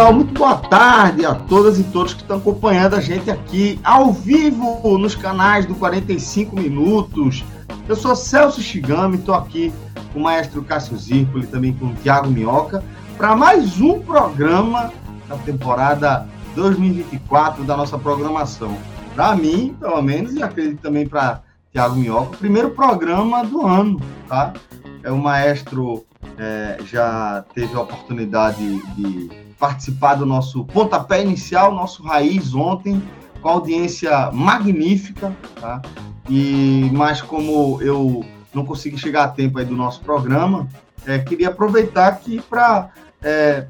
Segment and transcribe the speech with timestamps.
[0.00, 4.10] Pessoal, muito boa tarde a todas e todos que estão acompanhando a gente aqui ao
[4.10, 7.44] vivo nos canais do 45 Minutos.
[7.86, 9.70] Eu sou Celso Shigami, estou aqui
[10.10, 12.82] com o maestro Cássio Zirpoli, também com o Tiago Minhoca,
[13.18, 14.90] para mais um programa
[15.28, 18.74] da temporada 2024 da nossa programação.
[19.14, 24.00] Para mim, pelo menos, e acredito também para Tiago Minhoca, o primeiro programa do ano,
[24.26, 24.54] tá?
[25.02, 26.06] É o maestro
[26.38, 33.00] é, já teve a oportunidade de participar do nosso pontapé inicial, nosso raiz ontem,
[33.42, 35.82] com audiência magnífica, tá?
[36.28, 40.66] E, mas como eu não consegui chegar a tempo aí do nosso programa,
[41.06, 42.90] é, queria aproveitar aqui para
[43.22, 43.66] é,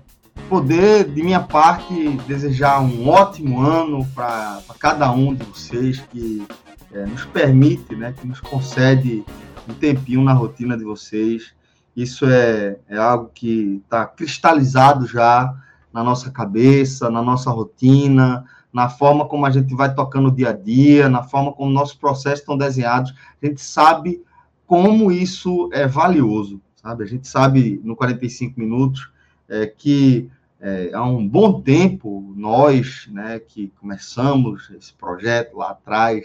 [0.48, 6.46] poder, de minha parte, desejar um ótimo ano para cada um de vocês que
[6.92, 9.24] é, nos permite, né, que nos concede
[9.68, 11.52] um tempinho na rotina de vocês.
[11.96, 15.52] Isso é, é algo que está cristalizado já
[15.92, 20.51] na nossa cabeça, na nossa rotina, na forma como a gente vai tocando o dia
[20.51, 23.14] a dia, na forma como nossos processos estão desenhados.
[23.42, 24.23] A gente sabe
[24.67, 27.02] como isso é valioso, sabe?
[27.05, 29.11] A gente sabe no 45 minutos
[29.48, 30.30] é, que
[30.61, 36.24] é, há um bom tempo nós, né, que começamos esse projeto lá atrás,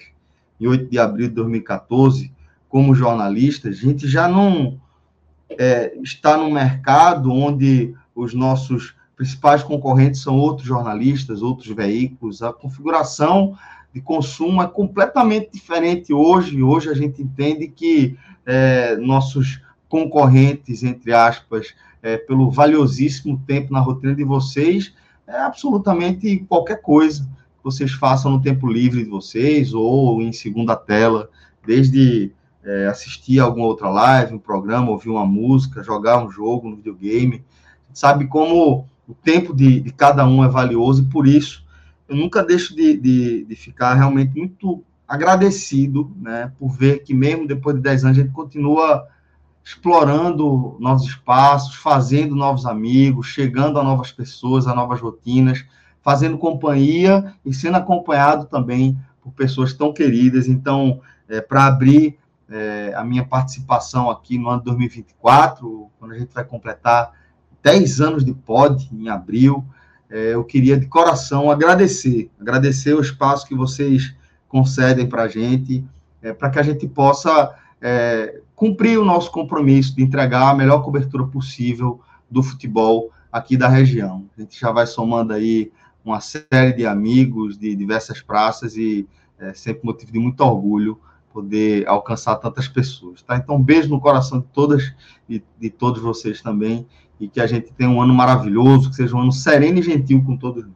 [0.60, 2.32] em 8 de abril de 2014,
[2.70, 4.80] como jornalistas, a gente já não
[5.50, 12.42] é, está no mercado onde os nossos principais concorrentes são outros jornalistas, outros veículos.
[12.42, 13.58] A configuração
[13.94, 16.62] de consumo é completamente diferente hoje.
[16.62, 21.74] Hoje a gente entende que é, nossos concorrentes, entre aspas,
[22.04, 24.94] é, pelo valiosíssimo tempo na rotina de vocês,
[25.26, 30.76] é absolutamente qualquer coisa que vocês façam no tempo livre de vocês ou em segunda
[30.76, 31.30] tela,
[31.66, 32.32] desde
[32.64, 37.44] é, assistir alguma outra live, um programa, ouvir uma música, jogar um jogo no videogame.
[37.94, 41.66] Sabe como o tempo de, de cada um é valioso e por isso
[42.08, 47.48] eu nunca deixo de, de, de, ficar realmente muito agradecido, né, por ver que mesmo
[47.48, 49.08] depois de 10 anos a gente continua
[49.64, 55.66] explorando novos espaços, fazendo novos amigos, chegando a novas pessoas, a novas rotinas,
[56.04, 60.48] fazendo companhia e sendo acompanhado também por pessoas tão queridas.
[60.48, 66.32] Então, é, para abrir é, a minha participação aqui no ano 2024, quando a gente
[66.32, 67.12] vai completar
[67.66, 69.66] 10 anos de pod em abril.
[70.08, 74.16] É, eu queria de coração agradecer, agradecer o espaço que vocês
[74.48, 75.84] concedem para a gente,
[76.22, 80.84] é, para que a gente possa é, cumprir o nosso compromisso de entregar a melhor
[80.84, 82.00] cobertura possível
[82.30, 84.26] do futebol aqui da região.
[84.38, 85.72] A gente já vai somando aí
[86.04, 89.08] uma série de amigos de diversas praças e
[89.40, 91.00] é sempre motivo de muito orgulho
[91.34, 93.36] poder alcançar tantas pessoas, tá?
[93.36, 94.94] Então, um beijo no coração de todas
[95.28, 96.88] e de todos vocês também
[97.20, 100.24] e que a gente tenha um ano maravilhoso, que seja um ano sereno e gentil
[100.24, 100.76] com todos nós.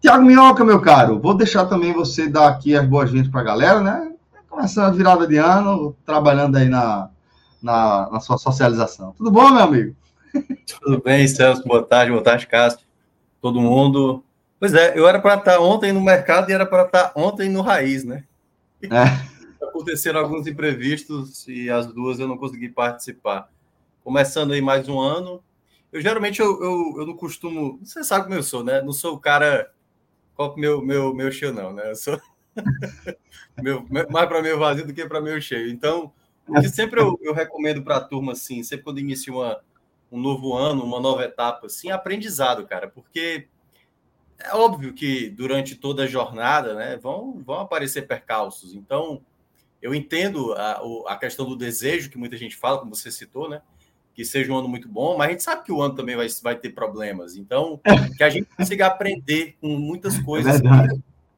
[0.00, 3.80] Tiago Minhoca, meu caro, vou deixar também você dar aqui as boas-vindas para a galera,
[3.80, 4.12] né?
[4.48, 7.10] Começando a virada de ano, trabalhando aí na,
[7.62, 9.12] na, na, sua socialização.
[9.16, 9.96] Tudo bom, meu amigo?
[10.80, 11.64] Tudo bem, Celso.
[11.66, 12.86] Boa tarde, boa tarde, Cássio.
[13.40, 14.22] Todo mundo.
[14.60, 17.62] Pois é, eu era para estar ontem no mercado e era para estar ontem no
[17.62, 18.24] Raiz, né?
[18.82, 19.36] É.
[19.66, 23.48] Aconteceram alguns imprevistos e as duas eu não consegui participar.
[24.04, 25.42] Começando aí mais um ano,
[25.96, 27.78] eu geralmente eu, eu, eu, não costumo.
[27.82, 28.82] Você sabe como eu sou, né?
[28.82, 29.72] Não sou o cara.
[30.34, 31.90] Qual meu, meu, meu cheio, não, né?
[31.90, 32.20] Eu sou
[33.62, 35.70] meu, mais para meu vazio do que para meu cheio.
[35.70, 36.12] Então,
[36.46, 39.58] o que sempre eu, eu recomendo para a turma, assim, sempre quando inicia uma,
[40.12, 43.48] um novo ano, uma nova etapa, assim, aprendizado, cara, porque
[44.38, 48.74] é óbvio que durante toda a jornada, né, vão, vão aparecer percalços.
[48.74, 49.22] Então,
[49.80, 53.62] eu entendo a, a questão do desejo que muita gente fala, como você citou, né?
[54.16, 56.26] Que seja um ano muito bom, mas a gente sabe que o ano também vai,
[56.42, 57.36] vai ter problemas.
[57.36, 57.78] Então,
[58.16, 60.68] que a gente consiga aprender com muitas é coisas é que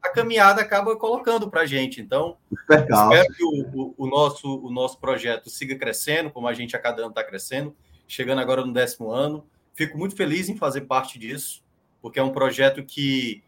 [0.00, 2.00] a caminhada acaba colocando para a gente.
[2.00, 2.36] Então,
[2.70, 6.78] espero que o, o, o, nosso, o nosso projeto siga crescendo, como a gente a
[6.78, 7.75] cada ano está crescendo,
[8.06, 9.44] chegando agora no décimo ano.
[9.74, 11.62] Fico muito feliz em fazer parte disso,
[12.00, 13.42] porque é um projeto que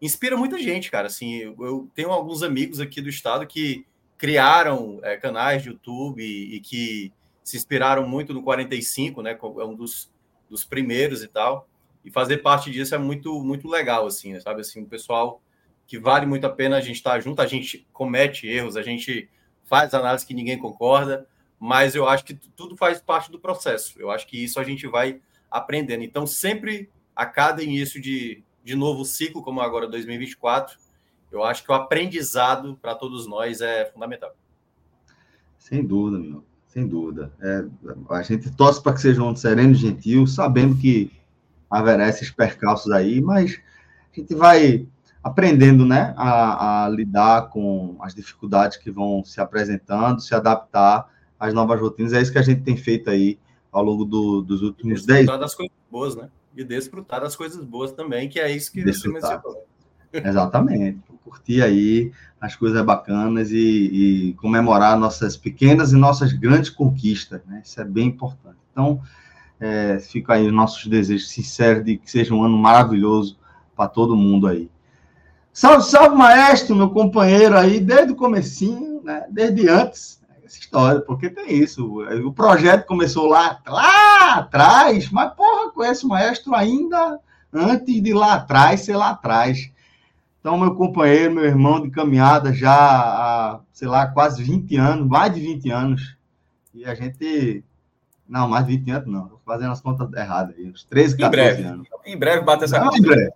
[0.00, 1.06] inspira muita gente, cara.
[1.06, 3.86] Assim, eu, eu tenho alguns amigos aqui do estado que
[4.18, 7.12] criaram é, canais de YouTube e, e, que
[7.46, 9.38] se inspiraram muito no 45, né?
[9.40, 10.12] É um dos,
[10.50, 11.68] dos primeiros e tal.
[12.04, 14.62] E fazer parte disso é muito muito legal, assim, sabe?
[14.62, 15.40] Assim, o pessoal
[15.86, 19.30] que vale muito a pena a gente estar junto, a gente comete erros, a gente
[19.62, 23.94] faz análise que ninguém concorda, mas eu acho que tudo faz parte do processo.
[23.96, 26.02] Eu acho que isso a gente vai aprendendo.
[26.02, 30.76] Então, sempre a cada início de, de novo ciclo, como agora 2024,
[31.30, 34.34] eu acho que o aprendizado para todos nós é fundamental.
[35.56, 36.55] Sem dúvida, meu.
[36.76, 37.32] Sem dúvida.
[37.40, 37.64] É,
[38.10, 41.10] a gente torce para que seja um sereno e gentil, sabendo que
[41.70, 43.58] haverá esses percalços aí, mas
[44.12, 44.86] a gente vai
[45.24, 51.08] aprendendo né, a, a, lidar com as dificuldades que vão se apresentando, se adaptar
[51.40, 52.12] às novas rotinas.
[52.12, 53.38] É isso que a gente tem feito aí
[53.72, 56.28] ao longo do, dos últimos 10 Desfrutar das coisas boas, né?
[56.54, 59.22] E desfrutar das coisas boas também, que é isso que desfrutar.
[59.22, 59.66] você mencionou.
[60.12, 60.98] Exatamente.
[61.26, 67.62] Curtir aí as coisas bacanas e, e, comemorar nossas pequenas e nossas grandes conquistas, né?
[67.64, 68.56] Isso é bem importante.
[68.70, 69.00] Então,
[69.58, 73.36] é, fica aí os nossos desejos sinceros de que seja um ano maravilhoso
[73.74, 74.70] para todo mundo aí.
[75.52, 79.24] Salve, salve, maestro, meu companheiro aí, desde o comecinho, né?
[79.28, 82.00] Desde antes, essa história, porque tem isso.
[82.24, 87.18] O projeto começou lá, lá atrás, mas, porra, conhece o maestro ainda
[87.52, 89.70] antes de lá atrás ser lá atrás.
[90.46, 95.34] Então, meu companheiro, meu irmão de caminhada já há, sei lá, quase 20 anos, mais
[95.34, 96.16] de 20 anos.
[96.72, 97.64] E a gente.
[98.28, 101.26] Não, mais de 20 anos não, estou fazendo as contas erradas aí, uns 13, 14
[101.26, 101.88] em breve, anos.
[102.06, 103.32] Em breve bate essa não, Em breve.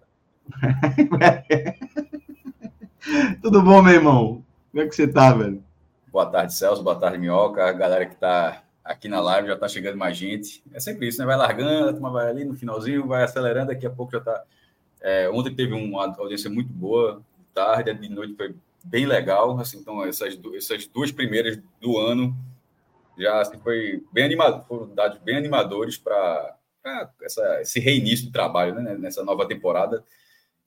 [3.42, 4.44] Tudo bom, meu irmão?
[4.70, 5.64] Como é que você tá, velho?
[6.12, 6.84] Boa tarde, Celso.
[6.84, 7.66] Boa tarde, Minhoca.
[7.66, 10.62] A galera que tá aqui na live já tá chegando mais gente.
[10.72, 11.26] É sempre isso, né?
[11.26, 14.44] Vai largando, a turma vai ali no finalzinho, vai acelerando, daqui a pouco já tá.
[15.00, 17.22] É, ontem teve uma audiência muito boa,
[17.54, 18.54] tarde, de noite foi
[18.84, 19.58] bem legal.
[19.58, 22.36] Assim, então, essas, essas duas primeiras do ano
[23.18, 26.56] já assim, foi bem animado, foram dados bem animadores para
[27.60, 28.96] esse reinício do trabalho, né?
[28.96, 30.02] Nessa nova temporada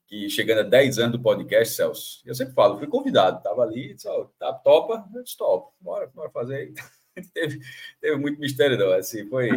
[0.06, 3.96] que chegando a 10 anos do podcast, Celso, eu sempre falo, fui convidado, estava ali,
[3.96, 6.72] disse, oh, tá, topa, eu disse, topa, bora, bora fazer.
[7.34, 7.60] teve,
[8.00, 9.50] teve muito mistério, não, assim, foi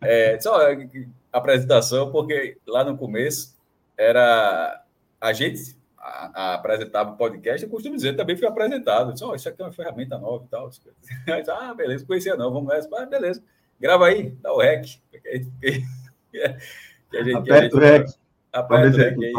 [0.00, 0.58] é, só
[1.32, 3.56] apresentação, porque lá no começo
[4.00, 4.82] era
[5.20, 9.34] a gente a, a apresentava o podcast, eu costumo dizer, também fui apresentado, disse, oh,
[9.34, 10.70] isso aqui é uma ferramenta nova e tal.
[10.70, 10.90] Disse,
[11.50, 13.42] ah, beleza, conhecia não, vamos nessa, ah, beleza,
[13.78, 14.86] grava aí, dá o rec.
[16.32, 18.08] Que, a gente, Aperta o rec.
[18.52, 19.32] Aperta o rec aí.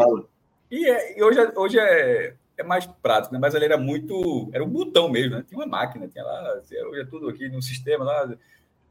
[0.70, 3.40] E, é, e hoje, é, hoje é, é mais prático, né?
[3.40, 4.50] mas ele era muito.
[4.52, 5.46] Era um botão mesmo, né?
[5.48, 8.30] Tinha uma máquina, tinha lá, assim, hoje é tudo aqui no sistema, lá,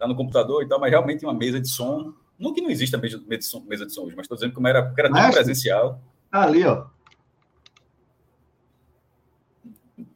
[0.01, 2.15] lá no computador e tal, mas realmente uma mesa de som.
[2.41, 4.67] Não que não exista mesa de som, mesa de som hoje, mas estou dizendo como
[4.67, 6.01] era, porque era tudo presencial.
[6.31, 6.87] Tá ali, ó.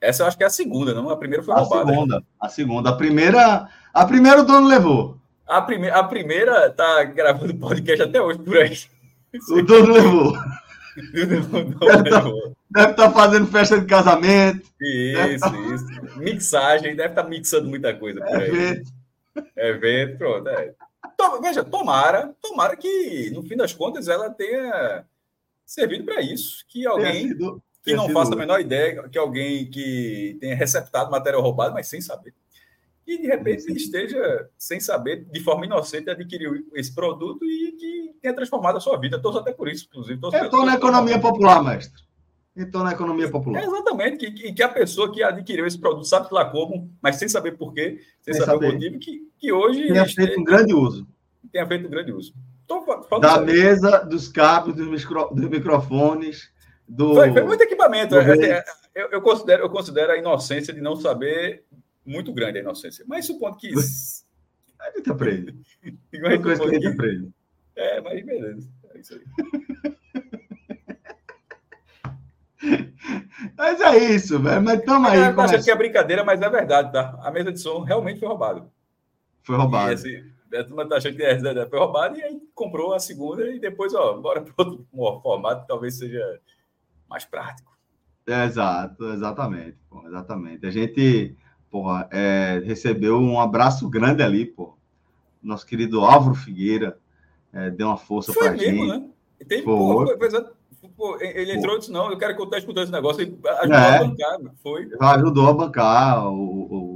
[0.00, 1.10] Essa eu acho que é a segunda, não?
[1.10, 1.82] A primeira foi a roubada.
[1.82, 2.90] A segunda, a segunda.
[2.90, 5.18] A primeira, a primeira o dono levou.
[5.46, 8.78] A, prime, a primeira tá gravando podcast até hoje por aí.
[9.50, 10.32] O dono levou.
[12.70, 14.66] deve estar tá fazendo festa de casamento.
[14.80, 15.52] Isso, tá...
[15.74, 16.18] isso.
[16.18, 18.48] Mixagem, deve estar tá mixando muita coisa por aí.
[18.48, 18.90] Evento.
[19.56, 20.48] Evento, pronto.
[20.48, 20.72] É.
[21.40, 25.04] veja, tomara, tomara que, no fim das contas, ela tenha
[25.64, 26.64] servido para isso.
[26.68, 31.42] Que alguém sido, que não faça a menor ideia, que alguém que tenha receptado material
[31.42, 32.34] roubado, mas sem saber
[33.06, 38.34] e de repente esteja sem saber, de forma inocente, adquiriu esse produto e que tenha
[38.34, 39.16] transformado a sua vida.
[39.16, 40.14] Estou até por isso, inclusive.
[40.14, 42.02] Estou na economia popular, mestre.
[42.56, 43.62] Estou na economia popular.
[43.62, 47.16] É exatamente, que, que, que, a pessoa que adquiriu esse produto sabe lá como, mas
[47.16, 49.88] sem saber por quê, sem, sem saber, saber, o motivo, que, que hoje.
[49.88, 51.06] Tenha feito um grande uso.
[51.54, 52.34] Tenha feito um grande uso.
[53.20, 56.52] da mesa, dos cabos, dos, micro, dos microfones.
[56.88, 57.14] Do...
[57.14, 58.16] Foi, foi muito equipamento.
[58.16, 61.64] É, eu, eu, considero, eu considero a inocência de não saber
[62.04, 63.04] muito grande a inocência.
[63.06, 63.70] Mas supondo que.
[64.80, 65.54] A gente aprende.
[66.12, 67.30] Uma coisa que a gente aprende.
[67.74, 68.68] É, mas beleza.
[68.92, 69.94] É isso aí.
[73.56, 74.62] Mas é isso, velho.
[74.62, 75.18] Mas tamo aí.
[75.18, 77.18] Eu acho que é brincadeira, mas é verdade, tá?
[77.22, 78.66] A mesa de som realmente foi roubada.
[79.42, 79.92] Foi roubada.
[79.92, 83.46] E, assim, a turma tá achando que é, foi roubada e aí comprou a segunda
[83.46, 84.86] e depois, ó, bora para outro
[85.22, 86.40] formato que talvez seja
[87.08, 87.72] mais prático.
[88.26, 89.76] É, exato, exatamente.
[89.88, 90.66] Pô, exatamente.
[90.66, 91.36] A gente
[91.70, 94.76] porra, é, recebeu um abraço grande ali, pô.
[95.42, 96.98] Nosso querido Álvaro Figueira
[97.52, 99.10] é, deu uma força Foi pra mesmo, gente.
[99.48, 99.62] Né?
[99.62, 100.06] Pô,
[100.96, 103.22] pô, ele entrou e disse: Não, eu quero que eu escutando esse negócio.
[103.22, 104.88] Ele ajudou é, a bancar, foi.
[105.00, 106.93] Ajudou a bancar o, o,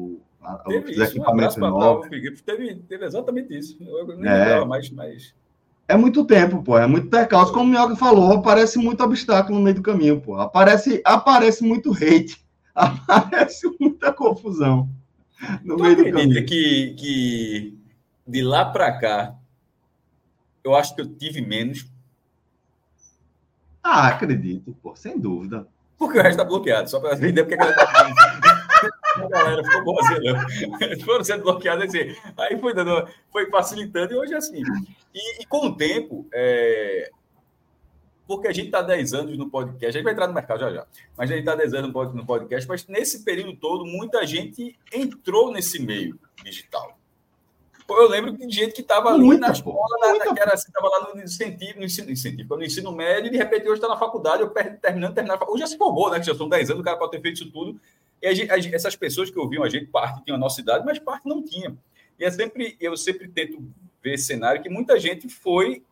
[0.49, 2.00] a, teve os isso, um.
[2.45, 3.76] Teve, teve exatamente isso.
[3.81, 4.38] Eu nem é.
[4.38, 5.35] lembrava mais, mas.
[5.87, 6.78] É muito tempo, pô.
[6.78, 7.52] É muito percalço.
[7.52, 10.37] Como o Mioca falou, aparece muito obstáculo no meio do caminho, pô.
[10.37, 12.47] Aparece, aparece muito hate.
[12.78, 14.88] Aparece muita confusão
[15.64, 16.47] no tu meio do caminho.
[16.47, 17.78] Que, que
[18.25, 19.35] de lá para cá,
[20.62, 21.87] eu acho que eu tive menos.
[23.83, 25.67] Ah, acredito, pô, sem dúvida.
[25.99, 28.48] Porque o resto tá bloqueado, só para entender porque a galera, tá
[29.25, 30.46] a galera ficou boazinha,
[30.80, 32.14] Eles foram sendo bloqueados assim.
[32.37, 34.62] Aí foi, dando, foi facilitando e hoje é assim.
[35.14, 37.10] E, e com o tempo, é,
[38.28, 40.70] porque a gente está 10 anos no podcast, a gente vai entrar no mercado já
[40.70, 44.78] já, mas a gente está 10 anos no podcast, mas nesse período todo, muita gente
[44.92, 46.98] entrou nesse meio digital.
[47.88, 51.14] Eu lembro de gente que estava ali na escola, na, que era assim, estava lá
[51.14, 54.42] no incentivo, no ensino, incentivo, no ensino médio, e de repente hoje está na faculdade,
[54.42, 55.42] eu terminando, terminando.
[55.48, 56.20] Hoje já se formou, né?
[56.20, 57.80] Que já são 10 anos, o cara pode ter feito isso tudo.
[58.20, 61.28] E gente, essas pessoas que ouviam a gente, parte tinha a nossa idade, mas parte
[61.28, 61.76] não tinha.
[62.18, 63.62] E é sempre, eu sempre tento
[64.02, 65.82] ver cenário que muita gente foi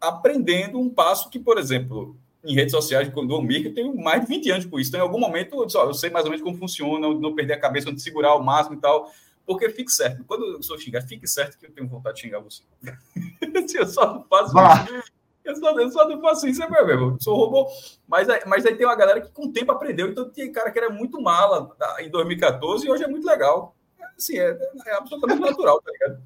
[0.00, 4.20] aprendendo um passo que, por exemplo, em redes sociais, quando eu Mir, eu tenho mais
[4.20, 4.90] de 20 anos com isso.
[4.90, 7.34] Então, em algum momento, eu, disse, ó, eu sei mais ou menos como funciona, não
[7.34, 9.10] perder a cabeça, onde segurar ao máximo e tal.
[9.44, 10.24] Porque fique certo.
[10.24, 12.62] Quando eu sou xingar, fique certo que eu tenho vontade de xingar você.
[13.74, 14.52] eu só não faço
[14.96, 15.15] isso.
[15.46, 17.16] Eu só, eu só não faço isso, é meu mesmo.
[17.20, 17.68] Sou robô.
[18.08, 20.08] Mas, mas aí tem uma galera que com o tempo aprendeu.
[20.08, 23.76] Então tem cara que era muito mala tá, em 2014 e hoje é muito legal.
[24.18, 26.20] Assim, é, é absolutamente natural, tá ligado?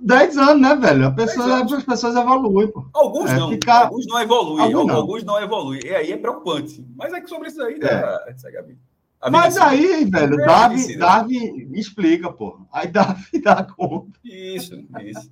[0.00, 1.06] 10 anos, né, velho?
[1.06, 2.86] A pessoa, as pessoas evoluem, pô.
[2.94, 3.50] Alguns é, não.
[3.50, 3.86] Ficar...
[3.86, 4.64] Alguns não evoluem.
[4.64, 4.96] Alguns não.
[4.96, 5.80] alguns não evoluem.
[5.84, 6.86] E aí é preocupante.
[6.96, 9.30] Mas é que sobre isso aí, né, é.
[9.30, 12.60] Mas aí, velho, é Davi, Davi explica, pô.
[12.72, 14.18] Aí Davi dá conta.
[14.24, 15.30] Isso, isso.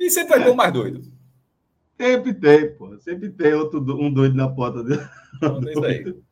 [0.00, 1.02] E sempre vai ter um mais doido.
[1.98, 2.98] Sempre tem, pô.
[2.98, 5.02] Sempre tem outro, um doido na porta dele.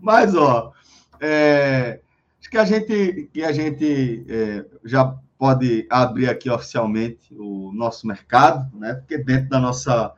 [0.00, 0.72] Mas, ó,
[1.20, 2.00] é,
[2.40, 8.06] acho que a gente, que a gente é, já pode abrir aqui oficialmente o nosso
[8.06, 8.94] mercado, né?
[8.94, 10.12] Porque dentro da nossa,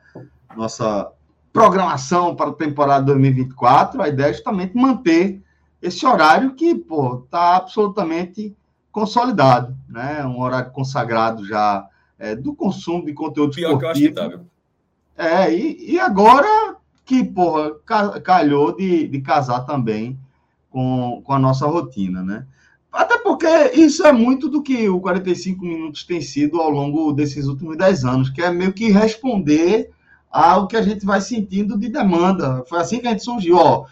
[0.55, 1.11] nossa
[1.51, 5.41] programação para a temporada 2024, a ideia é justamente manter
[5.81, 8.55] esse horário que, pô, está absolutamente
[8.91, 10.25] consolidado, né?
[10.25, 13.79] Um horário consagrado já é, do consumo de conteúdo Pior esportivo.
[13.79, 14.43] que eu acho que tá,
[15.17, 17.71] É, e, e agora que, porra,
[18.23, 20.17] calhou de, de casar também
[20.69, 22.45] com, com a nossa rotina, né?
[22.91, 27.45] Até porque isso é muito do que o 45 minutos tem sido ao longo desses
[27.45, 29.91] últimos 10 anos, que é meio que responder
[30.31, 32.63] ao que a gente vai sentindo de demanda.
[32.67, 33.57] Foi assim que a gente surgiu.
[33.57, 33.85] Ó,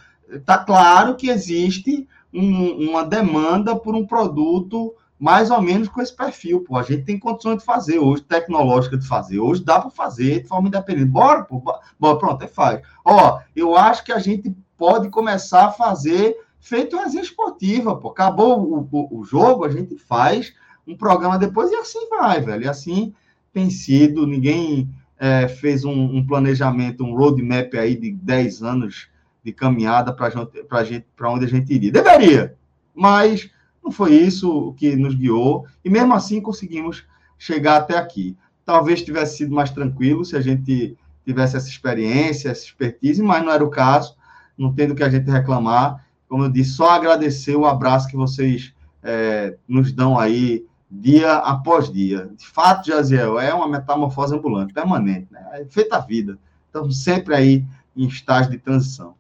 [0.46, 6.16] tá claro que existe um, uma demanda por um produto mais ou menos com esse
[6.16, 6.62] perfil.
[6.62, 6.78] Pô.
[6.78, 9.40] A gente tem condições de fazer hoje, tecnológica de fazer.
[9.40, 11.06] Hoje dá para fazer de forma independente.
[11.06, 11.62] Bora, pô,
[12.00, 12.82] bora, pronto, é faz.
[13.06, 18.10] Ó, eu acho que a gente pode começar a fazer feito resenha esportiva, pô.
[18.10, 20.54] Acabou o, o, o, jogo, a gente faz
[20.88, 22.64] um programa depois e assim vai, velho.
[22.64, 23.14] E assim
[23.54, 24.90] tem sido, ninguém
[25.20, 29.08] é, fez um, um, planejamento, um roadmap aí de 10 anos
[29.44, 30.52] de caminhada para gente,
[30.86, 31.92] gente, onde a gente iria.
[31.92, 32.56] Deveria,
[32.96, 33.50] mas
[33.84, 37.04] não foi isso que nos guiou, e mesmo assim conseguimos
[37.38, 38.38] chegar até aqui.
[38.66, 43.52] Talvez tivesse sido mais tranquilo se a gente tivesse essa experiência, essa expertise, mas não
[43.52, 44.16] era o caso,
[44.58, 48.74] não tendo que a gente reclamar como eu disse, só agradecer o abraço que vocês
[49.04, 52.28] é, nos dão aí dia após dia.
[52.36, 55.46] De fato, Jaziel, é uma metamorfose ambulante, permanente, né?
[55.52, 56.40] É feita a vida.
[56.66, 57.64] Estamos sempre aí
[57.96, 59.14] em estágio de transição.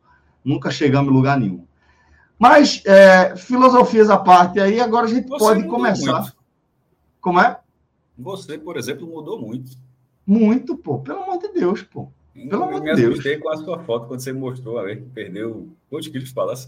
[0.43, 1.63] Nunca chegamos em lugar nenhum.
[2.43, 6.23] Mas, é, filosofias à parte aí, agora a gente Você pode começar.
[6.23, 6.35] Muito.
[7.21, 7.57] Como é?
[8.17, 9.77] Você, por exemplo, mudou muito.
[10.27, 10.99] Muito, pô.
[10.99, 12.11] Pelo amor de Deus, pô.
[12.33, 13.25] Pelo amor de Deus.
[13.25, 16.67] Eu com a sua foto quando você mostrou, a ver, perdeu quantos quilos falasse?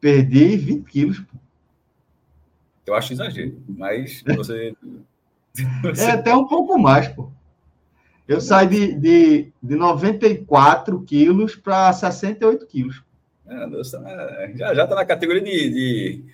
[0.00, 1.22] Perdi 20 quilos.
[2.84, 4.74] Eu acho exagero, mas você.
[6.00, 7.30] É até um pouco mais, pô.
[8.26, 13.04] Eu saí de, de, de 94 quilos para 68 quilos.
[13.50, 16.24] É, é, já, já tá na categoria de, de,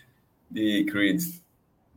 [0.51, 1.23] de Creed.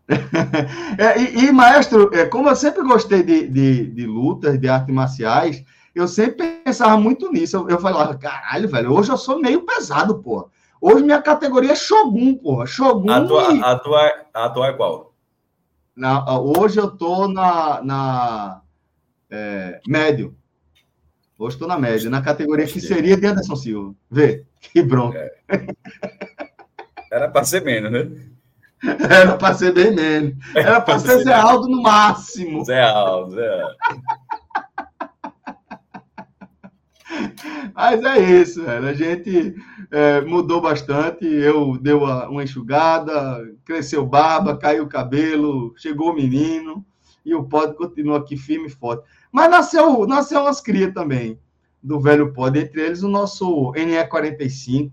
[0.98, 4.96] é, e, e, maestro, é, como eu sempre gostei de, de, de lutas, de artes
[4.96, 7.58] marciais, eu sempre pensava muito nisso.
[7.58, 10.50] Eu, eu falava, caralho, velho, hoje eu sou meio pesado, pô.
[10.82, 12.66] Hoje minha categoria é Shogun, porra.
[12.66, 13.12] Shogun.
[13.12, 13.62] A tua, e...
[13.62, 15.14] a tua, a tua é qual?
[15.94, 18.62] Na, hoje eu tô na, na
[19.30, 20.34] é, médio.
[21.40, 23.96] Hoje estou na média, na categoria que seria de Anderson Silva.
[24.12, 25.20] Vê, que bronca.
[25.48, 25.68] É.
[27.10, 28.12] Era para ser menos, né?
[29.10, 30.36] Era para ser bem menos.
[30.54, 32.66] Era para ser Zé Aldo no máximo.
[32.66, 33.78] Zé Aldo, Zé Aldo.
[37.74, 38.88] Mas é isso, velho.
[38.88, 39.56] A gente
[39.92, 41.26] é, mudou bastante.
[41.26, 46.86] Eu dei uma, uma enxugada, cresceu barba, caiu o cabelo, chegou o menino
[47.26, 49.08] e o pod continua aqui firme e forte.
[49.32, 51.40] Mas nasceu, nasceu umas crias também
[51.82, 54.92] do velho pod, entre eles o nosso NE45,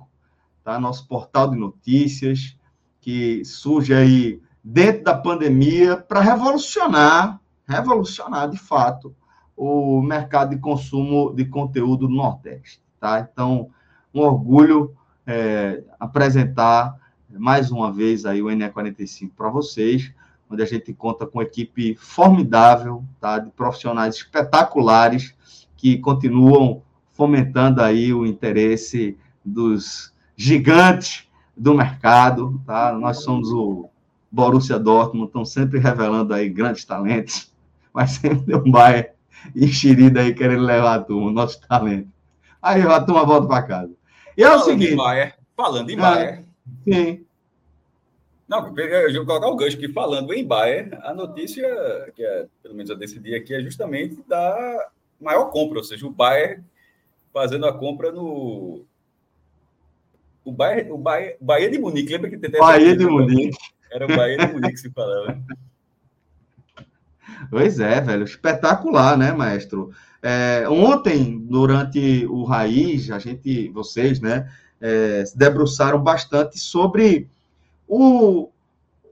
[0.62, 0.78] tá?
[0.78, 2.56] Nosso portal de notícias
[3.00, 9.14] que surge aí dentro da pandemia para revolucionar, revolucionar de fato
[9.56, 13.20] o mercado de consumo de conteúdo no Nordeste, tá?
[13.20, 13.70] Então,
[14.12, 14.94] um orgulho
[15.26, 16.96] é, apresentar
[17.30, 20.12] mais uma vez aí o NE45 para vocês,
[20.50, 23.38] onde a gente conta com uma equipe formidável, tá?
[23.38, 25.34] De profissionais espetaculares
[25.76, 31.26] que continuam fomentando aí o interesse dos gigantes
[31.56, 32.92] do mercado, tá?
[32.92, 33.88] Nós somos o
[34.30, 37.52] Borussia Dortmund, estão sempre revelando aí grandes talentos,
[37.92, 39.08] mas sempre tem um Bayern
[39.54, 42.08] enxerido aí querendo levar a turma, nosso talento.
[42.60, 43.92] Aí a turma volta para casa.
[44.36, 44.92] E é falando o seguinte...
[44.92, 46.44] Em Bayern, falando em Bayern...
[46.86, 47.25] É, sim.
[48.48, 51.66] Não, eu vou colocar o gancho aqui falando em Bayern, a notícia,
[52.14, 54.88] que é, pelo menos eu decidi aqui, é justamente da
[55.20, 56.62] maior compra, ou seja, o Bayern
[57.32, 58.84] fazendo a compra no
[60.46, 63.58] o Bahia, o Bahia, Bahia de Munique, lembra que tem Bahia de Munique.
[63.90, 65.36] Era o Bahia de Munique que se falava.
[67.50, 69.90] Pois é, velho, espetacular, né, maestro?
[70.22, 74.50] É, ontem, durante o Raiz, a gente, vocês, né,
[74.80, 77.28] é, se debruçaram bastante sobre
[77.86, 78.50] o,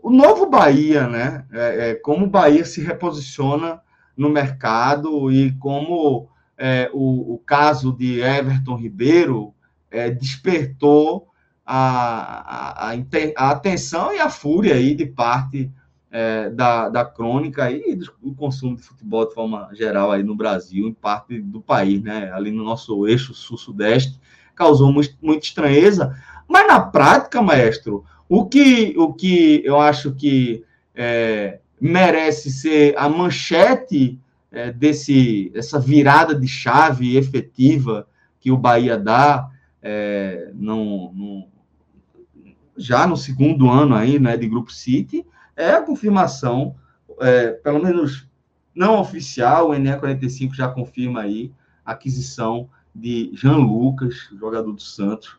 [0.03, 1.45] o novo Bahia, né?
[1.53, 3.81] É, é como o Bahia se reposiciona
[4.17, 9.55] no mercado e como é, o, o, caso de Everton Ribeiro
[9.91, 11.29] é, despertou
[11.67, 12.97] a, a,
[13.37, 15.71] a, atenção e a fúria aí de parte
[16.11, 20.37] é, da, da crônica e do, do, consumo de futebol de forma geral aí no
[20.37, 22.31] Brasil, em parte do país, né?
[22.33, 24.21] Ali no nosso eixo sul-sudeste,
[24.55, 26.17] causou muito, muita estranheza.
[26.47, 33.09] Mas na prática, maestro, o que, o que eu acho que é, merece ser a
[33.09, 34.19] manchete
[34.51, 38.07] é, desse, dessa virada de chave efetiva
[38.41, 39.51] que o Bahia dá
[39.83, 41.49] é, no, no,
[42.77, 46.75] já no segundo ano aí, né, de Grupo City, é a confirmação,
[47.21, 48.29] é, pelo menos
[48.75, 51.53] não oficial, o ENE 45 já confirma aí
[51.85, 55.37] a aquisição de Jean Lucas, jogador do Santos,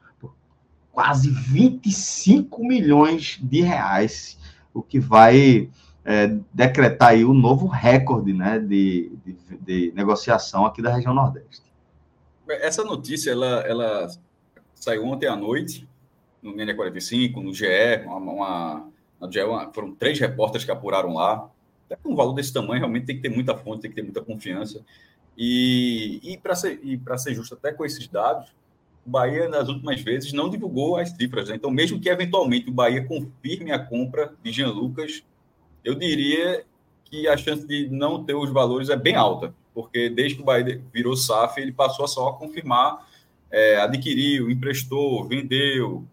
[0.95, 4.39] quase 25 milhões de reais,
[4.73, 5.69] o que vai
[6.05, 11.61] é, decretar aí o novo recorde né, de, de, de, negociação aqui da região Nordeste.
[12.47, 14.07] Essa notícia, ela, ela
[14.73, 15.85] saiu ontem à noite,
[16.41, 17.65] no NE45, no GE,
[18.05, 18.87] uma, uma,
[19.19, 21.49] no GE uma, foram três repórteres que apuraram lá.
[21.87, 24.03] Até com um valor desse tamanho, realmente tem que ter muita fonte, tem que ter
[24.03, 24.81] muita confiança.
[25.37, 26.79] E, e para ser,
[27.17, 28.55] ser justo até com esses dados,
[29.05, 31.49] o Bahia, nas últimas vezes, não divulgou as cifras.
[31.49, 31.55] Né?
[31.55, 35.23] Então, mesmo que eventualmente o Bahia confirme a compra de Jean Lucas,
[35.83, 36.65] eu diria
[37.03, 40.45] que a chance de não ter os valores é bem alta, porque desde que o
[40.45, 43.05] Bahia virou SAF, ele passou a só confirmar
[43.51, 46.05] é, adquiriu, emprestou, vendeu,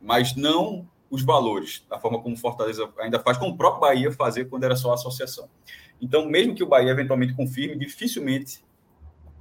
[0.00, 4.44] mas não os valores, da forma como Fortaleza ainda faz, como o próprio Bahia fazia
[4.44, 5.48] quando era só associação.
[6.00, 8.64] Então, mesmo que o Bahia eventualmente confirme, dificilmente,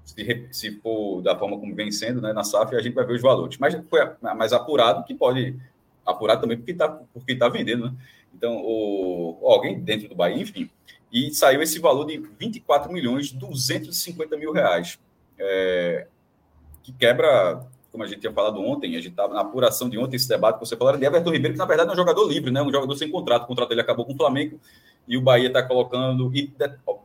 [0.05, 3.15] se, se for da forma como vem sendo né, na SAF, a gente vai ver
[3.15, 3.57] os valores.
[3.57, 5.57] Mas foi mais apurado, que pode
[6.05, 7.95] apurar também porque está porque tá vendendo, né?
[8.33, 10.69] Então, o, alguém dentro do Bahia, enfim.
[11.11, 14.99] E saiu esse valor de 24 milhões 250 mil reais.
[15.39, 16.07] É,
[16.83, 20.17] que quebra, como a gente tinha falado ontem, a gente estava na apuração de ontem,
[20.17, 22.51] esse debate que você falou, de Everton Ribeiro, que na verdade é um jogador livre,
[22.51, 22.61] né?
[22.61, 23.43] um jogador sem contrato.
[23.43, 24.59] O contrato dele acabou com o Flamengo
[25.07, 26.31] e o Bahia está colocando.
[26.35, 26.53] E,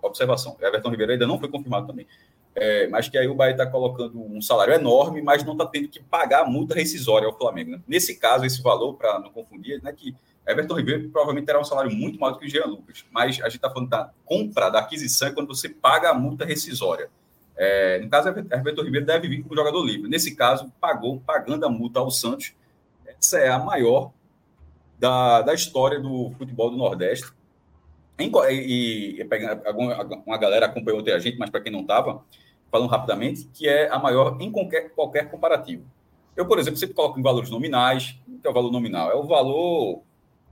[0.02, 2.06] observação, Everton Ribeiro ainda não foi confirmado também.
[2.54, 5.88] É, mas que aí o Bahia está colocando um salário enorme, mas não está tendo
[5.88, 7.72] que pagar multa rescisória ao Flamengo.
[7.72, 7.80] Né?
[7.86, 10.14] Nesse caso, esse valor, para não confundir, né, que
[10.46, 13.44] Everton Ribeiro provavelmente terá um salário muito maior do que o Jean Lucas, mas a
[13.44, 17.08] gente está falando da compra, da aquisição, é quando você paga a multa rescisória.
[17.56, 20.08] É, no caso, Everton Ribeiro deve vir como jogador livre.
[20.08, 22.54] Nesse caso, pagou, pagando a multa ao Santos.
[23.06, 24.12] Essa é a maior
[24.98, 27.30] da, da história do futebol do Nordeste.
[28.50, 29.28] E, e
[30.26, 32.24] uma galera acompanhou a gente, mas para quem não estava,
[32.70, 35.85] falando rapidamente, que é a maior em qualquer, qualquer comparativo.
[36.37, 38.16] Eu, por exemplo, sempre coloco em valores nominais.
[38.26, 39.11] O que é o valor nominal?
[39.11, 40.02] É o valor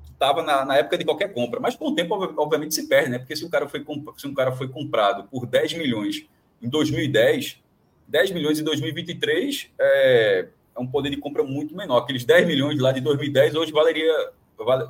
[0.04, 1.60] que estava na, na, época de qualquer compra.
[1.60, 3.18] Mas com o tempo, obviamente, se perde, né?
[3.18, 3.84] Porque se, o cara foi,
[4.16, 6.26] se um cara foi comprado por 10 milhões
[6.60, 7.62] em 2010,
[8.08, 11.98] 10 milhões em 2023 é, é um poder de compra muito menor.
[11.98, 14.32] Aqueles 10 milhões lá de 2010 hoje valeria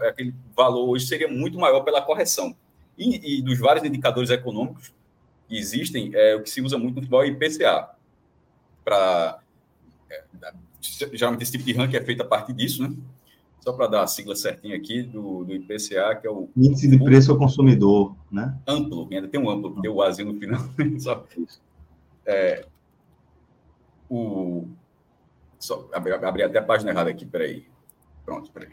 [0.08, 2.56] aquele valor hoje seria muito maior pela correção.
[2.98, 4.92] E, e dos vários indicadores econômicos
[5.48, 7.90] que existem, é, o que se usa muito no futebol é IPCA.
[8.84, 9.38] Para
[10.10, 10.24] é,
[11.12, 12.94] geralmente esse tipo de ranking é feito a partir disso, né?
[13.60, 16.98] Só para dar a sigla certinha aqui do, do IPCA, que é o índice de
[16.98, 18.58] preço ao consumidor, né?
[18.66, 20.60] Amplo, ainda tem um amplo, tem o azinho no final.
[20.98, 21.60] Só isso.
[22.24, 22.66] É,
[24.08, 24.66] o
[25.58, 27.66] só abri, abri até a página errada aqui, peraí.
[28.24, 28.70] Pronto, peraí.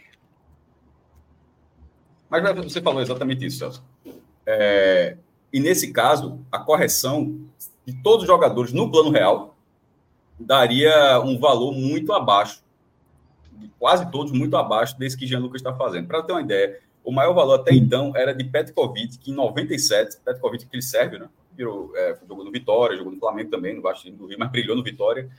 [2.30, 3.84] Mas você falou exatamente isso, Celso.
[4.46, 5.18] É,
[5.52, 7.40] e nesse caso, a correção
[7.86, 9.56] de todos os jogadores no plano real
[10.40, 12.64] daria um valor muito abaixo,
[13.54, 16.08] de quase todos muito abaixo desse que Jean Lucas está fazendo.
[16.08, 20.18] Para ter uma ideia, o maior valor até então era de Petkovic, que em 97,
[20.26, 21.30] Petkovic, aquele sérvio, né?
[21.56, 24.76] Virou, é, jogou no Vitória, jogou no Flamengo também, no Baixo do Rio, mas brilhou
[24.76, 25.30] no Vitória.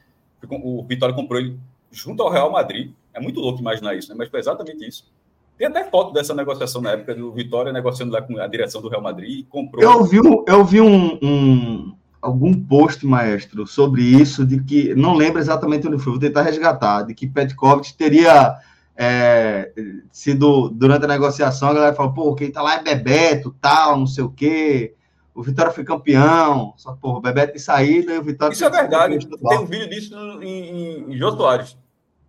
[0.48, 1.58] O Vitória comprou ele
[1.90, 2.92] junto ao Real Madrid.
[3.12, 4.14] É muito louco imaginar isso, né?
[4.16, 5.12] Mas foi exatamente isso.
[5.58, 8.88] Tem até foto dessa negociação na época do Vitória negociando lá com a direção do
[8.88, 9.82] Real Madrid e comprou.
[9.82, 14.94] Eu vi, eu vi um, um, algum post, maestro, sobre isso, de que.
[14.94, 18.56] Não lembro exatamente onde foi, vou tentar resgatar, de que Petkovic teria.
[18.98, 19.72] É,
[20.10, 24.06] sido durante a negociação, a galera falou, pô, quem tá lá é Bebeto, tal, não
[24.06, 24.94] sei o quê.
[25.34, 28.54] O Vitória foi campeão, só que, pô, o Bebeto de saída e o Vitória.
[28.54, 29.18] Isso é verdade.
[29.18, 31.76] Tem um vídeo disso em, em, em Jô Soares.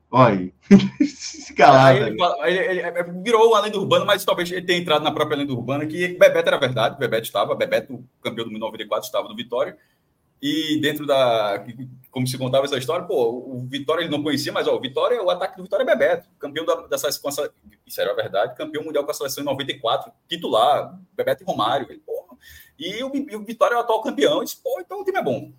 [0.09, 0.53] Olha aí.
[1.59, 5.03] Aí ele, fala, ele, ele, ele, virou a lenda urbana, mas talvez ele tenha entrado
[5.03, 9.27] na própria lenda urbana, que Bebeto era verdade, Bebeto estava, Bebeto, campeão do 94, estava
[9.27, 9.75] no Vitória.
[10.39, 11.65] E dentro da.
[12.11, 15.21] Como se contava essa história, pô, o Vitória ele não conhecia, mas ó, o Vitória,
[15.21, 17.49] o ataque do Vitória é Bebeto, campeão da, da seleção.
[17.85, 21.87] Isso era verdade, campeão mundial com a seleção em 94, titular, Bebeto e Romário.
[21.89, 22.37] Ele, pô,
[22.77, 24.43] e o, o Vitória é o atual campeão.
[24.43, 25.51] disse, pô, então o time é bom.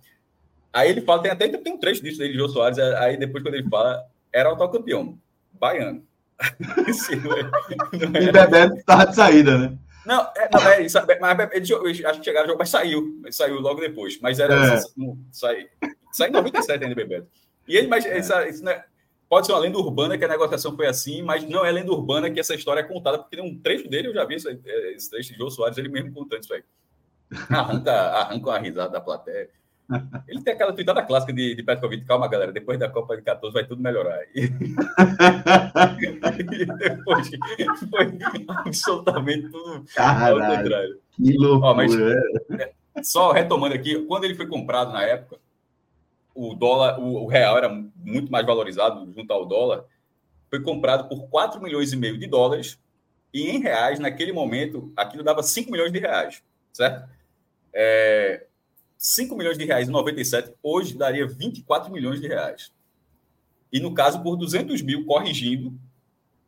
[0.71, 3.55] Aí ele fala, tem até tem um trecho disso dele, Jô Soares, aí depois quando
[3.55, 5.19] ele fala, era o atual campeão,
[5.53, 6.07] baiano.
[6.61, 7.43] Não é,
[8.07, 9.77] não e Bebeto estava de saída, né?
[10.05, 10.97] Não, é, não, é isso.
[11.19, 13.21] Mas ele, acho que chegaram jogo, mas saiu.
[13.29, 14.17] Saiu logo depois.
[14.21, 14.75] Mas era.
[14.75, 14.79] É.
[15.31, 15.67] Sai,
[16.13, 17.27] sai em 97 ainda, Bebeto.
[17.67, 18.17] E ele, mas é.
[18.17, 18.85] essa, isso não é,
[19.29, 22.31] pode ser uma lenda urbana que a negociação foi assim, mas não é lenda urbana
[22.31, 24.59] que essa história é contada, porque tem um trecho dele, eu já vi esse,
[24.95, 26.63] esse trecho de João Soares, ele mesmo contando isso aí.
[27.49, 29.49] Arranca, arranca uma risada da plateia.
[30.27, 33.53] Ele tem aquela tweetada clássica de, de Petkovic, calma, galera, depois da Copa de 14
[33.53, 34.19] vai tudo melhorar.
[34.35, 34.49] E, e
[36.77, 37.29] depois
[37.89, 40.99] foi absolutamente tudo Caralho, ao contrário.
[41.11, 41.71] Que loucura.
[41.71, 42.71] Ó, mas, é,
[43.01, 45.37] só retomando aqui, quando ele foi comprado na época,
[46.35, 49.85] o dólar, o, o, real era muito mais valorizado junto ao dólar,
[50.49, 52.79] foi comprado por 4 milhões e meio de dólares,
[53.33, 57.09] e em reais, naquele momento, aquilo dava 5 milhões de reais, certo?
[57.73, 58.45] É,
[59.01, 62.69] 5 milhões de reais em 97, hoje daria 24 milhões de reais.
[63.71, 65.73] E no caso, por 200 mil, corrigindo,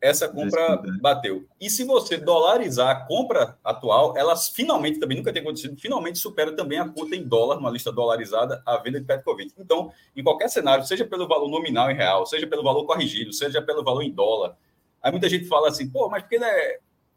[0.02, 1.46] essa compra bateu.
[1.58, 6.54] E se você dolarizar a compra atual, elas finalmente, também nunca tem acontecido, finalmente supera
[6.54, 9.54] também a conta em dólar, numa lista dolarizada, a venda de Petkovic.
[9.56, 13.62] Então, em qualquer cenário, seja pelo valor nominal em real, seja pelo valor corrigido, seja
[13.62, 14.58] pelo valor em dólar,
[15.00, 16.50] aí muita gente fala assim, pô, mas porque né,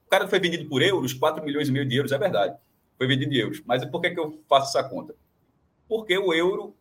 [0.05, 2.55] o cara foi vendido por euros, 4 milhões e meio de euros, é verdade,
[2.97, 3.61] foi vendido em euros.
[3.65, 5.13] Mas por que, que eu faço essa conta?
[5.87, 6.75] Porque o euro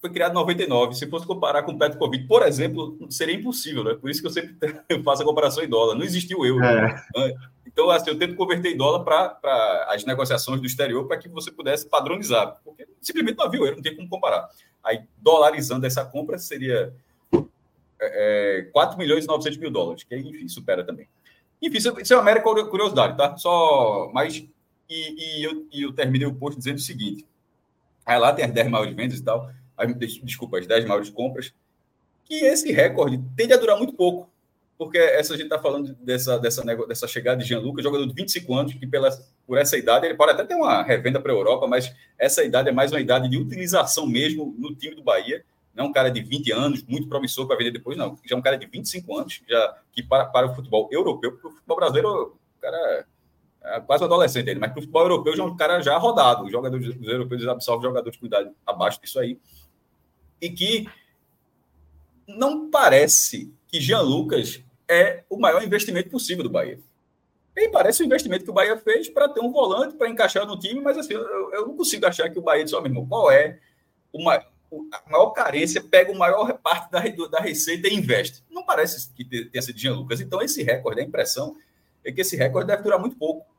[0.00, 0.94] foi criado em 99.
[0.94, 3.94] Se fosse comparar com o Petkovic, por exemplo, seria impossível, né?
[3.94, 4.56] Por isso que eu sempre
[5.04, 5.94] faço a comparação em dólar.
[5.94, 6.64] Não existiu o euro.
[6.64, 7.04] É.
[7.66, 11.50] Então, assim, eu tento converter em dólar para as negociações do exterior para que você
[11.50, 14.48] pudesse padronizar, porque simplesmente não havia o euro, não tem como comparar.
[14.82, 16.94] Aí, dolarizando essa compra, seria
[18.00, 21.06] é, 4 é, milhões e 900 mil dólares, que, enfim, supera também.
[21.60, 23.36] Enfim, isso é uma mera curiosidade, tá?
[23.36, 24.36] Só, mas,
[24.88, 27.26] e, e, eu, e eu terminei o post dizendo o seguinte,
[28.06, 29.50] Aí lá tem as 10 maiores vendas e tal.
[29.76, 29.92] Aí,
[30.22, 31.52] desculpa, as 10 maiores compras.
[32.24, 34.30] Que esse recorde tende a durar muito pouco.
[34.78, 38.12] Porque essa a gente está falando dessa, dessa, dessa chegada de Jean Lucas, jogador de
[38.12, 39.10] 25 anos, que pela,
[39.46, 42.68] por essa idade, ele pode até ter uma revenda para a Europa, mas essa idade
[42.68, 45.42] é mais uma idade de utilização mesmo no time do Bahia.
[45.74, 48.18] Não é um cara de 20 anos, muito promissor para vender depois, não.
[48.24, 51.46] Já é um cara de 25 anos, já que para, para o futebol europeu, porque
[51.46, 53.06] o futebol brasileiro, o cara
[53.66, 55.96] é quase um adolescente ele, mas para o futebol europeu já é um cara já
[55.98, 56.44] rodado.
[56.44, 59.38] Os jogadores europeus absorvem jogadores de idade abaixo disso aí.
[60.40, 60.88] E que
[62.28, 66.78] não parece que Jean Lucas é o maior investimento possível do Bahia.
[67.56, 70.58] Ele parece o investimento que o Bahia fez para ter um volante para encaixar no
[70.58, 73.06] time, mas assim, eu, eu, não consigo achar que o Bahia disse, ó, meu irmão,
[73.06, 73.58] qual é
[74.12, 78.44] uma, a maior carência, pega o maior parte da, da receita e investe.
[78.50, 80.20] Não parece que tenha sido Jean Lucas.
[80.20, 81.56] Então, esse recorde, a impressão
[82.04, 83.55] é que esse recorde deve durar muito pouco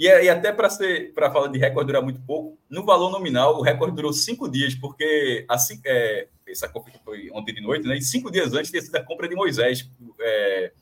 [0.00, 3.58] E, e até para ser para falar de recorde durar muito pouco, no valor nominal,
[3.58, 7.98] o recorde durou cinco dias, porque assim, é, essa compra foi ontem de noite, né?
[7.98, 9.90] E cinco dias antes tinha sido a compra de Moisés.
[10.18, 10.72] É,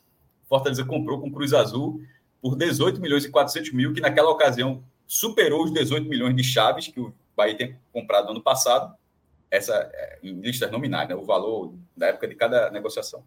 [0.48, 2.00] Fortaleza comprou com Cruz Azul
[2.40, 6.86] por 18 milhões e 400 mil, que naquela ocasião superou os 18 milhões de chaves
[6.86, 8.94] que o Bahia tem comprado no ano passado,
[9.50, 13.24] essa é, em listas nominais, né, o valor da época de cada negociação.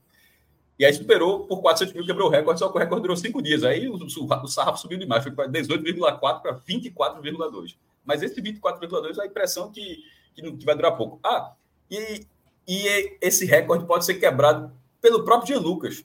[0.82, 3.40] E aí superou por 400 mil, quebrou o recorde, só que o recorde durou cinco
[3.40, 3.64] dias.
[3.64, 7.76] Aí o, o, o sarrafo subiu demais, foi para 18,4 para 24,2.
[8.04, 11.20] Mas esse 24,2 é a impressão que, que, que vai durar pouco.
[11.24, 11.54] Ah,
[11.88, 12.26] e,
[12.68, 16.04] e esse recorde pode ser quebrado pelo próprio Jean Lucas,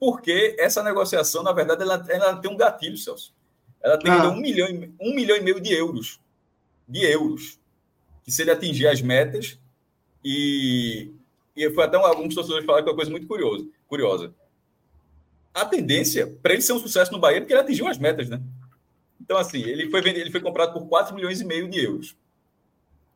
[0.00, 3.34] porque essa negociação, na verdade, ela, ela tem um gatilho, Celso.
[3.82, 4.30] Ela tem ah.
[4.30, 6.18] um, milhão, um milhão e meio de euros.
[6.88, 7.60] De euros.
[8.24, 9.58] Que se ele atingir as metas,
[10.24, 11.12] e,
[11.54, 13.66] e foi até um, alguns torcedores falaram que é uma coisa muito curiosa.
[13.92, 14.34] Curiosa.
[15.52, 18.26] A tendência para ele ser um sucesso no Bahia é porque ele atingiu as metas,
[18.26, 18.40] né?
[19.20, 22.16] Então, assim, ele foi, ele foi comprado por 4 milhões e meio de euros.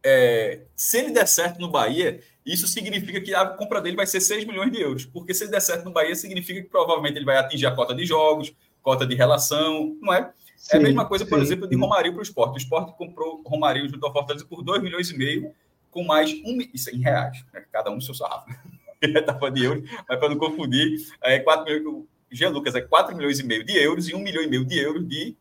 [0.04, 4.20] É, se ele der certo no Bahia, isso significa que a compra dele vai ser
[4.20, 5.06] 6 milhões de euros.
[5.06, 7.94] Porque se ele der certo no Bahia, significa que provavelmente ele vai atingir a cota
[7.94, 10.30] de jogos, cota de relação, não é?
[10.58, 11.44] Sim, é a mesma coisa, por sim.
[11.44, 12.54] exemplo, de Romário para o esporte.
[12.54, 15.54] O esporte comprou Romário junto ao Fortaleza por 2 milhões e meio,
[15.90, 17.64] com mais um isso em reais, né?
[17.72, 18.50] cada um seu sarrafo.
[19.02, 23.38] Estava de euros, mas para não confundir, é 4 milhões, Jean Lucas é 4 milhões
[23.38, 25.36] e meio de euros e 1 milhão e meio de euros de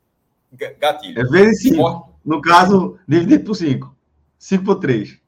[0.80, 1.20] gatilho.
[1.20, 2.16] É vezes 5.
[2.26, 3.96] No caso, dividido por 5.
[4.38, 5.20] 5 por 3.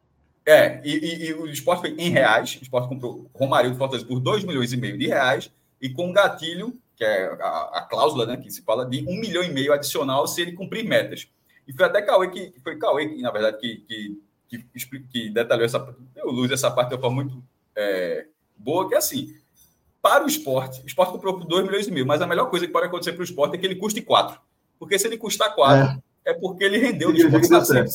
[0.46, 2.58] É, e, e, e, o esporte foi em reais.
[2.62, 6.13] O esporte comprou Romário do Fortaleza por 2 milhões e meio de reais e com
[6.13, 9.74] gatilho, que é a, a, cláusula né, que se fala, de 1 milhão e meio
[9.74, 11.28] adicional se ele cumprir metas.
[11.68, 14.18] E foi até Cauê que foi Cauê, que, na verdade, que, que,
[14.50, 17.44] que, que detalhou essa eu luz essa parte de uma forma muito
[17.78, 18.26] é,
[18.58, 19.34] boa, que é assim.
[20.02, 22.66] Para o esporte, o esporte comprou por 2 milhões e meio, mas a melhor coisa
[22.66, 24.40] que pode acontecer para o esporte é que ele custe 4.
[24.80, 27.86] Porque se ele custar 4, é, é porque ele rendeu no esporte.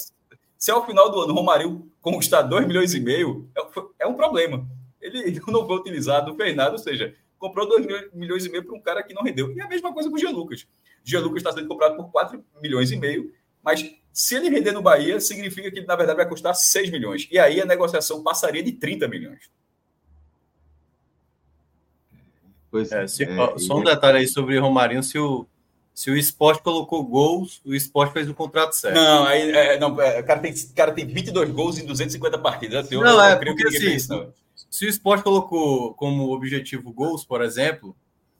[0.58, 4.14] Se ao final do ano o Romário conquistar 2 milhões e meio, é, é um
[4.14, 4.64] problema.
[5.00, 8.76] Ele não foi utilizado, não fez nada, ou seja, comprou 2 milhões e meio para
[8.76, 9.52] um cara que não rendeu.
[9.52, 10.66] E a mesma coisa com o Jean Lucas.
[11.02, 14.82] Jean Lucas está sendo comprado por 4 milhões e meio, mas se ele render no
[14.82, 17.26] Bahia, significa que, na verdade, vai custar 6 milhões.
[17.30, 19.50] E aí a negociação passaria de 30 milhões.
[22.72, 25.46] Pois é, se, é, só um detalhe aí sobre Romarinho, se o,
[25.94, 28.94] se o esporte colocou gols, o esporte fez o contrato certo.
[28.94, 32.90] Não, aí, é, não, é, o cara tem, cara tem 22 gols em 250 partidas.
[32.90, 33.98] Eu, não, eu, é, porque assim,
[34.70, 37.94] se o esporte colocou como objetivo gols, por exemplo,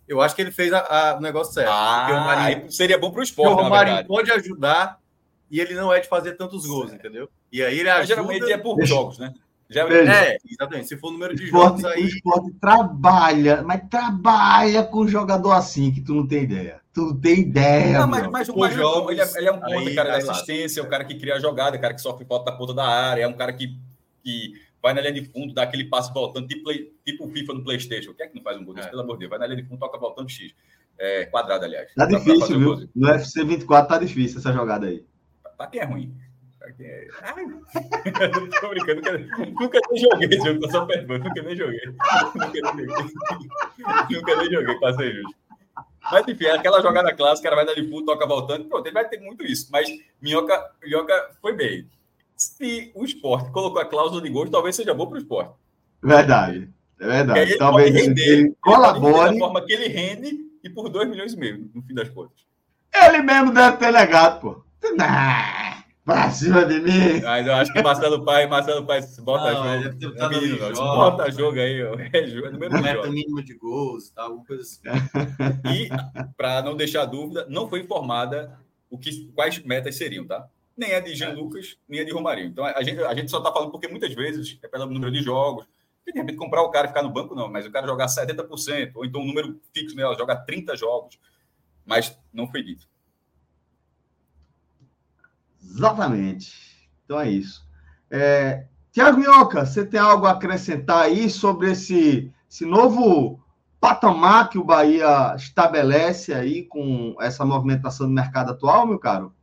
[0.09, 1.71] eu acho que ele fez a, a, o negócio certo.
[1.71, 4.99] Ah, Marinho, seria bom para o esporte, O Romarinho pode ajudar
[5.51, 7.07] e ele não é de fazer tantos gols, certo.
[7.07, 7.29] entendeu?
[7.53, 7.99] E aí ele ajuda...
[7.99, 9.35] Mas, geralmente é por jogos, né?
[9.73, 9.89] Já...
[9.89, 10.89] É, exatamente.
[10.89, 12.03] Se for o número de esporte, jogos aí.
[12.05, 16.81] O esporte trabalha, mas trabalha com jogador assim, que tu não tem ideia.
[16.93, 18.01] Tu não tem ideia.
[18.01, 20.81] Não, mas, mas o Mário, jogos, ele, é, ele é um ponto, cara, da assistência,
[20.81, 22.85] é o cara que cria a jogada, o cara que sofre falta da ponta da
[22.85, 23.79] área, é um cara que,
[24.23, 26.71] que vai na linha de fundo, dá aquele passe voltando, tipo,
[27.05, 28.11] tipo FIFA no Playstation.
[28.11, 28.77] O que é que não faz um gol?
[28.77, 28.87] É.
[28.89, 30.53] Pelo amor de Deus, vai na linha de fundo, toca voltando X.
[30.99, 31.93] É, quadrado, aliás.
[31.95, 32.89] Tá difícil, viu?
[32.95, 35.05] No FC 24 tá difícil essa jogada aí.
[35.57, 36.15] Pra quem é ruim.
[36.79, 37.09] É...
[38.61, 39.19] tô brincando, nunca,
[39.61, 41.81] nunca nem joguei jogo, tô só perguntando, nunca nem joguei.
[41.87, 43.15] Nunca nem joguei.
[44.11, 45.37] nunca nem joguei, pra ser justo.
[46.11, 49.09] Mas enfim, aquela jogada clássica, cara vai dar de fundo, toca voltando, pronto, ele vai
[49.09, 49.69] ter muito isso.
[49.71, 49.89] Mas
[50.21, 51.89] Minhoca, Minhoca foi bem.
[52.37, 55.55] Se o esporte colocou a cláusula de gols, talvez seja bom para o esporte.
[56.03, 56.69] Verdade,
[57.01, 57.41] é verdade.
[57.41, 59.39] Ele talvez render, ele colabore.
[59.39, 62.45] Da forma que ele rende e por 2 milhões e meio, no fim das contas.
[62.95, 64.65] Ele mesmo deve ter legado, pô.
[66.05, 67.21] Pra cima de mim!
[67.23, 70.19] Mas eu acho que Marcelo Pai, Marcelo Pai bota não, jogo.
[70.19, 70.75] É menino, jogo.
[70.75, 71.95] Bota jogo aí, ó.
[72.13, 74.81] É, jogo, é número Meta mínima de gols e tal, alguma coisa assim.
[75.73, 75.89] E,
[76.37, 78.59] para não deixar dúvida, não foi informada
[78.91, 80.49] o que, quais metas seriam, tá?
[80.77, 81.35] Nem a de Jean é.
[81.35, 82.49] Lucas, nem a de Romarinho.
[82.49, 85.23] Então a gente, a gente só tá falando porque muitas vezes é pelo número de
[85.23, 85.67] jogos.
[86.05, 88.07] E de repente comprar o cara e ficar no banco, não, mas o cara jogar
[88.07, 90.03] 70%, ou então um número fixo, né?
[90.19, 91.17] Jogar 30 jogos.
[91.87, 92.89] Mas não foi dito.
[95.75, 96.53] Exatamente.
[97.05, 97.67] Então é isso.
[98.11, 103.41] É, Tiago Minhoca, você tem algo a acrescentar aí sobre esse, esse novo
[103.81, 109.35] patamar que o Bahia estabelece aí com essa movimentação do mercado atual, meu caro?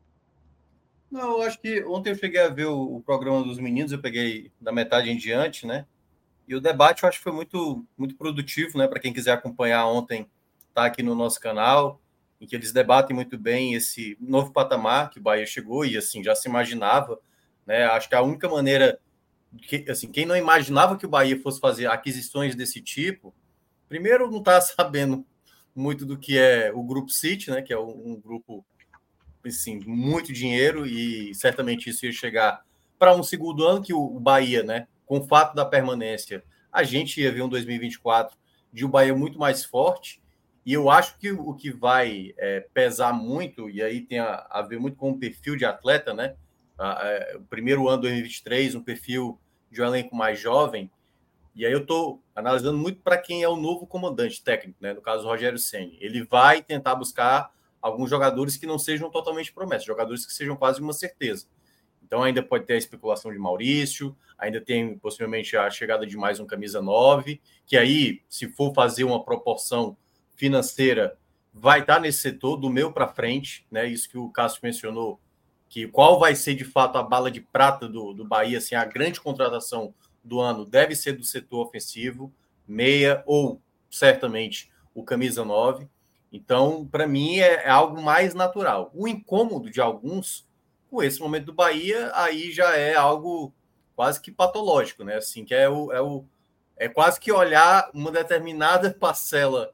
[1.12, 4.00] Não, eu acho que ontem eu cheguei a ver o, o programa dos meninos, eu
[4.00, 5.88] peguei da metade em diante, né?
[6.48, 8.88] E o debate eu acho que foi muito, muito produtivo, né?
[8.88, 10.30] Para quem quiser acompanhar ontem,
[10.74, 12.00] tá aqui no nosso canal
[12.40, 16.24] em que eles debatem muito bem esse novo patamar que o Bahia chegou e assim
[16.24, 17.20] já se imaginava,
[17.66, 17.86] né?
[17.86, 19.00] Acho que a única maneira
[19.58, 23.34] que assim, quem não imaginava que o Bahia fosse fazer aquisições desse tipo,
[23.88, 25.26] primeiro não está sabendo
[25.76, 28.66] muito do que é o grupo City, né, que é um grupo
[29.46, 32.64] assim, muito dinheiro e certamente isso ia chegar
[32.98, 37.22] para um segundo ano que o Bahia, né, com o fato da permanência, a gente
[37.22, 38.38] ia ver um 2024
[38.72, 40.19] de um Bahia muito mais forte.
[40.70, 44.62] E eu acho que o que vai é, pesar muito, e aí tem a, a,
[44.62, 46.36] ver muito com o perfil de atleta, né?
[46.78, 49.40] A, a, o primeiro ano 2023, um perfil
[49.72, 50.92] de um elenco mais jovem.
[51.56, 54.94] E aí eu estou analisando muito para quem é o novo comandante técnico, né?
[54.94, 55.98] No caso, o Rogério Senni.
[56.00, 57.52] Ele vai tentar buscar
[57.82, 61.48] alguns jogadores que não sejam totalmente promessas, jogadores que sejam quase uma certeza.
[62.04, 66.40] Então ainda pode ter a especulação de Maurício, ainda tem possivelmente a chegada de mais
[66.40, 69.98] um camisa 9, que aí, se for fazer uma proporção
[70.40, 71.18] financeira,
[71.54, 73.86] vai estar nesse setor do meu para frente, né?
[73.86, 75.20] Isso que o Cássio mencionou,
[75.68, 78.86] que qual vai ser de fato a bala de prata do, do Bahia, assim, a
[78.86, 82.34] grande contratação do ano deve ser do setor ofensivo,
[82.66, 85.88] meia ou certamente o camisa 9.
[86.32, 88.90] Então, para mim, é, é, algo mais natural.
[88.94, 90.48] O incômodo de alguns,
[90.90, 93.54] com esse momento do Bahia, aí já é algo
[93.94, 95.18] quase que patológico, né?
[95.18, 96.24] Assim, que é o, é o
[96.78, 99.74] é quase que olhar uma determinada parcela,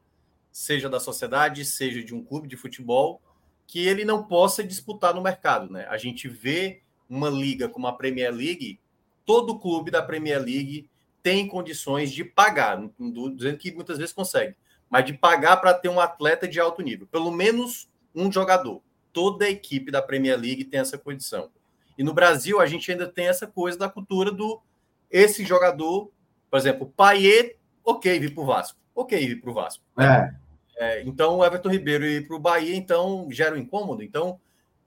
[0.56, 3.20] seja da sociedade, seja de um clube de futebol,
[3.66, 5.86] que ele não possa disputar no mercado, né?
[5.90, 8.80] A gente vê uma liga como a Premier League,
[9.26, 10.88] todo clube da Premier League
[11.22, 12.80] tem condições de pagar,
[13.34, 14.56] dizendo que muitas vezes consegue,
[14.88, 18.80] mas de pagar para ter um atleta de alto nível, pelo menos um jogador.
[19.12, 21.50] Toda a equipe da Premier League tem essa condição.
[21.98, 24.62] E no Brasil a gente ainda tem essa coisa da cultura do
[25.10, 26.10] esse jogador,
[26.50, 29.84] por exemplo, Paiet, ok, vir para o Vasco, ok, vir para o Vasco.
[29.98, 30.45] É.
[30.76, 34.02] É, então o Everton Ribeiro ir para o Bahia, então gera um incômodo.
[34.02, 34.38] Então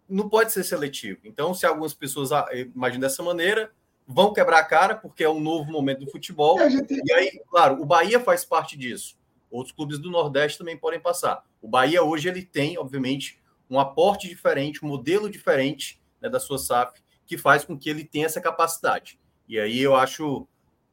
[0.09, 1.19] não pode ser seletivo.
[1.23, 3.71] Então, se algumas pessoas ah, imaginam dessa maneira,
[4.07, 6.59] vão quebrar a cara, porque é um novo momento do futebol.
[6.59, 6.99] E, gente...
[7.05, 9.15] e aí, claro, o Bahia faz parte disso.
[9.51, 11.43] Outros clubes do Nordeste também podem passar.
[11.61, 16.57] O Bahia hoje ele tem, obviamente, um aporte diferente, um modelo diferente né, da sua
[16.57, 19.19] SAF, que faz com que ele tenha essa capacidade.
[19.47, 20.47] E aí eu acho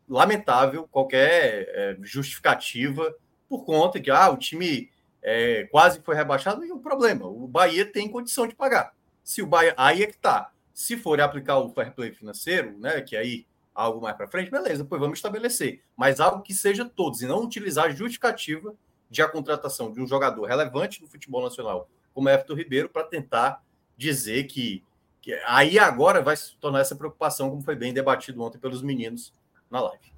[0.06, 3.14] lamentável qualquer é, justificativa
[3.48, 4.90] por conta que ah, o time
[5.22, 8.94] é, quase foi rebaixado e o problema, o Bahia tem condição de pagar.
[9.24, 10.50] Se o Bahia, aí é que tá.
[10.72, 14.82] Se for aplicar o fair play financeiro, né, que aí algo mais para frente, beleza,
[14.82, 15.82] depois vamos estabelecer.
[15.96, 18.74] Mas algo que seja todos e não utilizar a justificativa
[19.10, 23.62] de a contratação de um jogador relevante no futebol nacional, como Everton Ribeiro, para tentar
[23.96, 24.82] dizer que,
[25.20, 29.32] que aí agora vai se tornar essa preocupação, como foi bem debatido ontem pelos meninos
[29.70, 30.15] na live.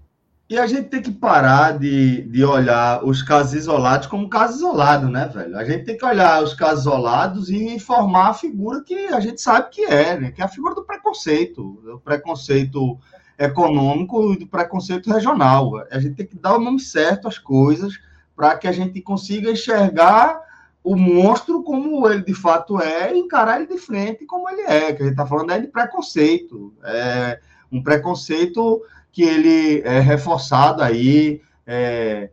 [0.48, 5.10] E a gente tem que parar de, de olhar os casos isolados como casos isolados,
[5.10, 5.58] né, velho?
[5.58, 9.42] A gente tem que olhar os casos isolados e formar a figura que a gente
[9.42, 10.30] sabe que é, né?
[10.30, 11.78] Que é a figura do preconceito.
[11.94, 12.98] O preconceito
[13.38, 15.84] econômico e do preconceito regional.
[15.90, 18.00] A gente tem que dar o nome certo às coisas
[18.34, 20.40] para que a gente consiga enxergar
[20.82, 24.94] o monstro como ele de fato é e encarar ele de frente como ele é.
[24.94, 26.72] Que a gente está falando é de preconceito.
[26.82, 27.38] É
[27.70, 28.82] um preconceito
[29.12, 32.30] que ele é reforçado aí é,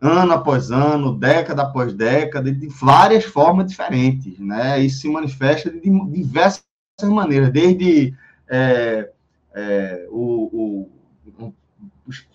[0.00, 4.78] ano após ano, década após década, de várias formas diferentes, né?
[4.80, 5.80] Isso se manifesta de
[6.10, 6.62] diversas
[7.02, 8.14] maneiras, desde
[8.48, 9.10] é,
[9.54, 10.88] é, o,
[11.38, 11.52] o,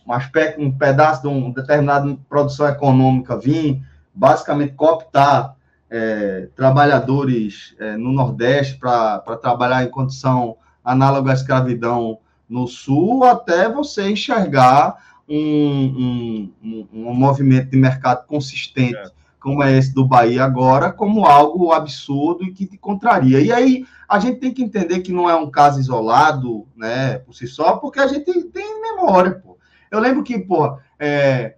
[0.06, 3.82] um aspecto, um pedaço de uma determinada produção econômica vir
[4.14, 5.56] basicamente cooptar
[5.90, 13.70] é, trabalhadores é, no Nordeste para trabalhar em condição análoga à escravidão no Sul, até
[13.70, 14.98] você enxergar
[15.30, 19.12] um, um, um, movimento de mercado consistente, é.
[19.40, 23.40] como é esse do Bahia agora, como algo absurdo e que te contraria.
[23.40, 27.34] E aí a gente tem que entender que não é um caso isolado, né, por
[27.34, 29.58] si só, porque a gente tem memória, pô.
[29.92, 31.56] Eu lembro que, pô, é,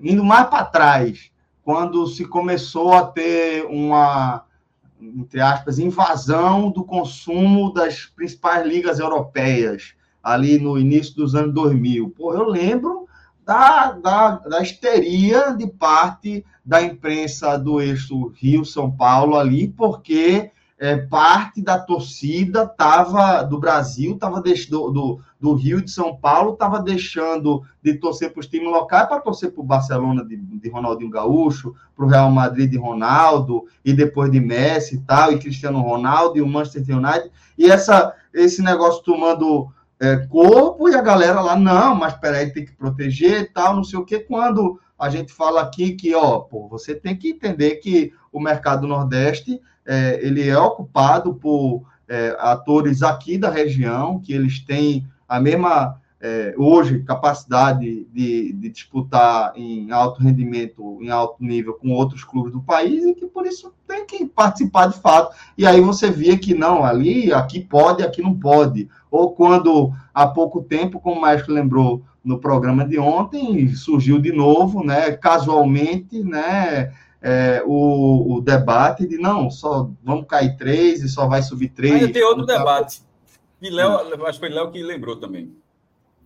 [0.00, 1.30] indo mais para trás,
[1.62, 4.44] quando se começou a ter uma,
[5.00, 9.94] entre aspas, invasão do consumo das principais ligas europeias,
[10.24, 12.10] ali no início dos anos 2000.
[12.16, 13.06] Pô, eu lembro
[13.44, 20.96] da, da, da histeria de parte da imprensa do eixo Rio-São Paulo ali, porque é,
[20.96, 26.82] parte da torcida tava do Brasil, tava do, do, do, Rio de São Paulo, estava
[26.82, 31.10] deixando de torcer para os times locais para torcer para o Barcelona de, de, Ronaldinho
[31.10, 35.80] Gaúcho, para o Real Madrid de Ronaldo, e depois de Messi e tal, e Cristiano
[35.80, 39.70] Ronaldo, e o Manchester United, e essa, esse negócio tomando
[40.04, 43.82] é, corpo, e a galera lá, não, mas peraí, tem que proteger e tal, não
[43.82, 47.76] sei o que, quando a gente fala aqui que, ó, pô, você tem que entender
[47.76, 54.32] que o mercado Nordeste é, ele é ocupado por é, atores aqui da região, que
[54.32, 61.44] eles têm a mesma é, hoje capacidade de, de, disputar em alto rendimento, em alto
[61.44, 65.36] nível com outros clubes do país e que por isso tem que participar de fato.
[65.58, 68.88] E aí você via que não, ali, aqui pode, aqui não pode.
[69.14, 74.32] Ou quando há pouco tempo, como o Maestro lembrou no programa de ontem, surgiu de
[74.32, 76.92] novo, né, casualmente, né,
[77.22, 81.94] é, o, o, debate de não, só vamos cair três e só vai subir três.
[81.94, 83.02] Ainda tem outro debate.
[83.62, 83.92] E Léo,
[84.26, 85.54] acho que foi Léo que lembrou também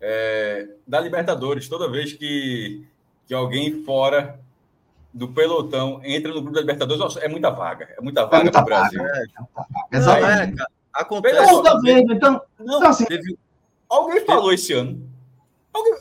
[0.01, 2.87] é, da Libertadores, toda vez que,
[3.27, 4.41] que alguém fora
[5.13, 8.63] do pelotão entra no grupo da Libertadores, é muita vaga, é muita vaga é muita
[8.63, 9.05] Brasil.
[9.05, 9.25] É,
[9.93, 10.63] Exatamente.
[10.63, 11.49] É, Acontece.
[11.49, 13.39] Toda vez, então, não, então, assim, teve...
[13.89, 15.09] Alguém falou esse ano.
[15.73, 15.95] Alguém...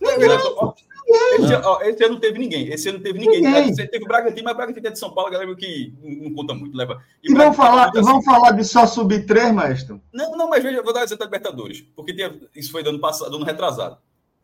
[1.09, 2.67] Esse, ó, esse, ano não teve ninguém.
[2.67, 3.41] Esse ano não teve ninguém.
[3.41, 3.73] ninguém.
[3.73, 6.53] Teve o Bragantino, mas o Bragantino é de São Paulo, a galera que não, conta
[6.53, 6.75] muito.
[6.75, 7.01] Leva.
[7.23, 8.23] E, e vamos, falar, vamos assim.
[8.23, 10.01] falar de só subir três, mestre?
[10.11, 12.99] Não, não, mas veja, vou dar exemplo da Libertadores, porque tem, isso foi do ano
[12.99, 13.97] passado, do ano retrasado.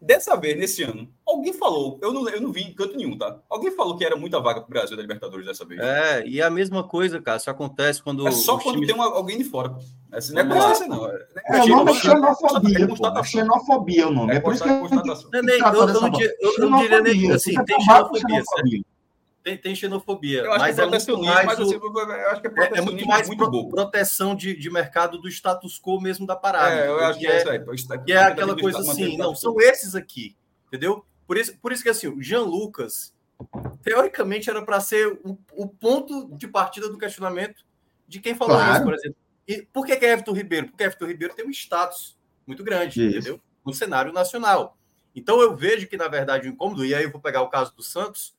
[0.06, 3.40] Dessa vez, nesse ano, alguém falou, eu não, eu não vi em canto nenhum, tá?
[3.50, 5.80] Alguém falou que era muita vaga para o Brasil da Libertadores dessa vez.
[5.80, 8.28] É, e a mesma coisa, cara, isso acontece quando.
[8.28, 8.88] É só quando times...
[8.88, 9.78] tem uma, alguém de fora.
[10.12, 11.10] Essa não é consciência, não.
[11.10, 12.88] É, é, o nome é xenofobia.
[13.18, 14.36] É xenofobia o nome.
[14.36, 18.44] É, por isso que eu, eu não diria nem assim, tem xenofobia.
[19.44, 23.28] Tem, tem xenofobia, mas é, muito mais, mas, eu acho que é, é muito mais
[23.28, 26.74] muito pro, proteção de, de mercado do status quo mesmo da parada.
[26.74, 27.40] É, eu acho que é,
[27.74, 28.00] isso aí.
[28.06, 30.38] Que é aquela coisa assim, não, são esses aqui,
[30.68, 31.06] entendeu?
[31.28, 33.14] Por isso, por isso que assim, o Jean Lucas,
[33.82, 37.66] teoricamente, era para ser o, o, ponto de partida do questionamento
[38.08, 38.74] de quem falou claro.
[38.76, 39.18] isso, por exemplo.
[39.46, 40.68] E por que, que é Everton Ribeiro?
[40.70, 42.18] Porque Everton Ribeiro tem um status
[42.48, 43.18] muito grande, isso.
[43.18, 43.42] entendeu?
[43.66, 44.78] No cenário nacional.
[45.14, 47.76] Então eu vejo que, na verdade, o incômodo, e aí eu vou pegar o caso
[47.76, 48.34] do Santos,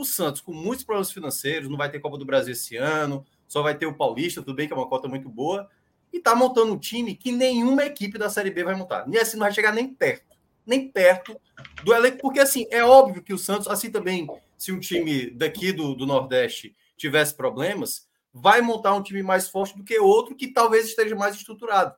[0.00, 3.62] o Santos, com muitos problemas financeiros, não vai ter Copa do Brasil esse ano, só
[3.62, 5.68] vai ter o Paulista, tudo bem que é uma cota muito boa,
[6.12, 9.08] e tá montando um time que nenhuma equipe da Série B vai montar.
[9.08, 11.38] Nem assim não vai chegar nem perto, nem perto
[11.82, 15.72] do elenco, porque assim, é óbvio que o Santos, assim também, se um time daqui
[15.72, 20.48] do, do Nordeste tivesse problemas, vai montar um time mais forte do que outro que
[20.48, 21.94] talvez esteja mais estruturado.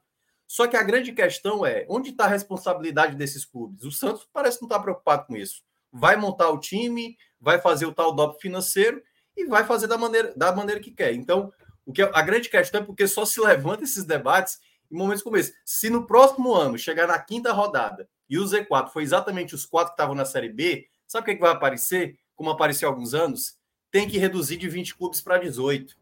[0.46, 3.84] Só que a grande questão é onde está a responsabilidade desses clubes?
[3.84, 5.62] O Santos parece não estar tá preocupado com isso.
[5.92, 9.02] Vai montar o time, vai fazer o tal DOP financeiro
[9.36, 11.14] e vai fazer da maneira, da maneira que quer.
[11.14, 11.52] Então,
[11.86, 14.58] o que é, a grande questão é porque só se levanta esses debates
[14.90, 15.54] em momentos como esse.
[15.64, 19.90] Se no próximo ano chegar na quinta rodada e o Z4 foi exatamente os quatro
[19.90, 22.18] que estavam na Série B, sabe o que, é que vai aparecer?
[22.34, 23.56] Como apareceu há alguns anos?
[23.90, 25.96] Tem que reduzir de 20 clubes para 18.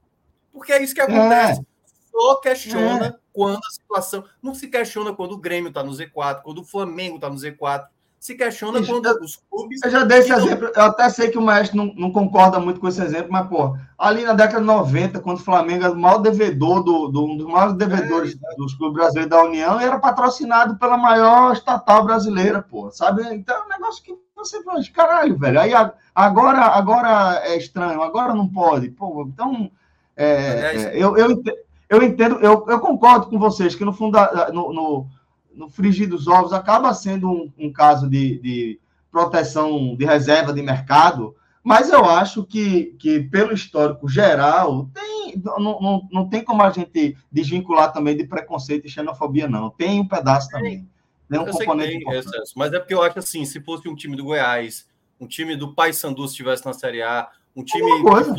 [0.52, 1.60] Porque é isso que acontece.
[1.60, 1.64] É.
[2.10, 3.14] Só questiona é.
[3.32, 4.24] quando a situação.
[4.42, 7.86] Não se questiona quando o Grêmio está no Z4, quando o Flamengo está no Z4
[8.18, 9.80] se questiona quando os clubes.
[9.82, 12.80] Eu já dei esse exemplo, eu até sei que o Maestro não, não, concorda muito
[12.80, 15.98] com esse exemplo, mas, pô, ali na década de 90, quando o Flamengo era o
[15.98, 19.98] maior devedor, do, do um dos maiores devedores é, dos clubes brasileiros da União, era
[19.98, 23.22] patrocinado pela maior estatal brasileira, pô, sabe?
[23.32, 25.72] Então é um negócio que você fala, caralho, velho, aí
[26.14, 29.70] agora, agora é estranho, agora não pode, pô, então.
[30.16, 31.40] É, é, eu, eu,
[31.88, 34.18] eu entendo, eu, eu concordo com vocês que no fundo,
[34.52, 35.06] no, no
[35.58, 38.80] no frigir dos ovos acaba sendo um, um caso de, de,
[39.10, 41.34] proteção de reserva de mercado,
[41.64, 46.70] mas eu acho que, que pelo histórico geral, tem, não, não, não tem como a
[46.70, 49.70] gente desvincular também de preconceito e xenofobia, não.
[49.70, 50.88] Tem um pedaço também.
[51.28, 52.04] Tem um eu componente.
[52.04, 54.86] Tem, mas é porque eu acho assim, se fosse um time do Goiás,
[55.20, 58.30] um time do Paysandu estivesse na Série A, um time que fosse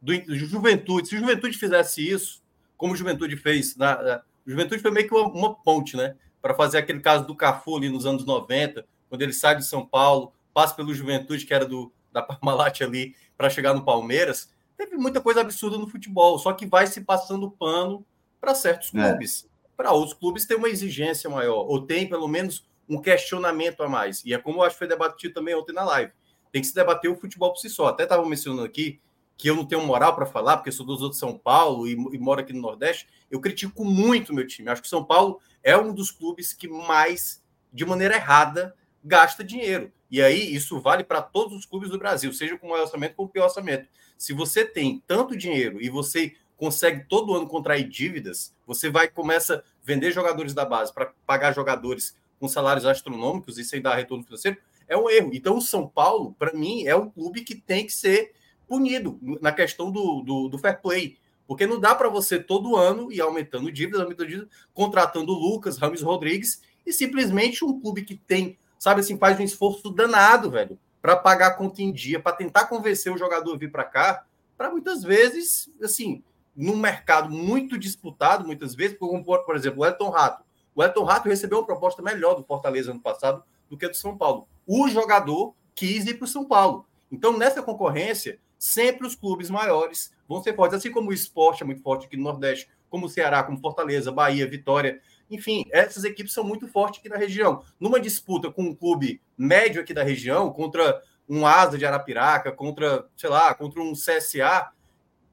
[0.00, 2.42] do, Juventude, se o Juventude fizesse isso,
[2.76, 6.16] como o Juventude fez, na, o Juventude foi meio que uma, uma ponte, né?
[6.42, 9.86] Para fazer aquele caso do Cafu ali nos anos 90, quando ele sai de São
[9.86, 14.52] Paulo, passa pelo Juventude, que era do, da Parmalat ali, para chegar no Palmeiras.
[14.76, 18.04] Teve muita coisa absurda no futebol, só que vai se passando pano
[18.40, 19.08] para certos é.
[19.08, 19.46] clubes.
[19.46, 19.52] É.
[19.76, 24.24] Para outros clubes tem uma exigência maior, ou tem pelo menos um questionamento a mais.
[24.24, 26.12] E é como eu acho que foi debatido também ontem na live.
[26.50, 27.86] Tem que se debater o futebol por si só.
[27.86, 29.00] Até estava mencionando aqui
[29.36, 32.18] que eu não tenho moral para falar, porque sou dos outros São Paulo e, e
[32.18, 33.08] moro aqui no Nordeste.
[33.30, 34.68] Eu critico muito meu time.
[34.68, 37.42] Acho que São Paulo é um dos clubes que mais,
[37.72, 39.92] de maneira errada, gasta dinheiro.
[40.10, 43.26] E aí isso vale para todos os clubes do Brasil, seja com maior orçamento ou
[43.26, 43.88] com pior orçamento.
[44.18, 49.56] Se você tem tanto dinheiro e você consegue todo ano contrair dívidas, você vai começa
[49.56, 54.24] a vender jogadores da base para pagar jogadores com salários astronômicos e sem dar retorno
[54.24, 54.58] financeiro,
[54.88, 55.30] é um erro.
[55.32, 58.32] Então o São Paulo, para mim, é um clube que tem que ser
[58.66, 61.18] punido na questão do, do, do fair play.
[61.52, 66.00] Porque não dá para você todo ano ir aumentando dívidas, aumentando dívidas, contratando Lucas, Rames
[66.00, 71.14] Rodrigues e simplesmente um clube que tem, sabe assim, faz um esforço danado, velho, para
[71.14, 74.24] pagar a conta em dia, para tentar convencer o jogador a vir para cá,
[74.56, 76.24] para muitas vezes, assim,
[76.56, 80.42] num mercado muito disputado, muitas vezes, como por exemplo, o Elton Rato,
[80.74, 84.16] O Elton Rato recebeu uma proposta melhor do Fortaleza ano passado do que do São
[84.16, 84.48] Paulo.
[84.66, 86.86] O jogador quis ir para o São Paulo.
[87.10, 90.78] Então, nessa concorrência, sempre os clubes maiores vão ser fortes.
[90.78, 94.12] Assim como o esporte é muito forte aqui no Nordeste, como o Ceará, como Fortaleza,
[94.12, 95.00] Bahia, Vitória.
[95.30, 97.62] Enfim, essas equipes são muito fortes aqui na região.
[97.80, 103.06] Numa disputa com um clube médio aqui da região, contra um Asa de Arapiraca, contra,
[103.16, 104.70] sei lá, contra um CSA,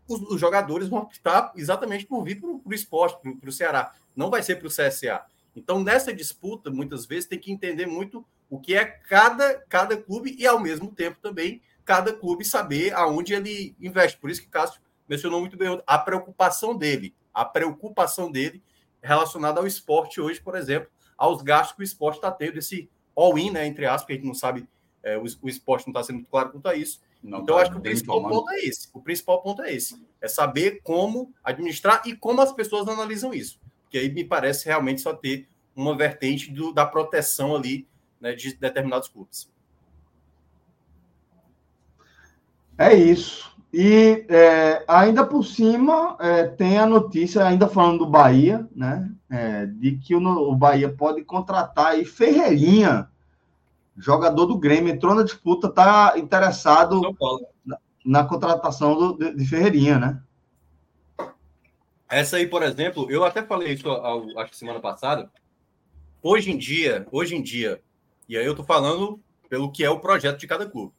[0.07, 3.93] os, os jogadores vão optar exatamente por vir para o esporte, para o Ceará.
[4.15, 5.21] Não vai ser para o CSA.
[5.55, 10.35] Então, nessa disputa, muitas vezes, tem que entender muito o que é cada, cada clube
[10.39, 14.17] e, ao mesmo tempo, também cada clube saber aonde ele investe.
[14.17, 18.63] Por isso que Cássio mencionou muito bem a preocupação dele, a preocupação dele
[19.01, 23.51] relacionada ao esporte hoje, por exemplo, aos gastos que o esporte está tendo, esse all-in,
[23.51, 24.67] né, entre aspas, que a gente não sabe,
[25.01, 27.01] é, o, o, esporte não está sendo muito claro quanto a isso.
[27.21, 28.87] Não então, tá, acho que o principal ponto é esse.
[28.93, 30.01] O principal ponto é esse.
[30.21, 33.59] É saber como administrar e como as pessoas analisam isso.
[33.83, 37.87] Porque aí me parece realmente só ter uma vertente do, da proteção ali
[38.21, 39.51] né, de determinados clubes.
[42.77, 43.58] É isso.
[43.71, 49.11] E é, ainda por cima, é, tem a notícia, ainda falando do Bahia, né?
[49.29, 53.07] É, de que o, o, Bahia pode contratar aí Ferreirinha,
[53.95, 56.99] jogador do Grêmio, entrou na disputa, está interessado
[57.63, 60.23] na, na, contratação do, de, de, Ferreirinha, né?
[62.09, 63.87] Essa aí, por exemplo, eu até falei isso,
[64.35, 65.29] acho que semana passada.
[66.23, 67.79] Hoje em dia, hoje em dia,
[68.27, 70.91] e aí eu tô falando pelo que é o projeto de cada clube.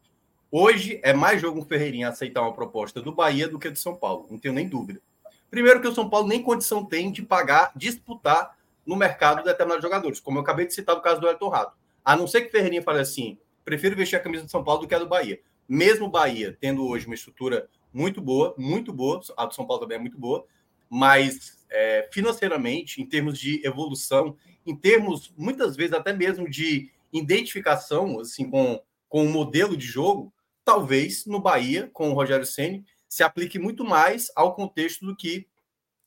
[0.52, 3.94] Hoje é mais jogo um Ferreirinha aceitar uma proposta do Bahia do que do São
[3.94, 5.00] Paulo, não tenho nem dúvida.
[5.48, 10.18] Primeiro que o São Paulo nem condição tem de pagar, disputar no mercado determinados jogadores,
[10.18, 11.76] como eu acabei de citar o caso do Elton Rato.
[12.04, 14.88] A não ser que Ferreirinha fale assim, prefiro vestir a camisa do São Paulo do
[14.88, 15.40] que a do Bahia.
[15.68, 19.82] Mesmo o Bahia tendo hoje uma estrutura muito boa, muito boa, a do São Paulo
[19.82, 20.44] também é muito boa,
[20.88, 24.36] mas é, financeiramente, em termos de evolução,
[24.66, 30.32] em termos, muitas vezes, até mesmo de identificação assim com, com o modelo de jogo,
[30.64, 35.48] talvez no Bahia, com o Rogério Ceni se aplique muito mais ao contexto do que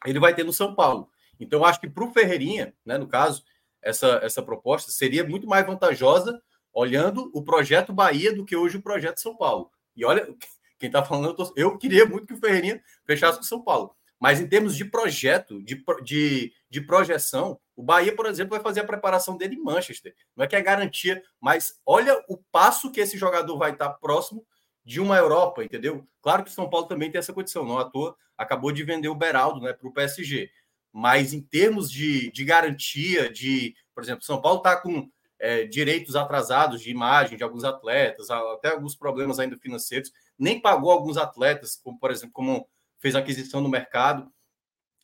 [0.05, 1.09] ele vai ter no São Paulo.
[1.39, 3.43] Então, acho que para o Ferreirinha, né, no caso,
[3.81, 6.41] essa, essa proposta seria muito mais vantajosa
[6.73, 9.69] olhando o projeto Bahia do que hoje o projeto São Paulo.
[9.95, 10.25] E olha,
[10.79, 13.95] quem está falando, eu, eu, queria muito que o Ferreirinha fechasse com o São Paulo.
[14.19, 18.81] Mas em termos de projeto, de, de, de projeção, o Bahia, por exemplo, vai fazer
[18.81, 20.15] a preparação dele em Manchester.
[20.35, 24.45] Não é que é garantia, mas olha o passo que esse jogador vai estar próximo
[24.85, 26.07] de uma Europa, entendeu?
[26.21, 29.07] Claro que o São Paulo também tem essa condição, não à toa, acabou de vender
[29.07, 30.51] o Beraldo né, para o PSG.
[30.91, 35.09] Mas em termos de, de garantia, de, por exemplo, São Paulo está com
[35.39, 40.91] é, direitos atrasados de imagem de alguns atletas, até alguns problemas ainda financeiros, nem pagou
[40.91, 42.69] alguns atletas, como por exemplo, como
[42.99, 44.31] fez aquisição no mercado,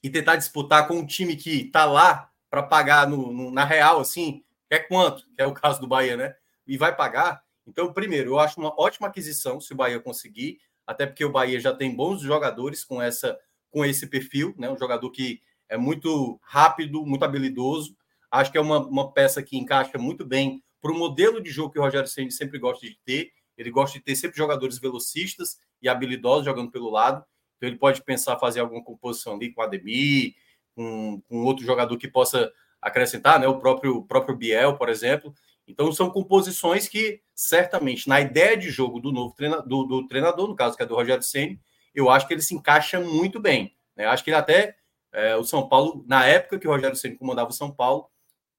[0.03, 3.99] e tentar disputar com um time que está lá para pagar no, no, na real,
[3.99, 6.35] assim, é quanto, que é o caso do Bahia, né?
[6.65, 7.43] E vai pagar.
[7.65, 11.59] Então, primeiro, eu acho uma ótima aquisição se o Bahia conseguir, até porque o Bahia
[11.59, 13.37] já tem bons jogadores com essa
[13.71, 14.69] com esse perfil, né?
[14.69, 17.95] Um jogador que é muito rápido, muito habilidoso.
[18.31, 21.71] Acho que é uma, uma peça que encaixa muito bem para o modelo de jogo
[21.71, 23.31] que o Rogério Ceni sempre gosta de ter.
[23.55, 27.23] Ele gosta de ter sempre jogadores velocistas e habilidosos jogando pelo lado.
[27.57, 30.33] Então ele pode pensar fazer alguma composição ali com o Ademir,
[30.79, 32.49] com, com outro jogador que possa
[32.81, 33.45] acrescentar, né?
[33.45, 35.33] O próprio, próprio Biel, por exemplo.
[35.67, 40.47] Então são composições que certamente na ideia de jogo do novo treinador, do, do treinador,
[40.47, 41.59] no caso que é do Rogério Ceni,
[41.93, 43.75] eu acho que ele se encaixa muito bem.
[43.93, 44.05] Né?
[44.05, 44.77] Acho que ele até
[45.11, 48.09] é, o São Paulo, na época que o Rogério Ceni comandava o São Paulo,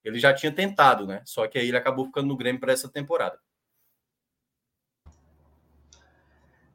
[0.04, 1.22] ele já tinha tentado, né?
[1.24, 3.38] Só que aí ele acabou ficando no Grêmio para essa temporada.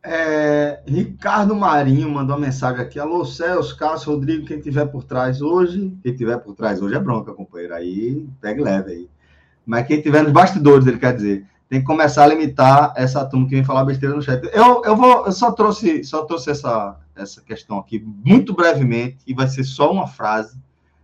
[0.08, 3.00] É, Ricardo Marinho mandou uma mensagem aqui.
[3.00, 5.92] Alô, Celso, Cássio, Rodrigo, quem tiver por trás hoje.
[6.04, 7.74] Quem tiver por trás hoje é bronca, companheiro.
[7.74, 9.10] Aí pegue leve aí.
[9.66, 13.48] Mas quem tiver nos bastidores, ele quer dizer, tem que começar a limitar essa turma
[13.48, 14.48] que vem falar besteira no chat.
[14.54, 19.34] Eu, eu, vou, eu só trouxe, só trouxe essa, essa questão aqui muito brevemente, e
[19.34, 20.56] vai ser só uma frase,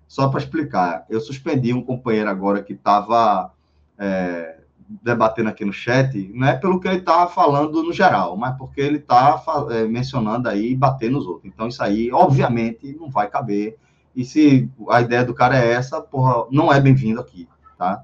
[0.07, 1.05] só para explicar.
[1.09, 3.51] Eu suspendi um companheiro agora que estava.
[3.97, 4.60] É,
[5.01, 8.81] debatendo aqui no chat, não é pelo que ele está falando no geral, mas porque
[8.81, 11.45] ele está é, mencionando aí bater nos outros.
[11.45, 13.77] Então, isso aí, obviamente, não vai caber.
[14.15, 18.03] E se a ideia do cara é essa, porra, não é bem-vindo aqui, tá?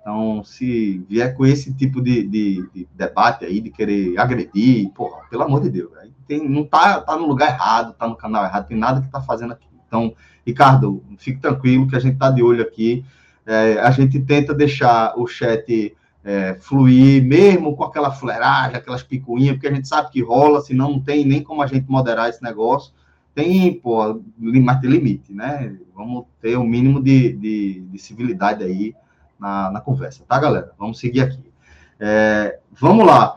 [0.00, 5.22] Então, se vier com esse tipo de, de, de, debate aí, de querer agredir, porra,
[5.28, 5.90] pelo amor de Deus,
[6.28, 9.20] tem, não tá, tá no lugar errado, tá no canal errado, tem nada que tá
[9.20, 9.66] fazendo aqui.
[9.86, 10.14] Então,
[10.46, 13.04] Ricardo, fique tranquilo que a gente tá de olho aqui.
[13.44, 15.96] É, a gente tenta deixar o chat
[16.26, 20.90] é, fluir, mesmo com aquela fleragem, aquelas picuinhas, porque a gente sabe que rola, senão
[20.90, 22.92] não tem nem como a gente moderar esse negócio.
[23.32, 25.76] tem, pô, mas tem limite, né?
[25.94, 28.92] Vamos ter o um mínimo de, de, de, civilidade aí
[29.38, 30.72] na, na conversa, tá, galera?
[30.76, 31.52] Vamos seguir aqui.
[32.00, 33.36] É, vamos lá.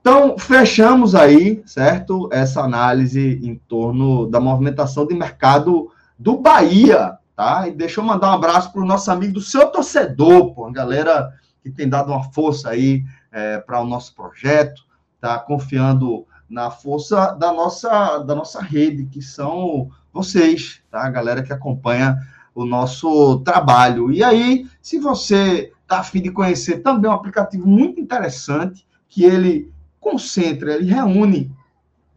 [0.00, 2.28] Então, fechamos aí, certo?
[2.32, 7.68] Essa análise em torno da movimentação de mercado do Bahia, tá?
[7.68, 10.72] E deixa eu mandar um abraço para o nosso amigo do seu torcedor, pô, a
[10.72, 11.32] galera
[11.62, 14.82] que tem dado uma força aí é, para o nosso projeto,
[15.20, 15.38] tá?
[15.38, 21.04] Confiando na força da nossa, da nossa rede, que são vocês, tá?
[21.04, 22.18] A galera que acompanha
[22.54, 24.10] o nosso trabalho.
[24.10, 29.72] E aí, se você está afim de conhecer também um aplicativo muito interessante, que ele
[30.00, 31.52] concentra, ele reúne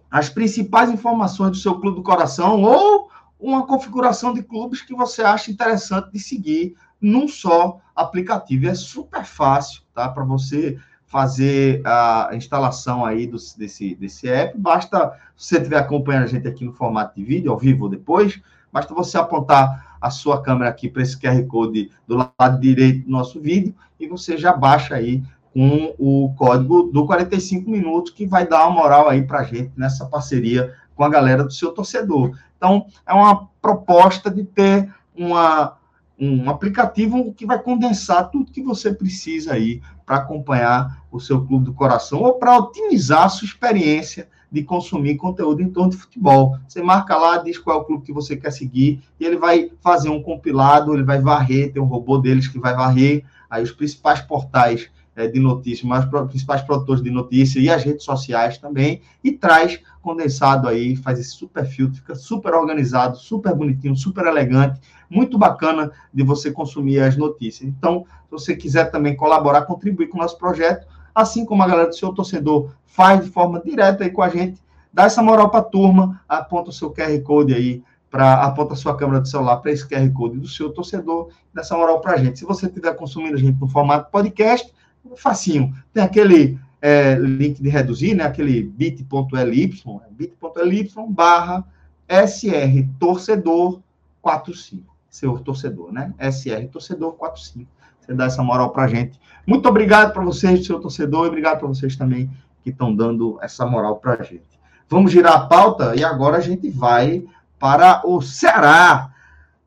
[0.10, 5.22] as principais informações do seu clube do coração ou uma configuração de clubes que você
[5.22, 8.68] acha interessante de seguir num só aplicativo.
[8.68, 10.08] É super fácil, tá?
[10.08, 16.24] Para você fazer a instalação aí do, desse, desse app, basta, se você estiver acompanhando
[16.24, 18.42] a gente aqui no formato de vídeo, ao vivo ou depois,
[18.72, 23.12] basta você apontar a sua câmera aqui para esse QR Code do lado direito do
[23.12, 25.24] nosso vídeo e você já baixa aí
[25.54, 29.72] com o código do 45 minutos, que vai dar uma moral aí para a gente
[29.78, 32.36] nessa parceria com a galera do seu torcedor.
[32.58, 35.78] Então, é uma proposta de ter uma
[36.20, 41.66] um aplicativo que vai condensar tudo que você precisa aí para acompanhar o seu clube
[41.66, 46.58] do coração ou para otimizar a sua experiência de consumir conteúdo em torno de futebol.
[46.68, 49.72] Você marca lá, diz qual é o clube que você quer seguir e ele vai
[49.82, 53.72] fazer um compilado, ele vai varrer, tem um robô deles que vai varrer aí os
[53.72, 58.58] principais portais é, de notícias, mas os principais produtores de notícias e as redes sociais
[58.58, 64.26] também, e traz condensado aí, faz esse super filtro, fica super organizado, super bonitinho, super
[64.26, 64.80] elegante,
[65.14, 67.70] muito bacana de você consumir as notícias.
[67.70, 71.90] Então, se você quiser também colaborar, contribuir com o nosso projeto, assim como a galera
[71.90, 74.60] do seu torcedor faz de forma direta aí com a gente,
[74.92, 78.78] dá essa moral para a turma, aponta o seu QR Code aí, para aponta a
[78.78, 82.14] sua câmera do celular para esse QR Code do seu torcedor, dá essa moral para
[82.14, 82.40] a gente.
[82.40, 84.72] Se você estiver consumindo a gente no formato podcast,
[85.16, 85.74] facinho.
[85.92, 88.24] Tem aquele é, link de reduzir, né?
[88.24, 89.74] Aquele bit.ly,
[90.12, 91.66] bit.ly barra
[92.08, 93.82] SR torcedor
[94.22, 94.93] 45.
[95.14, 96.14] Seu torcedor, né?
[96.20, 97.70] SR torcedor 45.
[98.00, 99.20] Você dá essa moral pra gente.
[99.46, 102.30] Muito obrigado para vocês, seu torcedor, e obrigado para vocês também
[102.64, 104.60] que estão dando essa moral pra gente.
[104.90, 107.24] Vamos girar a pauta e agora a gente vai
[107.60, 109.14] para o Ceará,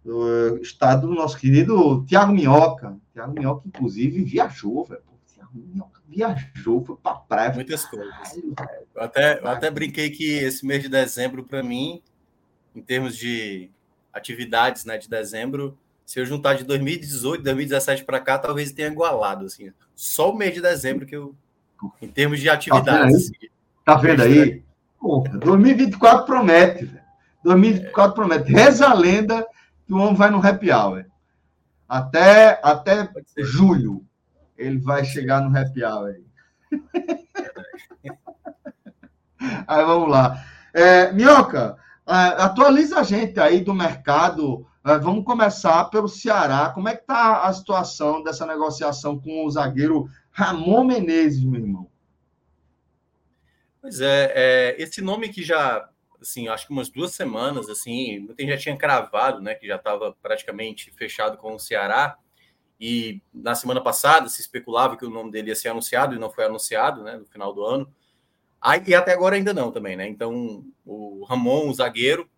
[0.04, 2.96] o estado do nosso querido Tiago Minhoca.
[3.12, 5.06] Tiago Minhoca, inclusive, viajou, velho
[6.16, 7.52] viajou, foi pra praia.
[7.52, 8.14] Muitas coisas.
[8.94, 12.02] Eu até, eu até brinquei que esse mês de dezembro, para mim,
[12.74, 13.70] em termos de
[14.16, 19.44] atividades né, de dezembro, se eu juntar de 2018, 2017 para cá, talvez tenha igualado.
[19.44, 19.72] Assim.
[19.94, 21.34] Só o mês de dezembro que eu.
[22.00, 23.30] Em termos de atividades.
[23.84, 24.28] Tá vendo aí?
[24.28, 24.64] Tá vendo aí?
[24.98, 27.04] Porra, 2024 promete, velho.
[27.44, 28.14] 2024 é.
[28.14, 28.52] promete.
[28.52, 29.46] Reza a lenda
[29.86, 31.04] que o homem vai no happy hour.
[31.88, 33.08] Até, até
[33.38, 34.04] julho
[34.56, 36.24] ele vai chegar no happy hour aí.
[39.68, 40.42] aí vamos lá.
[40.72, 41.76] É, Minhoca,
[42.06, 44.66] atualiza a gente aí do mercado.
[44.84, 46.70] É, vamos começar pelo Ceará.
[46.70, 51.90] Como é que está a situação dessa negociação com o zagueiro Ramon Menezes, meu irmão?
[53.80, 55.88] Pois é, é, esse nome que já,
[56.20, 60.16] assim, acho que umas duas semanas, assim, muita já tinha cravado, né, que já estava
[60.22, 62.16] praticamente fechado com o Ceará.
[62.78, 66.30] E na semana passada se especulava que o nome dele ia ser anunciado e não
[66.30, 67.92] foi anunciado, né, no final do ano.
[68.86, 70.08] E até agora ainda não também, né?
[70.08, 72.28] Então, o Ramon, o zagueiro,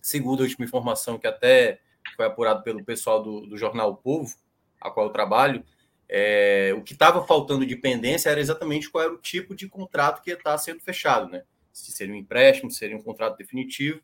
[0.00, 1.80] segundo a última informação que até
[2.16, 4.34] foi apurado pelo pessoal do, do jornal o Povo,
[4.80, 5.64] a qual eu trabalho,
[6.08, 10.22] é, o que estava faltando de pendência era exatamente qual era o tipo de contrato
[10.22, 11.42] que está sendo fechado, né?
[11.72, 14.00] Se seria um empréstimo, se seria um contrato definitivo.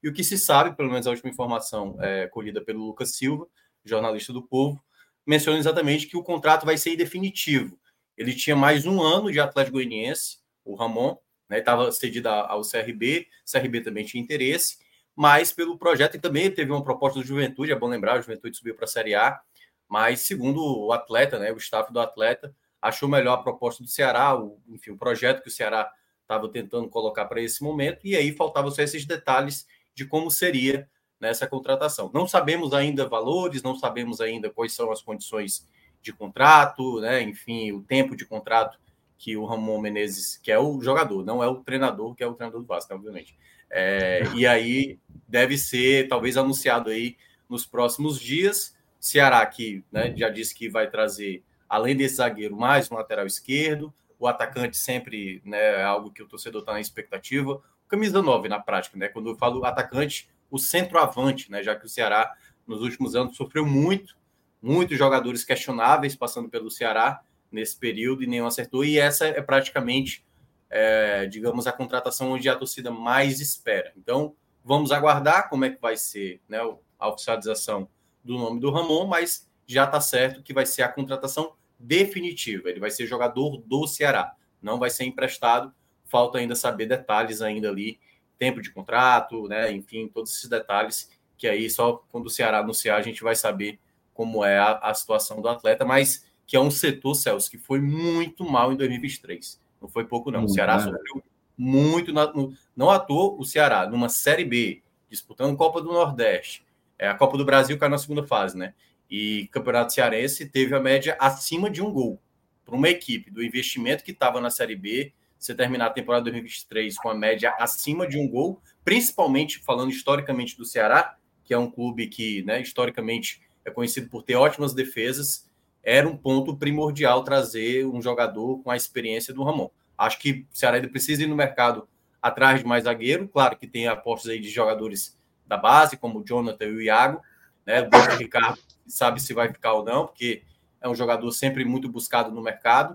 [0.00, 3.48] E o que se sabe, pelo menos a última informação é, colhida pelo Lucas Silva,
[3.84, 4.80] jornalista do Povo,
[5.26, 7.78] menciona exatamente que o contrato vai ser definitivo.
[8.16, 10.38] Ele tinha mais um ano de Atlético Goianiense,
[10.68, 11.16] o Ramon,
[11.48, 14.78] né, estava cedido ao CRB, o CRB também tinha interesse,
[15.16, 18.56] mas pelo projeto e também teve uma proposta do Juventude, é bom lembrar, a Juventude
[18.56, 19.40] subiu para a Série A,
[19.88, 24.38] mas segundo o atleta, né, o staff do atleta, achou melhor a proposta do Ceará,
[24.38, 25.90] o, enfim, o projeto que o Ceará
[26.22, 30.88] estava tentando colocar para esse momento, e aí faltavam só esses detalhes de como seria
[31.18, 32.10] nessa contratação.
[32.12, 35.66] Não sabemos ainda valores, não sabemos ainda quais são as condições
[36.00, 37.22] de contrato, né?
[37.22, 38.78] enfim, o tempo de contrato
[39.18, 42.34] que o Ramon Menezes, que é o jogador, não é o treinador, que é o
[42.34, 43.36] treinador do Vasco, obviamente.
[43.68, 47.16] É, e aí deve ser talvez anunciado aí
[47.48, 48.76] nos próximos dias.
[49.00, 53.92] Ceará que né, já disse que vai trazer, além desse zagueiro, mais um lateral esquerdo.
[54.20, 57.60] O atacante sempre né, é algo que o torcedor está na expectativa.
[57.88, 59.08] camisa 9 na prática, né?
[59.08, 61.62] Quando eu falo atacante, o centroavante, né?
[61.62, 62.32] Já que o Ceará
[62.66, 64.16] nos últimos anos sofreu muito,
[64.62, 68.84] muitos jogadores questionáveis passando pelo Ceará nesse período e nenhum acertou.
[68.84, 70.24] E essa é praticamente,
[70.70, 73.92] é, digamos, a contratação onde a torcida mais espera.
[73.96, 74.34] Então,
[74.64, 76.58] vamos aguardar como é que vai ser né,
[76.98, 77.88] a oficialização
[78.22, 82.68] do nome do Ramon, mas já está certo que vai ser a contratação definitiva.
[82.68, 85.72] Ele vai ser jogador do Ceará, não vai ser emprestado.
[86.04, 88.00] Falta ainda saber detalhes ainda ali,
[88.38, 89.70] tempo de contrato, né?
[89.72, 93.78] Enfim, todos esses detalhes que aí só quando o Ceará anunciar a gente vai saber
[94.12, 97.78] como é a, a situação do atleta, mas que é um setor, Celso, que foi
[97.78, 99.60] muito mal em 2023.
[99.82, 100.44] Não foi pouco, não.
[100.44, 101.22] o Ceará sofreu
[101.56, 102.10] muito.
[102.10, 106.64] Na, no, não à toa o Ceará, numa Série B, disputando Copa do Nordeste.
[106.98, 108.72] É, a Copa do Brasil caiu na segunda fase, né?
[109.10, 112.18] E Campeonato Cearense teve a média acima de um gol
[112.64, 115.12] para uma equipe do investimento que estava na Série B.
[115.38, 120.56] Você terminar a temporada 2023 com a média acima de um gol, principalmente falando historicamente
[120.56, 125.47] do Ceará, que é um clube que, né, historicamente é conhecido por ter ótimas defesas,
[125.88, 129.70] era um ponto primordial trazer um jogador com a experiência do Ramon.
[129.96, 131.88] Acho que o Ceará ainda precisa ir no mercado
[132.20, 133.26] atrás de mais zagueiro.
[133.26, 137.22] Claro que tem apostas aí de jogadores da base, como o Jonathan e o Iago.
[137.64, 137.80] Né?
[137.80, 140.42] O Ricardo sabe se vai ficar ou não, porque
[140.78, 142.94] é um jogador sempre muito buscado no mercado.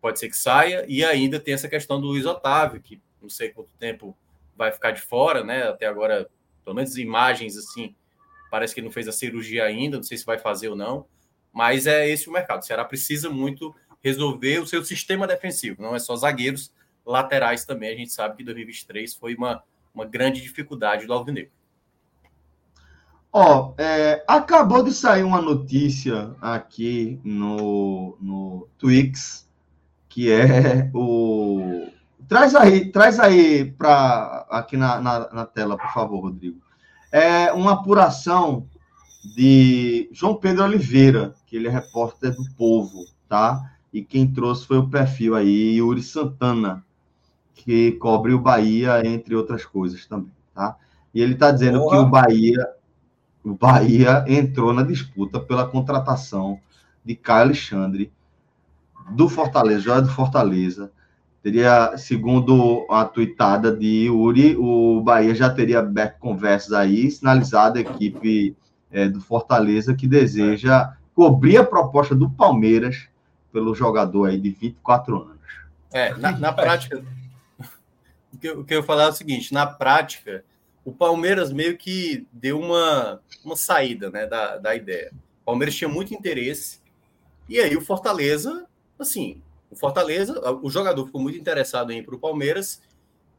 [0.00, 0.84] Pode ser que saia.
[0.88, 4.18] E ainda tem essa questão do Luiz Otávio, que não sei quanto tempo
[4.56, 5.68] vai ficar de fora, né?
[5.68, 6.28] Até agora,
[6.64, 7.94] pelo menos imagens assim,
[8.50, 11.06] parece que não fez a cirurgia ainda, não sei se vai fazer ou não.
[11.54, 12.60] Mas é esse o mercado.
[12.60, 16.70] O Ceará precisa muito resolver o seu sistema defensivo, não é só zagueiros,
[17.06, 17.94] laterais também.
[17.94, 19.62] A gente sabe que 2023 foi uma,
[19.94, 21.52] uma grande dificuldade do Alvinegro.
[23.32, 29.48] Ó, oh, é, acabou de sair uma notícia aqui no, no Twix,
[30.08, 31.88] que é o.
[32.28, 36.60] Traz aí, traz aí para aqui na, na, na, tela, por favor, Rodrigo.
[37.10, 38.68] É uma apuração
[39.24, 43.72] de João Pedro Oliveira, que ele é repórter do Povo, tá?
[43.92, 46.84] E quem trouxe foi o perfil aí, Yuri Santana,
[47.54, 50.76] que cobre o Bahia, entre outras coisas também, tá?
[51.14, 52.74] E ele está dizendo que o Bahia
[53.44, 56.58] o Bahia entrou na disputa pela contratação
[57.04, 58.10] de Caio Alexandre
[59.10, 60.90] do Fortaleza, joia do Fortaleza.
[61.42, 67.82] Teria, segundo a tuitada de Yuri, o Bahia já teria aberto conversas aí, sinalizado a
[67.82, 68.56] equipe
[68.94, 73.08] é, do Fortaleza que deseja cobrir a proposta do Palmeiras
[73.52, 75.34] pelo jogador aí de 24 anos.
[75.92, 77.04] É, na, na prática,
[78.32, 80.44] o que, eu, o que eu ia falar é o seguinte: na prática,
[80.84, 85.12] o Palmeiras meio que deu uma, uma saída né, da, da ideia.
[85.42, 86.80] O Palmeiras tinha muito interesse,
[87.48, 88.66] e aí o Fortaleza,
[88.98, 92.80] assim, o Fortaleza, o jogador ficou muito interessado em ir para o Palmeiras,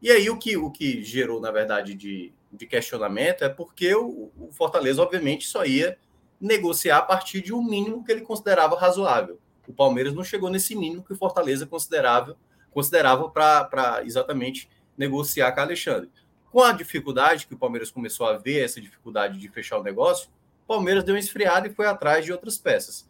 [0.02, 4.30] e aí o que, o que gerou, na verdade, de, de questionamento é porque o,
[4.38, 5.98] o Fortaleza, obviamente, só ia
[6.40, 9.38] negociar a partir de um mínimo que ele considerava razoável.
[9.66, 12.36] O Palmeiras não chegou nesse mínimo que o Fortaleza considerava
[12.76, 16.10] considerava para exatamente negociar com Alexandre.
[16.52, 20.28] Com a dificuldade que o Palmeiras começou a ver, essa dificuldade de fechar o negócio,
[20.64, 23.08] o Palmeiras deu uma esfriada e foi atrás de outras peças.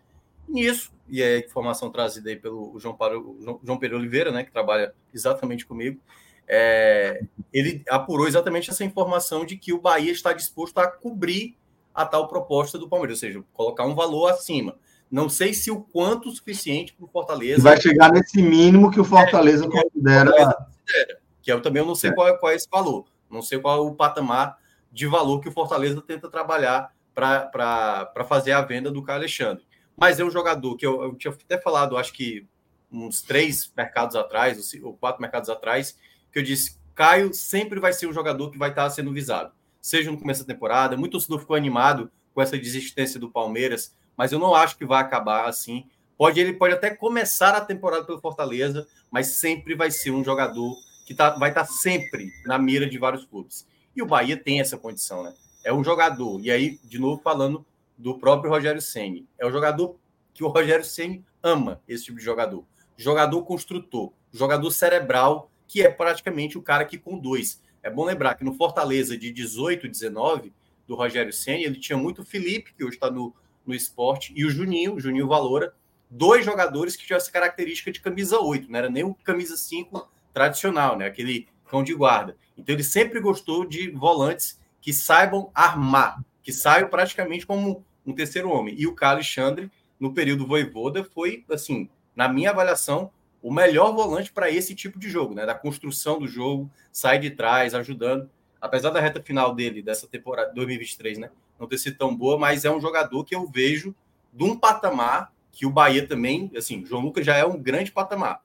[0.48, 4.52] Nisso, e é a informação trazida aí pelo João, Paulo, João Pedro Oliveira, né, que
[4.52, 6.00] trabalha exatamente comigo,
[6.48, 7.22] é,
[7.52, 11.56] ele apurou exatamente essa informação de que o Bahia está disposto a cobrir
[11.94, 14.76] a tal proposta do Palmeiras, ou seja, colocar um valor acima.
[15.10, 17.62] Não sei se o quanto suficiente para o Fortaleza.
[17.62, 20.30] Vai chegar nesse mínimo que o Fortaleza é, considera.
[20.30, 21.20] considera.
[21.40, 22.12] Que eu também eu não sei é.
[22.12, 23.06] qual, é, qual é esse valor.
[23.30, 24.58] Não sei qual é o patamar
[24.92, 29.64] de valor que o Fortaleza tenta trabalhar para fazer a venda do Caio Alexandre.
[29.96, 32.46] Mas é um jogador que eu, eu tinha até falado, acho que
[32.92, 35.96] uns três mercados atrás, ou quatro mercados atrás,
[36.36, 39.54] que eu disse: Caio sempre vai ser um jogador que vai estar sendo visado.
[39.80, 44.32] Seja no começo da temporada, muito torcedor ficou animado com essa desistência do Palmeiras, mas
[44.32, 45.86] eu não acho que vai acabar assim.
[46.18, 50.76] Pode ele pode até começar a temporada pelo Fortaleza, mas sempre vai ser um jogador
[51.06, 53.66] que tá, vai estar sempre na mira de vários clubes.
[53.94, 55.32] E o Bahia tem essa condição, né?
[55.64, 57.64] É um jogador, e aí, de novo, falando
[57.96, 59.96] do próprio Rogério Ceni, é um jogador
[60.34, 62.62] que o Rogério Ceni ama esse tipo de jogador.
[62.94, 67.60] Jogador construtor, jogador cerebral, que é praticamente o cara que conduz.
[67.82, 70.52] É bom lembrar que no Fortaleza de 18, 19,
[70.86, 73.34] do Rogério Ceni, ele tinha muito o Felipe, que hoje está no,
[73.66, 75.74] no esporte, e o Juninho, o Juninho Valora,
[76.10, 80.08] dois jogadores que tinham essa característica de camisa 8, não era nem o camisa 5
[80.32, 81.06] tradicional, né?
[81.06, 82.36] Aquele cão de guarda.
[82.56, 88.50] Então ele sempre gostou de volantes que saibam armar, que saiam praticamente como um terceiro
[88.50, 88.74] homem.
[88.78, 93.10] E o Carlos Alexandre, no período Voivoda, foi, assim, na minha avaliação,
[93.42, 95.46] o melhor volante para esse tipo de jogo, né?
[95.46, 98.28] Da construção do jogo, sai de trás, ajudando.
[98.60, 101.30] Apesar da reta final dele, dessa temporada 2023, né?
[101.58, 103.94] Não ter sido tão boa, mas é um jogador que eu vejo
[104.32, 108.42] de um patamar que o Bahia também, assim, João Lucas já é um grande patamar.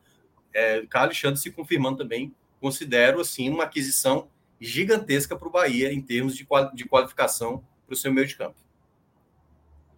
[0.53, 4.29] É, Carlos Alexandre se confirmando também, considero, assim, uma aquisição
[4.61, 8.55] gigantesca para o Bahia em termos de, de qualificação para o seu meio de campo.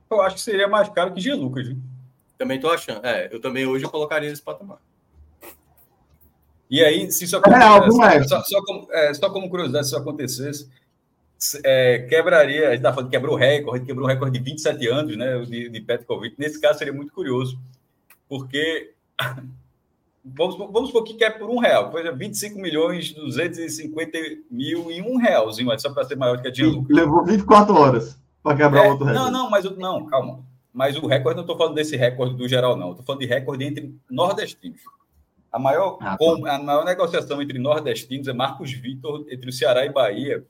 [0.09, 1.77] Eu acho que seria mais caro que Jean Lucas, viu?
[2.43, 3.05] Também estou achando.
[3.05, 4.77] É, eu também hoje eu colocaria nesse patamar.
[6.69, 10.01] E aí, se isso acontecesse, é, só, só, como, é, só como curiosidade, se isso
[10.01, 10.69] acontecesse,
[11.63, 14.87] é, quebraria, a gente está falando que quebrou o recorde, quebrou o recorde de 27
[14.89, 16.35] anos, né, de, de Petkovic.
[16.37, 17.57] Nesse caso seria muito curioso,
[18.27, 18.93] porque
[20.25, 24.17] vamos, vamos supor que quer por um real, coisa 25 milhões 250
[24.51, 26.85] mil e um realzinho, só para ser maior que a Dinho.
[26.89, 29.31] Levou 24 horas para quebrar é, outro recorde.
[29.31, 30.43] Não, não, mas não, calma.
[30.73, 32.91] Mas o recorde, não estou falando desse recorde do geral, não.
[32.91, 34.81] Estou falando de recorde entre nordestinos.
[35.51, 36.55] A maior, ah, tá.
[36.55, 40.43] a maior negociação entre nordestinos é Marcos Vitor, entre o Ceará e Bahia,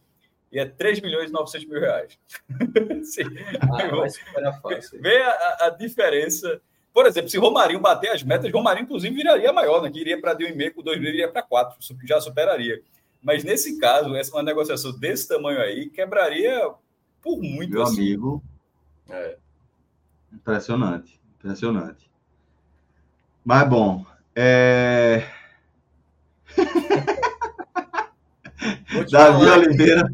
[0.50, 2.18] e é 3 milhões e 900 mil reais.
[3.04, 3.24] Sim.
[3.60, 5.02] Ah, fácil.
[5.02, 6.62] Vê a, a, diferença.
[6.94, 9.92] Por exemplo, se Romarinho bater as metas, Romarinho, inclusive, viraria maior, né?
[9.92, 12.82] que iria para de 1,5, com 2 mil iria para 4, já superaria.
[13.22, 16.72] Mas nesse caso, essa uma negociação desse tamanho aí quebraria
[17.22, 17.72] por muito.
[17.72, 18.02] Meu assim.
[18.02, 18.44] amigo.
[19.10, 19.38] É.
[20.34, 22.10] Impressionante, impressionante.
[23.46, 24.06] Mas bom,
[24.36, 25.24] é...
[29.12, 30.14] Davi Oliveira.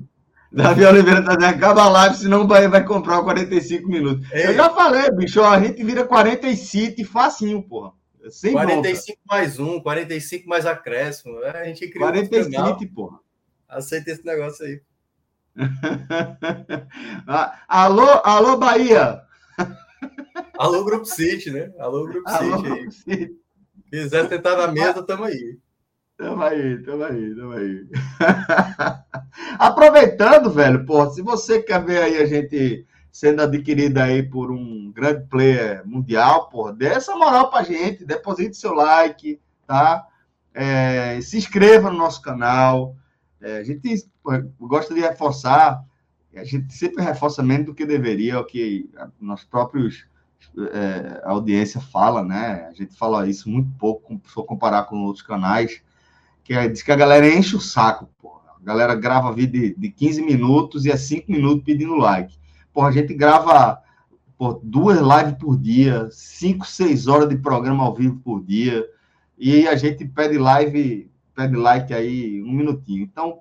[0.52, 4.30] Davi Oliveira tá dizendo, acaba a live, senão o Bahia vai comprar 45 minutos.
[4.32, 4.48] Ei.
[4.48, 7.94] Eu já falei, bicho, a gente vira 45 facinho, porra.
[8.30, 9.22] Sem 45 volta.
[9.30, 11.42] mais um, 45 mais acréscimo.
[11.44, 13.20] É, a gente cria 45, porra.
[13.68, 14.82] Aceita esse negócio aí.
[17.28, 19.22] Ah, alô, alô, Bahia!
[20.60, 21.72] Alô, Grupo City, né?
[21.80, 22.70] Alô, Grupo alô, City.
[22.70, 23.32] Grupo City.
[23.90, 25.58] Quiser sentar na mesa, tamo aí.
[26.18, 27.88] Tamo aí, tamo aí, tamo aí.
[29.58, 34.92] Aproveitando, velho, pô, se você quer ver aí a gente sendo adquirida aí por um
[34.92, 40.06] grande player mundial, pô, dê essa moral pra gente, deposite seu like, tá?
[40.54, 42.98] É, se inscreva no nosso canal.
[43.40, 45.82] É, a gente pô, gosta de reforçar,
[46.36, 48.90] a gente sempre reforça menos do que deveria, o que
[49.22, 50.09] nossos próprios
[50.74, 52.68] é, a audiência fala, né?
[52.70, 55.82] A gente fala isso muito pouco, se for comparar com outros canais,
[56.44, 58.10] que é, diz que a galera enche o saco.
[58.24, 62.38] A galera grava vídeo de, de 15 minutos e é 5 minutos pedindo like.
[62.74, 63.82] Porra, a gente grava
[64.38, 68.86] por duas lives por dia, 5, 6 horas de programa ao vivo por dia,
[69.38, 73.04] e a gente pede live, pede like aí um minutinho.
[73.04, 73.40] Então,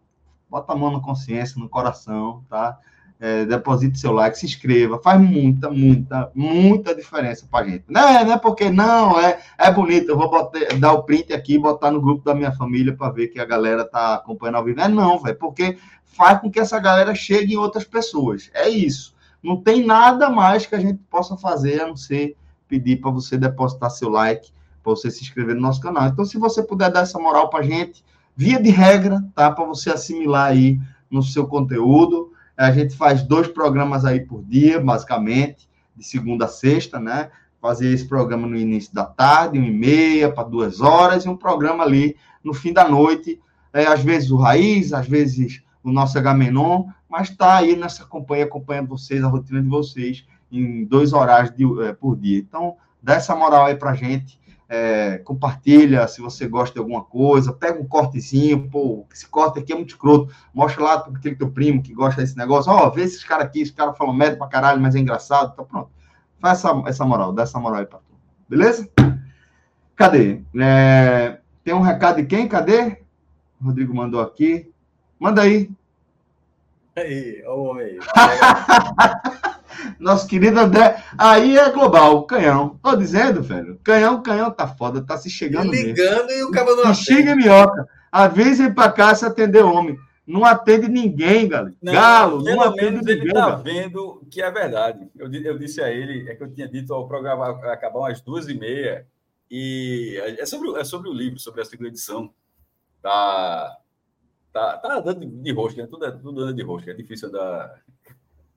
[0.48, 2.78] bota a mão na consciência, no coração, tá?
[3.20, 7.84] É, deposite seu like, se inscreva, faz muita, muita, muita diferença pra gente.
[7.88, 11.32] Não é, não é porque não, é, é bonito, eu vou botar, dar o print
[11.32, 14.56] aqui e botar no grupo da minha família para ver que a galera tá acompanhando
[14.56, 14.80] ao vivo.
[14.80, 18.50] É não, velho, porque faz com que essa galera chegue em outras pessoas.
[18.54, 19.14] É isso.
[19.42, 22.36] Não tem nada mais que a gente possa fazer a não ser
[22.68, 24.50] pedir para você depositar seu like,
[24.82, 26.06] para você se inscrever no nosso canal.
[26.06, 28.04] Então, se você puder dar essa moral para gente,
[28.36, 29.50] via de regra, tá?
[29.50, 30.78] Para você assimilar aí
[31.10, 32.27] no seu conteúdo.
[32.58, 37.30] A gente faz dois programas aí por dia, basicamente, de segunda a sexta, né?
[37.62, 41.36] Fazer esse programa no início da tarde, uma e meia para duas horas, e um
[41.36, 43.40] programa ali no fim da noite.
[43.72, 48.44] É, às vezes o Raiz, às vezes o nosso H-Menon, mas está aí nessa companhia,
[48.44, 52.38] acompanhando vocês, a rotina de vocês, em dois horários de, é, por dia.
[52.38, 54.38] Então, dá essa moral aí para gente
[54.68, 59.72] é, compartilha se você gosta de alguma coisa, pega um cortezinho, pô, esse corte aqui
[59.72, 62.90] é muito escroto, mostra lá para aquele teu primo que gosta desse negócio, ó, oh,
[62.90, 65.90] vê esses caras aqui, esses caras falam merda pra caralho, mas é engraçado, então pronto.
[66.38, 68.14] Faz essa, essa moral, dá essa moral aí pra tu,
[68.48, 68.88] beleza?
[69.96, 70.42] Cadê?
[70.60, 72.46] É, tem um recado de quem?
[72.46, 72.98] Cadê?
[73.60, 74.70] O Rodrigo mandou aqui.
[75.18, 75.68] Manda aí.
[76.96, 77.98] Aí, ó o homem aí.
[79.98, 81.02] Nosso querido André.
[81.16, 82.78] Aí é global, canhão.
[82.82, 83.78] Tô dizendo, velho.
[83.82, 85.74] Canhão, canhão tá foda, tá se chegando.
[85.74, 86.40] E ligando mesmo.
[86.40, 87.86] e o cabo não Chega minhoca.
[88.10, 89.98] Avisem pra cá se atender homem.
[90.26, 91.74] Não atende ninguém, galera.
[91.80, 93.14] Não, Galo, não atende ninguém.
[93.14, 95.08] Ele tá vendo que é verdade.
[95.16, 98.46] Eu, eu disse a ele, é que eu tinha dito ao programa acabar umas duas
[98.46, 99.06] e meia.
[99.50, 102.30] E é sobre, é sobre o livro, sobre a segunda edição.
[103.00, 103.78] Tá,
[104.52, 105.88] tá, tá dando de rosca, né?
[105.88, 106.90] Tudo, é, tudo dando de rosca.
[106.90, 107.80] É difícil dar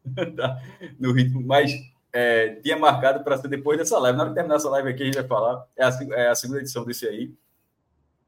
[1.00, 1.72] no ritmo, mas
[2.14, 4.18] é, tinha marcado para ser depois dessa live.
[4.18, 5.66] Na hora de terminar essa live aqui, a gente vai falar.
[5.78, 7.34] É a, é a segunda edição desse aí,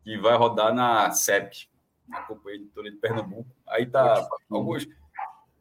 [0.04, 1.68] que vai rodar na SEP,
[2.08, 3.50] na Companhia Editora de Pernambuco.
[3.68, 4.88] Aí tá alguns.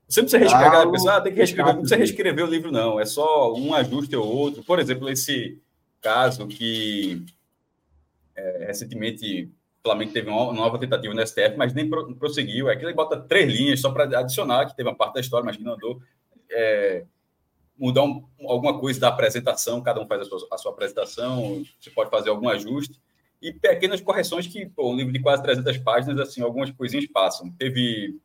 [0.09, 2.71] Você não precisa reescrever, ah, pessoa, ah, tem que reescrever, não precisa reescrever o livro,
[2.71, 3.01] não.
[3.01, 4.63] É só um ajuste ou outro.
[4.63, 5.59] Por exemplo, esse
[6.03, 7.25] caso que
[8.37, 9.51] é, recentemente
[9.85, 12.71] o Flamengo teve uma nova tentativa no STF, mas nem prosseguiu.
[12.71, 15.45] É que ele bota três linhas só para adicionar, que teve uma parte da história,
[15.45, 16.01] mas que não andou.
[16.49, 17.05] É,
[17.77, 21.91] mudar um, alguma coisa da apresentação, cada um faz a sua, a sua, apresentação, você
[21.91, 23.01] pode fazer algum ajuste,
[23.41, 27.51] e pequenas correções que, pô, um livro de quase 300 páginas, assim, algumas coisinhas passam.
[27.59, 28.17] Teve...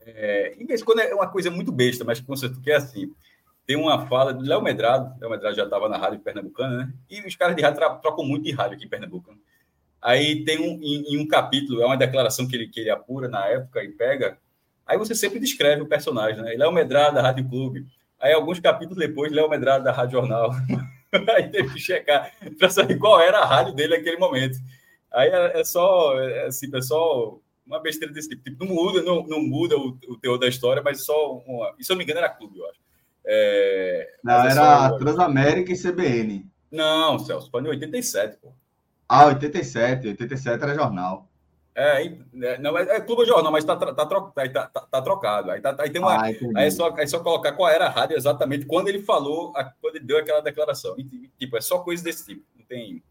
[0.00, 3.14] É, quando é uma coisa muito besta, mas que é assim,
[3.64, 6.92] tem uma fala do Léo Medrado, Léo Medrado já estava na rádio pernambucana, né?
[7.08, 9.30] E os caras de rádio trocam muito de rádio aqui em Pernambuco.
[9.30, 9.38] Né?
[10.02, 13.28] Aí tem um, em, em, um capítulo, é uma declaração que ele, que ele apura
[13.28, 14.36] na época e pega,
[14.84, 16.54] aí você sempre descreve o personagem, né?
[16.54, 17.86] Léo Medrado, da Rádio Clube,
[18.22, 20.52] Aí, alguns capítulos depois, Léo Medrado, da Rádio Jornal.
[21.34, 24.56] Aí teve que checar para saber qual era a rádio dele naquele momento.
[25.12, 28.44] Aí é, é só, é, assim, pessoal, uma besteira desse tipo.
[28.44, 31.74] tipo não muda, não, não muda o, o teor da história, mas só uma.
[31.78, 32.80] E se eu não me engano, era clube, eu acho.
[33.26, 34.98] É, não, é era só...
[34.98, 36.46] Transamérica e CBN.
[36.70, 38.54] Não, Celso, foi em 87, pô.
[39.14, 41.28] Ah, 87, 87 era jornal.
[41.74, 45.50] É, é, não, é, é Clube Jornal, mas está tá, tá, tá, tá, tá, trocado.
[45.50, 46.14] Aí, tá, aí tem uma.
[46.14, 49.02] Ah, aí, é só, aí é só colocar qual era a rádio exatamente quando ele
[49.02, 49.52] falou,
[49.82, 50.94] quando ele deu aquela declaração.
[50.98, 52.42] E, tipo, é só coisa desse tipo.
[52.56, 53.02] Não tem.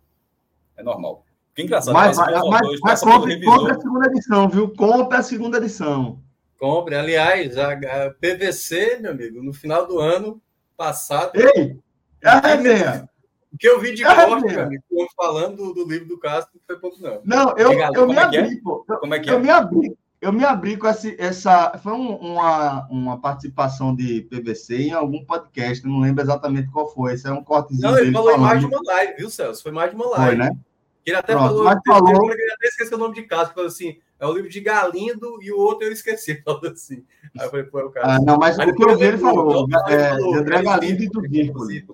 [0.76, 1.24] É normal.
[1.54, 1.94] Que engraçado.
[1.94, 4.74] Mas, mas, mas, mas compre, compre, a segunda edição, viu?
[4.74, 6.20] Compre a segunda edição.
[6.60, 6.96] Compre.
[6.96, 10.42] Aliás, a, a PVC, meu amigo, no final do ano
[10.76, 11.34] passado.
[11.36, 11.78] Ei!
[12.24, 13.10] É a resenha.
[13.52, 14.84] O que eu vi de é, corte, amigo,
[15.16, 17.22] falando do, livro do Castro, não foi pouco, não.
[17.26, 18.62] Não, eu, eu me é abri, é?
[18.62, 18.86] pô.
[19.00, 19.34] Como é que é?
[19.34, 19.98] Eu me abri.
[20.22, 21.14] Eu me abri com essa.
[21.18, 26.94] essa foi um, uma, uma participação de PVC em algum podcast, não lembro exatamente qual
[26.94, 27.14] foi.
[27.14, 27.90] Esse é um cortezinho.
[27.90, 29.64] Não, ele falou em mais de uma live, viu, Celso?
[29.64, 30.38] Foi mais de uma live.
[30.38, 30.52] Foi, né?
[31.04, 32.32] Ele até Pronto, falou, mas falou...
[32.32, 35.52] ele até esqueceu o nome de casa, falou assim: é o livro de Galindo e
[35.52, 36.40] o outro eu esqueci.
[36.46, 37.04] Falou assim.
[37.40, 38.14] Aí eu falei, pô, é o cara.
[38.14, 41.88] Ah, não, mas o que eu vi, ele falou: é, André Galindo e do Zirpoli.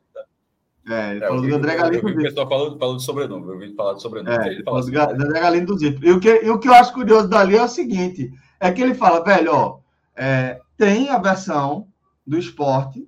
[0.90, 2.20] É, ele é, falou do André Galindo do Zip.
[2.20, 4.38] O pessoal falou, falou do sobrenome, eu ouvi falar do sobrenome.
[4.38, 6.06] É, ele falou do assim, André Galindo do Zip.
[6.06, 8.82] E o, que, e o que eu acho curioso dali é o seguinte: é que
[8.82, 9.80] ele fala, velho, ó,
[10.16, 11.88] é, tem a versão
[12.26, 13.08] do esporte,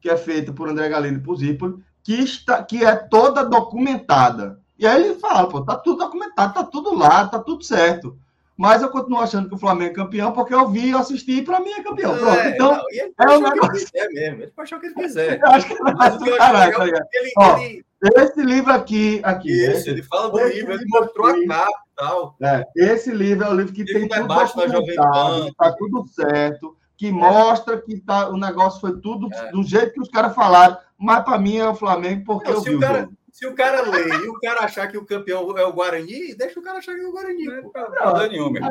[0.00, 4.58] que é feita por André Galindo e por Zipoli, que, está, que é toda documentada.
[4.78, 8.16] E aí ele fala, pô, tá tudo documentado, tá tudo lá, tá tudo certo.
[8.60, 11.42] Mas eu continuo achando que o Flamengo é campeão porque eu vi, eu assisti e
[11.42, 12.14] para mim é campeão.
[12.14, 12.38] Pronto.
[12.40, 13.90] É, então, não, ele é o negócio.
[13.90, 14.42] Que ele mesmo.
[14.42, 15.40] Ele pode achar o que ele quiser.
[15.42, 16.36] Acho que ele.
[16.36, 16.68] Tá
[17.10, 17.84] ele, Ó, ele...
[18.16, 19.18] Esse livro aqui.
[19.22, 22.36] aqui Isso, esse, ele fala do livro, ele mostrou aqui, a capa e tal.
[22.42, 27.12] É, esse livro é o livro que tem tudo documentado, tá tudo certo, que é.
[27.12, 29.52] mostra que tá, o negócio foi tudo é.
[29.52, 30.76] do jeito que os caras falaram.
[30.98, 33.08] Mas para mim é o Flamengo porque não, eu vi o cara...
[33.32, 36.58] Se o cara lê e o cara achar que o campeão é o Guarani, deixa
[36.58, 37.44] o cara achar que é o Guarani.
[37.44, 38.62] Não, não, não nenhum, meu.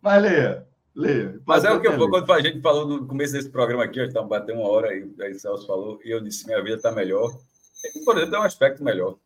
[0.00, 0.66] Mas leia.
[0.94, 1.40] Leia.
[1.46, 4.00] Mas é o que eu vou, quando a gente falou no começo desse programa aqui,
[4.00, 6.76] gente estamos batendo uma hora e aí o Celso falou, e eu disse: minha vida
[6.76, 7.30] está melhor.
[7.94, 9.16] E, por exemplo, tem um aspecto melhor.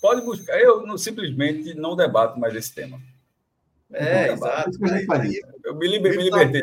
[0.00, 0.58] Pode buscar.
[0.58, 3.00] Eu não, simplesmente não debato mais esse tema.
[3.92, 4.70] É, exato.
[5.64, 6.62] Eu me, liber, me libertei.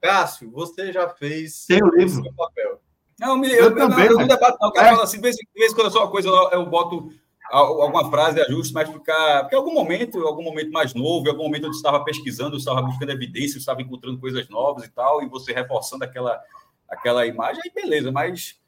[0.00, 2.22] Cássio, você já fez tem o livro.
[2.22, 2.81] seu papel.
[3.22, 4.68] Não, eu, eu, também, não, não debato, não.
[4.68, 4.90] O cara é.
[4.90, 7.08] fala assim, de vez, de vez em quando eu sou uma coisa, eu boto
[7.48, 9.42] alguma frase ajuste, mas ficar.
[9.42, 12.56] Porque em algum momento, em algum momento mais novo, em algum momento eu estava pesquisando,
[12.56, 16.40] eu estava buscando evidência, eu estava encontrando coisas novas e tal, e você reforçando aquela,
[16.88, 18.60] aquela imagem, aí beleza, mas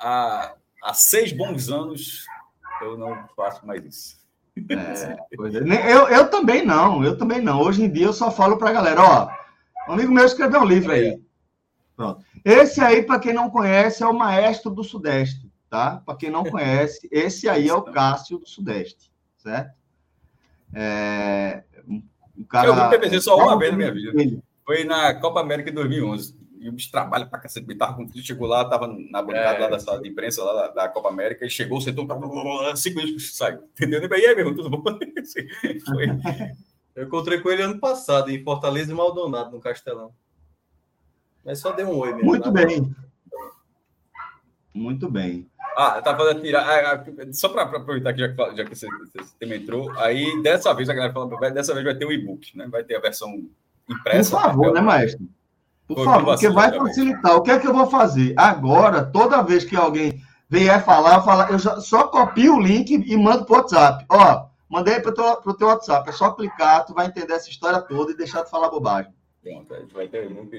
[0.00, 2.24] há, há seis bons anos
[2.80, 4.24] eu não faço mais isso.
[4.70, 5.92] É, é.
[5.92, 7.60] Eu, eu também não, eu também não.
[7.60, 10.66] Hoje em dia eu só falo para a galera, ó, um amigo meu escreveu um
[10.66, 11.20] livro aí.
[11.94, 12.24] Pronto.
[12.44, 16.02] Esse aí, para quem não conhece, é o maestro do Sudeste, tá?
[16.04, 19.74] Para quem não conhece, esse aí é o Cássio do Sudeste, certo?
[20.74, 24.42] É, um cara, eu vi PVC só uma vez na minha vida.
[24.66, 26.44] Foi na Copa América de 2011.
[26.58, 27.66] E o bicho trabalha pra cacete.
[27.68, 29.60] Ele tava com chegou lá, tava na bancada é.
[29.60, 32.06] lá da sala de imprensa lá da, da Copa América, e chegou, sentou,
[32.74, 33.64] cinco minutos, saiu.
[33.64, 34.00] Entendeu?
[34.02, 34.82] E aí, meu irmão, tudo bom?
[35.84, 36.06] Foi.
[36.96, 40.14] Eu encontrei com ele ano passado, em Fortaleza e Maldonado, no Castelão.
[41.44, 42.26] Mas só deu um oi mesmo.
[42.26, 42.66] Muito né?
[42.66, 42.96] bem.
[44.72, 45.48] Muito bem.
[45.76, 46.62] Ah, tá falando tirar.
[46.62, 50.72] Ah, ah, só para aproveitar que já, já que você, você tema entrou, aí dessa
[50.72, 52.66] vez a galera falando, dessa vez vai ter o e-book, né?
[52.68, 53.48] Vai ter a versão
[53.88, 54.36] impressa.
[54.36, 55.28] Por favor, né, maestro?
[55.86, 57.36] Por Foi favor, porque vai facilitar.
[57.36, 58.34] O que é que eu vou fazer?
[58.36, 62.90] Agora, toda vez que alguém vier falar, eu, falar, eu já, só copio o link
[62.90, 64.04] e mando para o WhatsApp.
[64.08, 66.08] Ó, mandei para o teu WhatsApp.
[66.08, 69.12] É só clicar, tu vai entender essa história toda e deixar de falar bobagem.
[69.46, 70.56] A gente vai ter muito.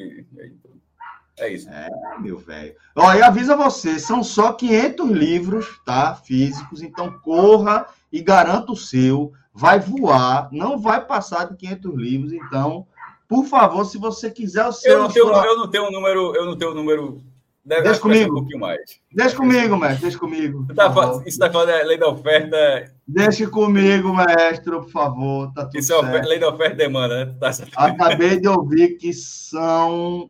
[1.38, 1.70] É isso.
[1.70, 2.76] É, meu velho.
[2.96, 6.16] Ó, e avisa você, são só 500 livros, tá?
[6.16, 9.34] Físicos, então corra e garanta o seu.
[9.54, 12.88] Vai voar, não vai passar de 500 livros, então,
[13.28, 14.94] por favor, se você quiser o seu.
[14.94, 17.24] Eu não tenho, eu não tenho um número, eu não tenho um número
[17.66, 18.32] Deve, deixa comigo.
[18.32, 18.80] Um pouquinho mais.
[19.12, 20.02] Deixa comigo, mestre.
[20.04, 20.68] Deixa comigo.
[20.76, 22.94] Tá, isso está falando da lei da oferta.
[23.08, 25.52] Deixa comigo, mestre, por favor.
[25.52, 26.28] Tá tudo isso é certo.
[26.28, 27.36] lei da oferta e demanda, né?
[27.40, 27.50] Tá...
[27.76, 30.30] Acabei de ouvir que são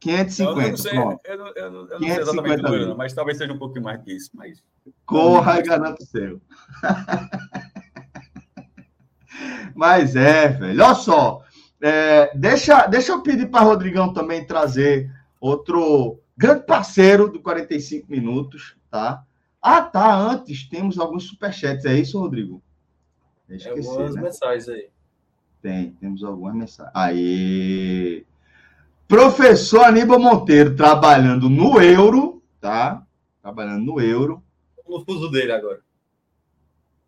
[0.00, 0.64] 550.
[0.64, 1.46] Eu não sei, eu não, eu não,
[1.86, 4.30] eu não sei exatamente o número, mas talvez seja um pouquinho mais que isso.
[4.32, 4.62] Mas...
[5.04, 6.40] Corra e garanto o seu.
[9.74, 10.82] mas é, velho.
[10.82, 11.42] Olha só.
[11.80, 18.76] É, deixa, deixa eu pedir para Rodrigão também trazer outro grande parceiro do 45 minutos,
[18.88, 19.24] tá?
[19.60, 20.16] Ah, tá.
[20.16, 21.84] Antes temos alguns superchats.
[21.84, 22.62] É isso, Rodrigo?
[23.48, 24.22] Esqueci, algumas né?
[24.22, 24.88] mensagens aí.
[25.60, 26.94] Tem, temos algumas mensagens.
[26.94, 28.24] Aí.
[29.08, 33.04] Professor Aníbal Monteiro trabalhando no euro, tá?
[33.42, 34.42] Trabalhando no euro.
[34.88, 35.80] No fuso dele agora.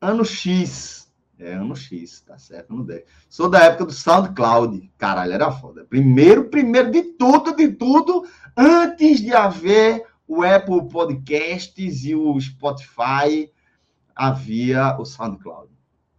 [0.00, 0.99] Ano X.
[1.40, 3.02] É, ano X, tá certo, no 10.
[3.26, 4.92] Sou da época do SoundCloud.
[4.98, 5.86] Caralho, era foda.
[5.88, 13.50] Primeiro, primeiro de tudo, de tudo, antes de haver o Apple Podcasts e o Spotify,
[14.14, 15.70] havia o SoundCloud.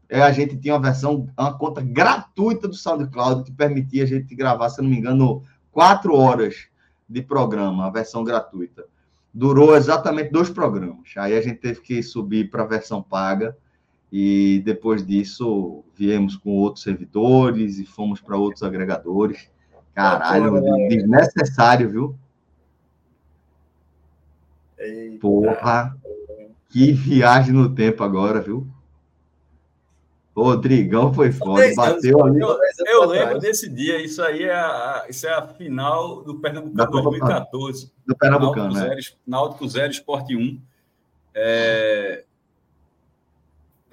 [0.09, 4.33] É, a gente tinha uma versão, uma conta gratuita do SoundCloud que permitia a gente
[4.33, 6.67] gravar, se não me engano, quatro horas
[7.07, 8.85] de programa, a versão gratuita.
[9.31, 11.13] Durou exatamente dois programas.
[11.15, 13.55] Aí a gente teve que subir para a versão paga
[14.11, 19.49] e depois disso viemos com outros servidores e fomos para outros agregadores.
[19.93, 22.15] Caralho, desnecessário, viu?
[24.77, 25.19] Eita.
[25.19, 25.97] Porra,
[26.69, 28.67] que viagem no tempo agora, viu?
[30.35, 32.39] Rodrigão foi foda, bateu ali.
[32.39, 32.57] Eu,
[32.87, 37.91] eu lembro desse dia, isso aí é a, isso é a final do Pernambucano 2014.
[38.07, 39.19] Do Pernambucano, Náutico, né?
[39.27, 40.61] Náutico 0, Esporte 1.
[41.33, 42.23] É,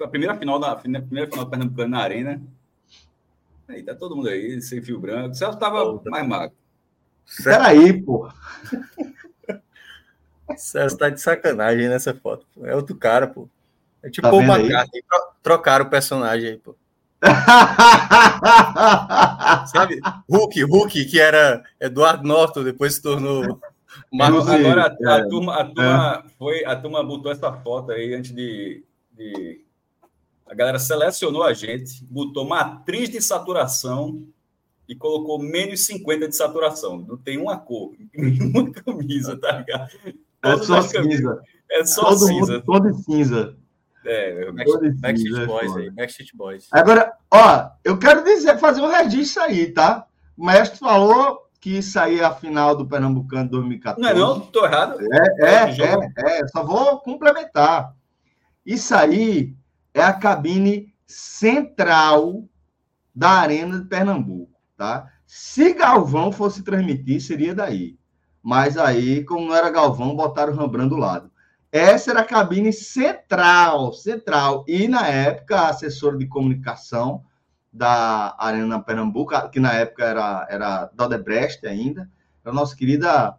[0.03, 2.41] a primeira final da primeira final do Pernambucano na Arena.
[3.67, 5.29] Aí tá todo mundo aí, sem fio branco.
[5.29, 6.55] O Celso tava mais magro.
[7.43, 8.29] Peraí, pô.
[10.57, 12.45] Celso tá de sacanagem nessa foto.
[12.63, 13.47] É outro cara, pô.
[14.01, 15.03] É tipo tá o McCartney.
[15.43, 16.75] Trocaram o personagem aí, pô.
[19.67, 19.99] Sabe?
[20.29, 23.59] Hulk, Hulk, que era Eduardo Norton, depois se tornou.
[24.11, 24.47] Marcos.
[24.47, 26.29] Agora a, a, é, turma, a, turma é.
[26.37, 28.83] foi, a turma botou essa foto aí antes de,
[29.13, 29.61] de
[30.49, 34.25] a galera selecionou a gente, botou matriz de saturação
[34.87, 37.05] e colocou menos 50 de saturação.
[37.07, 39.91] Não tem uma cor, nenhuma camisa, tá ligado?
[40.41, 41.43] É só cinza.
[41.69, 42.53] É só todo cinza.
[42.53, 43.55] Mundo, todo cinza.
[44.03, 46.67] É, Backstreet é Boys aí, Backstreet Boys.
[46.71, 50.07] Agora, ó, eu quero dizer, fazer um registro aí, tá?
[50.35, 54.01] O mestre falou que isso aí é a final do Pernambucano 2014.
[54.01, 54.39] Não é não?
[54.39, 54.97] Tô errado?
[54.99, 57.93] É, é, é, é, só vou complementar.
[58.65, 59.53] Isso aí
[59.99, 62.45] é a cabine central
[63.13, 65.11] da Arena de Pernambuco, tá?
[65.25, 67.97] Se Galvão fosse transmitir, seria daí.
[68.41, 71.29] Mas aí, como não era Galvão, botaram o Rambran do lado.
[71.71, 74.63] Essa era a cabine central, central.
[74.67, 77.23] E na época, a assessora de comunicação
[77.71, 82.09] da Arena Pernambuco, que na época era, era da Odebrecht ainda,
[82.43, 83.35] era a nossa querida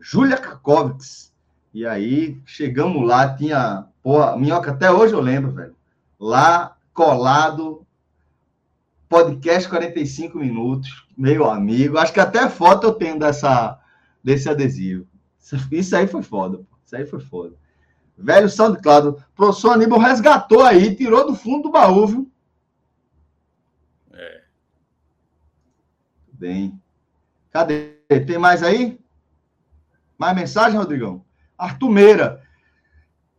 [0.00, 1.32] Júlia Kakovics.
[1.72, 3.86] E aí, chegamos lá, tinha.
[4.02, 5.77] Porra, minhoca, até hoje eu lembro, velho
[6.18, 7.86] lá colado,
[9.08, 11.98] podcast 45 minutos, meu amigo.
[11.98, 13.78] Acho que até foto eu tenho dessa,
[14.22, 15.06] desse adesivo.
[15.70, 17.54] Isso aí foi foda, isso aí foi foda.
[18.16, 22.32] Velho SoundCloud, o professor Aníbal resgatou aí, tirou do fundo do baú, viu?
[24.12, 24.42] É.
[26.32, 26.80] Bem.
[27.50, 27.92] Cadê?
[28.26, 28.98] Tem mais aí?
[30.18, 31.24] Mais mensagem, Rodrigão?
[31.56, 32.42] Arthur Meira.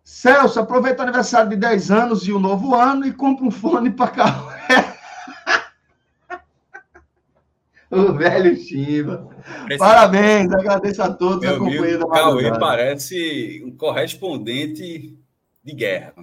[0.09, 3.91] Celso, aproveita o aniversário de 10 anos e o novo ano e compra um fone
[3.91, 4.49] para carro.
[7.91, 9.29] o velho Chiva.
[9.77, 15.15] Parabéns, agradeço a todos Meu a companhia da Cauê parece um correspondente
[15.63, 16.15] de guerra.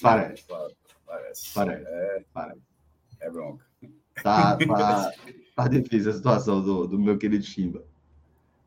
[0.00, 0.46] Parece.
[1.06, 1.54] Parece.
[1.54, 1.84] Parece.
[1.86, 2.60] É, parece.
[3.20, 3.62] é bronca.
[4.22, 5.12] Tá, tá,
[5.54, 7.84] tá difícil a situação do, do meu querido Chimba.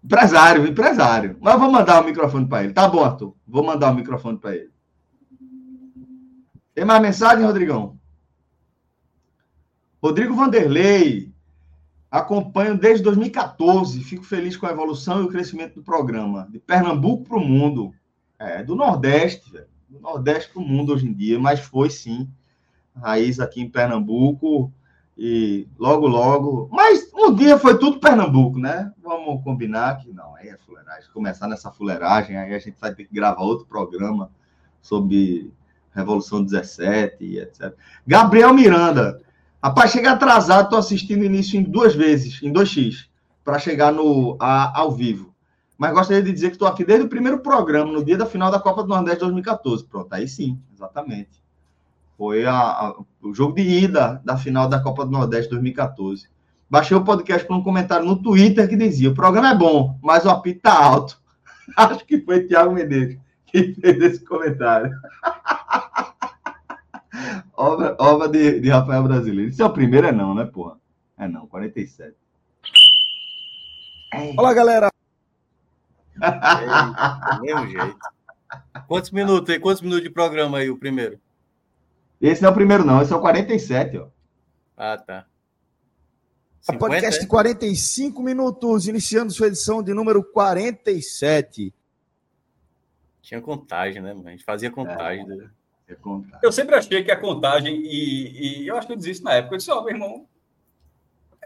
[0.03, 1.37] Empresário, empresário.
[1.39, 2.73] Mas vou mandar o microfone para ele.
[2.73, 3.35] Tá bom, Arthur.
[3.47, 4.71] Vou mandar o microfone para ele.
[6.73, 7.99] Tem mais mensagem, Rodrigão?
[10.01, 11.31] Rodrigo Vanderlei.
[12.09, 14.03] Acompanho desde 2014.
[14.03, 16.47] Fico feliz com a evolução e o crescimento do programa.
[16.49, 17.93] De Pernambuco para o mundo.
[18.39, 19.67] É, do Nordeste, velho.
[19.87, 21.39] Do Nordeste para o mundo hoje em dia.
[21.39, 22.27] Mas foi sim.
[22.95, 24.73] Raiz aqui em Pernambuco
[25.23, 26.67] e logo, logo.
[26.71, 28.91] Mas um dia foi tudo Pernambuco, né?
[29.03, 31.11] Vamos combinar que não, aí é fuleiragem.
[31.13, 34.31] Começar nessa fuleiragem, aí a gente vai ter que gravar outro programa
[34.81, 35.53] sobre
[35.93, 37.71] Revolução 17 e etc.
[38.07, 39.21] Gabriel Miranda.
[39.63, 43.05] Rapaz, chega atrasado, tô assistindo o início em duas vezes, em 2x,
[43.43, 45.35] para chegar no a, ao vivo.
[45.77, 48.49] mas gostaria de dizer que estou aqui desde o primeiro programa, no dia da final
[48.49, 49.85] da Copa do Nordeste 2014.
[49.85, 51.43] Pronto, aí sim, exatamente.
[52.21, 56.29] Foi a, a, o jogo de ida da final da Copa do Nordeste 2014.
[56.69, 60.23] Baixei o podcast por um comentário no Twitter que dizia: o programa é bom, mas
[60.23, 61.19] o apito tá alto.
[61.75, 63.17] Acho que foi Tiago Medeiros
[63.47, 64.91] que fez esse comentário.
[67.57, 69.49] obra obra de, de Rafael Brasileiro.
[69.49, 70.77] Isso é o primeiro, é não, né, porra?
[71.17, 72.15] É não, 47.
[74.37, 74.91] Olá, galera.
[76.21, 77.97] É, mesmo jeito.
[78.87, 79.59] Quantos minutos aí?
[79.59, 81.19] Quantos minutos de programa aí, o primeiro?
[82.21, 83.01] Esse não é o primeiro, não.
[83.01, 84.07] Esse é o 47, ó.
[84.77, 85.25] Ah, tá.
[86.61, 91.73] 50, podcast de 45 minutos, iniciando sua edição de número 47.
[93.21, 94.27] Tinha contagem, né, mano?
[94.27, 95.23] A gente fazia contagem.
[95.23, 95.49] É, né?
[95.87, 96.39] é contagem.
[96.43, 99.33] Eu sempre achei que a contagem, e, e eu acho que eu disse isso na
[99.33, 100.27] época, eu disse, ó, oh, meu irmão,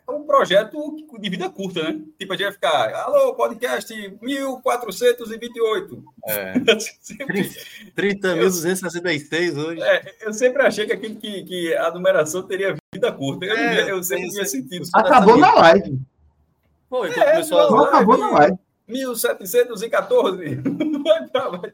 [0.08, 0.78] é um projeto
[1.20, 2.00] de vida curta, né?
[2.20, 3.92] Tipo, a gente vai ficar, alô, podcast
[4.22, 6.04] 1428.
[6.28, 6.54] É.
[7.98, 9.82] 30.266 hoje.
[9.82, 13.46] É, eu sempre achei que, aquilo que, que a numeração teria vida curta.
[13.46, 14.88] Eu, é, eu sempre tinha sentido.
[14.94, 16.00] Acabou na live.
[16.90, 18.58] Foi, é, começou não, a acabou na live.
[18.88, 20.56] 1714.
[21.04, 21.72] vai para vai,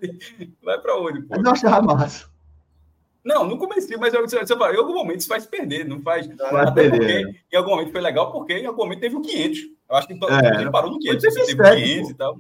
[0.63, 1.21] vai pra onde?
[1.23, 1.35] Pô?
[1.35, 2.30] Eu não achava massa.
[3.23, 6.27] Não, no começo, mas eu, você fala, em algum momento isso faz perder, não faz.
[6.27, 7.25] Vai perder.
[7.27, 9.59] Porque, em algum momento foi legal, porque em algum momento teve o 500.
[9.89, 10.61] Eu acho que é.
[10.61, 11.23] ele parou no 500.
[11.23, 12.11] 87, teve o 500 pô.
[12.11, 12.39] e tal.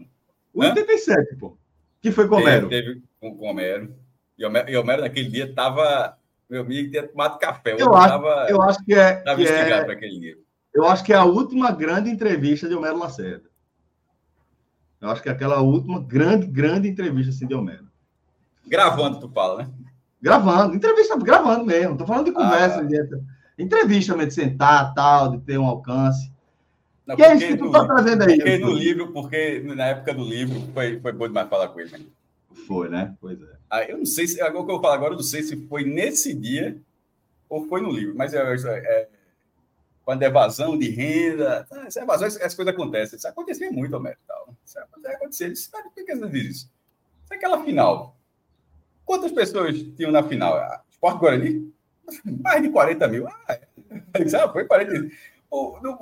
[0.53, 1.57] O 87, pô.
[2.01, 2.67] Que foi com o Homero.
[2.67, 3.95] Teve, com, com o Homero.
[4.37, 6.17] E o Homero, e Homero naquele dia tava.
[6.49, 7.75] Meu amigo tinha tomado café.
[7.77, 9.13] Eu, acho, tava, eu acho que é.
[9.17, 10.37] Tava instigado é, para aquele dia.
[10.73, 13.49] Eu acho que é a última grande entrevista de Homero Lacerda.
[14.99, 17.87] Eu acho que é aquela última grande, grande entrevista assim, de Homero.
[18.65, 19.71] Gravando, tu fala, né?
[20.21, 21.97] Gravando, entrevista gravando mesmo.
[21.97, 22.79] Tô falando de conversa.
[22.79, 22.83] Ah.
[22.83, 22.97] De,
[23.57, 26.31] entrevista mesmo, de sentar, tal, de ter um alcance.
[27.05, 28.37] Não, que é isso que tu tá trazendo aí?
[28.37, 31.91] Porque no livro, porque na época do livro foi, foi bom demais falar com ele.
[31.91, 32.05] Né?
[32.67, 33.15] Foi, né?
[33.19, 33.55] Pois é.
[33.69, 34.41] Ah, eu não sei se.
[34.41, 36.77] Agora que eu falar agora, eu não sei se foi nesse dia
[37.49, 39.09] ou foi no livro, mas é, é,
[40.05, 43.17] quando é evasão de renda, ah, essa evasão, essas coisas acontecem.
[43.17, 44.17] Isso acontecia muito, Homero.
[44.63, 45.47] Isso acontecia.
[45.47, 46.71] Isso, por que você diz isso?
[47.23, 48.15] Isso é aquela final.
[49.05, 50.59] Quantas pessoas tinham na final?
[50.89, 51.73] Esporte Guarani?
[52.41, 53.27] Mais de 40 mil.
[53.27, 53.61] Ah, é.
[54.51, 54.93] foi 40.
[55.51, 55.79] no,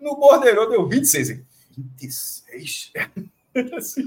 [0.00, 1.42] no Bordeiro deu 26.
[1.76, 2.92] 26?
[3.76, 4.06] assim,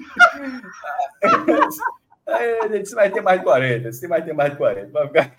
[2.27, 4.91] a gente vai ter mais de 40, você vai ter mais de 40.
[4.91, 5.34] Vai ficar...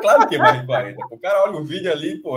[0.00, 1.06] Claro que é mais de 40.
[1.10, 2.36] O cara olha o vídeo ali, pô.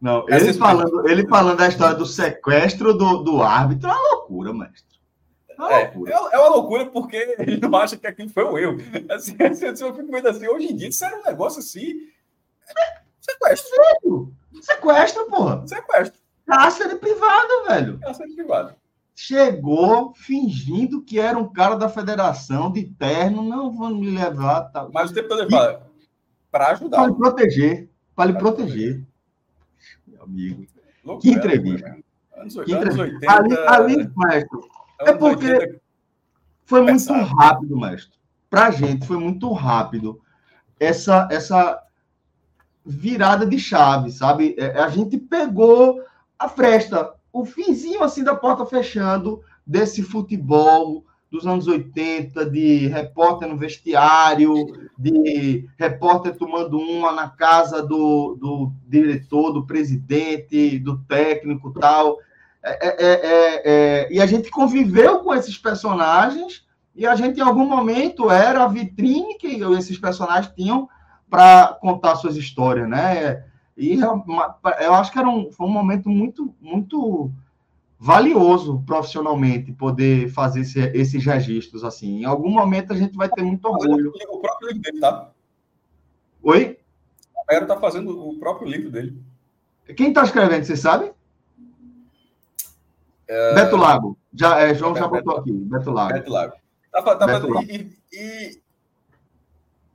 [0.00, 4.52] Não, ele falando, ele falando da história do sequestro do, do árbitro é uma loucura,
[4.52, 4.95] mestre.
[5.58, 5.90] É, é,
[6.32, 8.78] é, uma loucura porque ele não acha que aquilo foi um erro.
[9.10, 12.08] Assim, assim, eu fico vendo assim, hoje em dia, isso era um negócio assim.
[13.20, 14.32] Sequestro.
[14.60, 15.66] Sequestro, porra.
[15.66, 16.20] Sequestro.
[16.46, 17.98] Cárcere privado, velho.
[17.98, 18.74] Cárcere privado.
[19.14, 24.70] Chegou fingindo que era um cara da federação, de terno, não vão me levar.
[24.70, 24.88] Tá.
[24.92, 25.90] Mas o tempo todo ele fala,
[26.50, 26.98] para ajudar.
[26.98, 27.88] Para lhe proteger.
[28.14, 29.02] Para lhe proteger.
[30.06, 30.66] Meu amigo.
[31.04, 31.98] Loucura, que entrevista.
[32.36, 33.02] Anos, que entrevista.
[33.02, 34.68] 80, ali, ali, maestro,
[35.00, 35.80] é porque
[36.64, 38.18] foi muito rápido, mestre.
[38.48, 40.20] Para a gente foi muito rápido
[40.78, 41.82] essa essa
[42.84, 44.54] virada de chave, sabe?
[44.58, 46.00] É, a gente pegou
[46.38, 53.48] a fresta, o finzinho assim da porta fechando desse futebol dos anos 80, de repórter
[53.48, 54.54] no vestiário,
[54.96, 62.18] de repórter tomando uma na casa do, do diretor, do presidente, do técnico tal.
[62.66, 66.66] É é, é, é, é, e a gente conviveu com esses personagens
[66.96, 70.88] e a gente, em algum momento, era a vitrine que esses personagens tinham
[71.30, 73.44] para contar suas histórias, né?
[73.76, 77.30] E eu acho que era um, foi um momento muito, muito
[77.98, 82.22] valioso profissionalmente poder fazer esse, esses registros assim.
[82.22, 84.12] Em algum momento a gente vai ter muito orgulho.
[84.28, 85.30] O próprio livro dele, tá?
[86.42, 86.78] Oi?
[87.48, 89.22] A Era tá fazendo o próprio livro dele.
[89.94, 91.12] Quem está escrevendo, você sabe?
[93.28, 93.54] É...
[93.54, 94.18] Beto Lago.
[94.32, 95.52] Já, é, João já botou aqui.
[95.52, 96.12] Beto Lago.
[96.12, 96.54] Beto Lago.
[96.92, 97.66] Tá, tá Beto Lago.
[97.70, 98.60] E, e,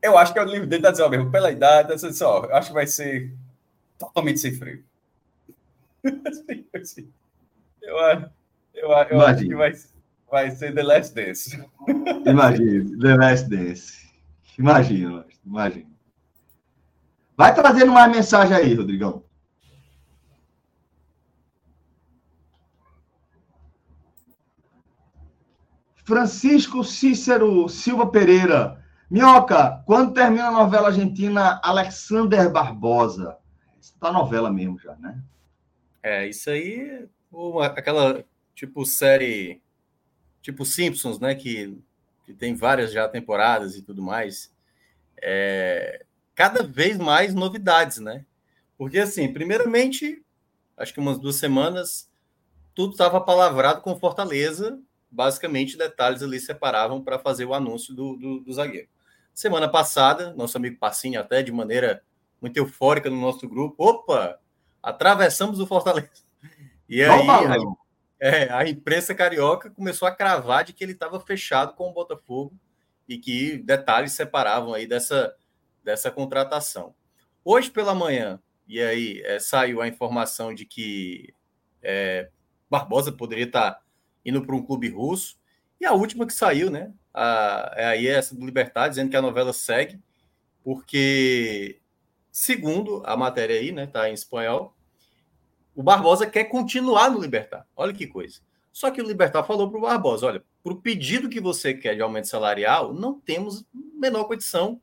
[0.02, 2.46] eu acho que é o livro dele tá dizendo, mesmo, pela idade, tá dizendo, ó,
[2.46, 3.34] eu acho que vai ser
[3.98, 4.84] totalmente sem freio.
[6.04, 7.10] assim, assim.
[7.82, 7.98] Eu,
[8.74, 9.74] eu, eu acho que vai,
[10.30, 11.66] vai ser The Last Dance.
[12.26, 14.12] Imagina, The Last Dance.
[14.58, 15.92] Imagina, imagina.
[17.38, 19.24] Vai trazendo mais mensagem aí, Rodrigão.
[26.04, 28.84] Francisco Cícero Silva Pereira.
[29.10, 33.38] Minhoca, quando termina a novela argentina Alexander Barbosa?
[33.80, 35.22] Está novela mesmo já, né?
[36.02, 37.08] É, isso aí,
[37.76, 38.24] aquela
[38.56, 39.62] tipo série,
[40.42, 41.36] tipo Simpsons, né?
[41.36, 41.78] Que,
[42.26, 44.54] que tem várias já temporadas e tudo mais.
[45.22, 48.26] É, cada vez mais novidades, né?
[48.78, 50.24] Porque, assim, primeiramente,
[50.76, 52.10] acho que umas duas semanas,
[52.74, 54.80] tudo estava palavrado com Fortaleza.
[55.12, 58.88] Basicamente, detalhes ali separavam para fazer o anúncio do, do, do, zagueiro.
[59.34, 62.02] Semana passada, nosso amigo Passinho, até de maneira
[62.42, 64.40] muito eufórica no nosso grupo, opa,
[64.82, 66.10] atravessamos o Fortaleza.
[66.88, 67.56] E aí, a,
[68.20, 72.54] é, a imprensa carioca começou a cravar de que ele estava fechado com o Botafogo
[73.08, 75.36] e que detalhes separavam aí dessa,
[75.84, 76.96] dessa contratação.
[77.44, 81.34] Hoje pela manhã, e aí é, saiu a informação de que
[81.82, 82.30] é,
[82.70, 83.82] Barbosa poderia estar
[84.26, 85.38] indo para um clube russo.
[85.80, 86.92] E a última que saiu, né?
[87.14, 90.00] A, é aí essa do Libertar, dizendo que a novela segue,
[90.64, 91.80] porque,
[92.32, 93.88] segundo a matéria aí, né?
[93.88, 94.76] Tá em espanhol,
[95.76, 97.66] o Barbosa quer continuar no Libertar.
[97.76, 98.40] Olha que coisa.
[98.72, 101.96] Só que o Libertar falou para o Barbosa: olha, para o pedido que você quer
[101.96, 104.82] de aumento salarial, não temos menor condição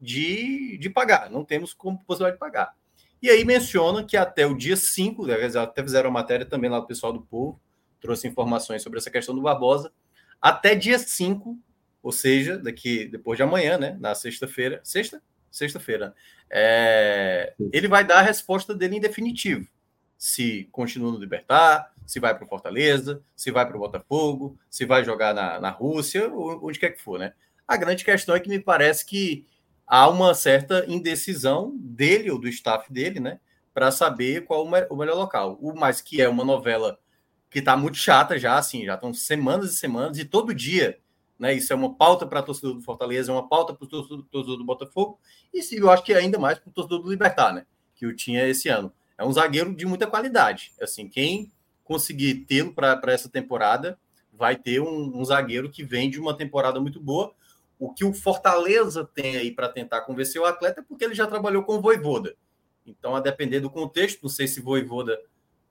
[0.00, 2.74] de, de pagar, não temos como possibilidade de pagar.
[3.22, 6.80] E aí menciona que até o dia 5, né, até fizeram uma matéria também lá
[6.80, 7.60] do pessoal do povo,
[8.00, 9.92] trouxe informações sobre essa questão do Barbosa,
[10.40, 11.58] até dia 5,
[12.02, 15.22] ou seja, daqui depois de amanhã, né, na sexta-feira, sexta?
[15.50, 16.14] Sexta-feira,
[16.48, 19.66] é, ele vai dar a resposta dele em definitivo.
[20.16, 24.84] Se continua no Libertar, se vai para o Fortaleza, se vai para o Botafogo, se
[24.84, 27.32] vai jogar na, na Rússia, onde quer que for, né?
[27.66, 29.44] A grande questão é que me parece que
[29.86, 33.40] há uma certa indecisão dele ou do staff dele, né,
[33.74, 35.58] para saber qual o melhor local.
[35.60, 36.98] O mais que é uma novela
[37.50, 40.98] que está muito chata já, assim, já estão semanas e semanas e todo dia,
[41.38, 44.56] né, isso é uma pauta para torcedor do Fortaleza, é uma pauta para o torcedor,
[44.56, 45.18] do Botafogo
[45.52, 48.14] e eu acho que é ainda mais para o torcedor do Libertar, né, que o
[48.14, 48.92] tinha esse ano.
[49.18, 50.72] É um zagueiro de muita qualidade.
[50.80, 51.52] Assim, quem
[51.84, 53.98] conseguir tê-lo para essa temporada
[54.32, 57.34] vai ter um, um zagueiro que vem de uma temporada muito boa
[57.80, 61.26] o que o Fortaleza tem aí para tentar convencer o atleta é porque ele já
[61.26, 62.36] trabalhou com o Voivoda.
[62.86, 65.18] Então, a depender do contexto, não sei se Voivoda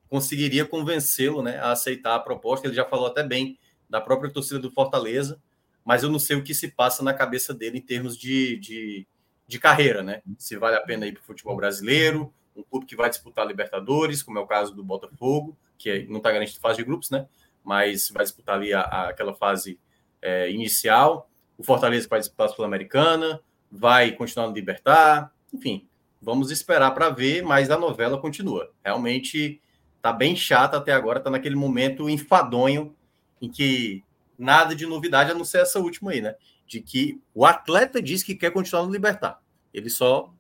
[0.10, 2.68] conseguiria convencê-lo né, a aceitar a proposta.
[2.68, 3.58] Ele já falou até bem
[3.90, 5.42] da própria torcida do Fortaleza,
[5.86, 9.08] mas eu não sei o que se passa na cabeça dele em termos de, de,
[9.48, 10.22] de carreira, né?
[10.38, 14.22] Se vale a pena ir para o futebol brasileiro, um clube que vai disputar Libertadores,
[14.22, 17.28] como é o caso do Botafogo, que não está garantido fase de grupos, né?
[17.64, 19.80] Mas vai disputar ali a, a aquela fase
[20.22, 21.30] é, inicial
[21.60, 25.86] o Fortaleza vai disputar a Sul-Americana, vai continuar no Libertar, enfim,
[26.22, 28.72] vamos esperar para ver, mas a novela continua.
[28.82, 29.62] Realmente
[30.02, 32.96] tá bem chata até agora, tá naquele momento enfadonho
[33.42, 34.04] em que
[34.38, 36.36] nada de novidade a não ser essa última aí, né?
[36.66, 39.42] De que o atleta diz que quer continuar no Libertar.
[39.74, 40.34] Ele só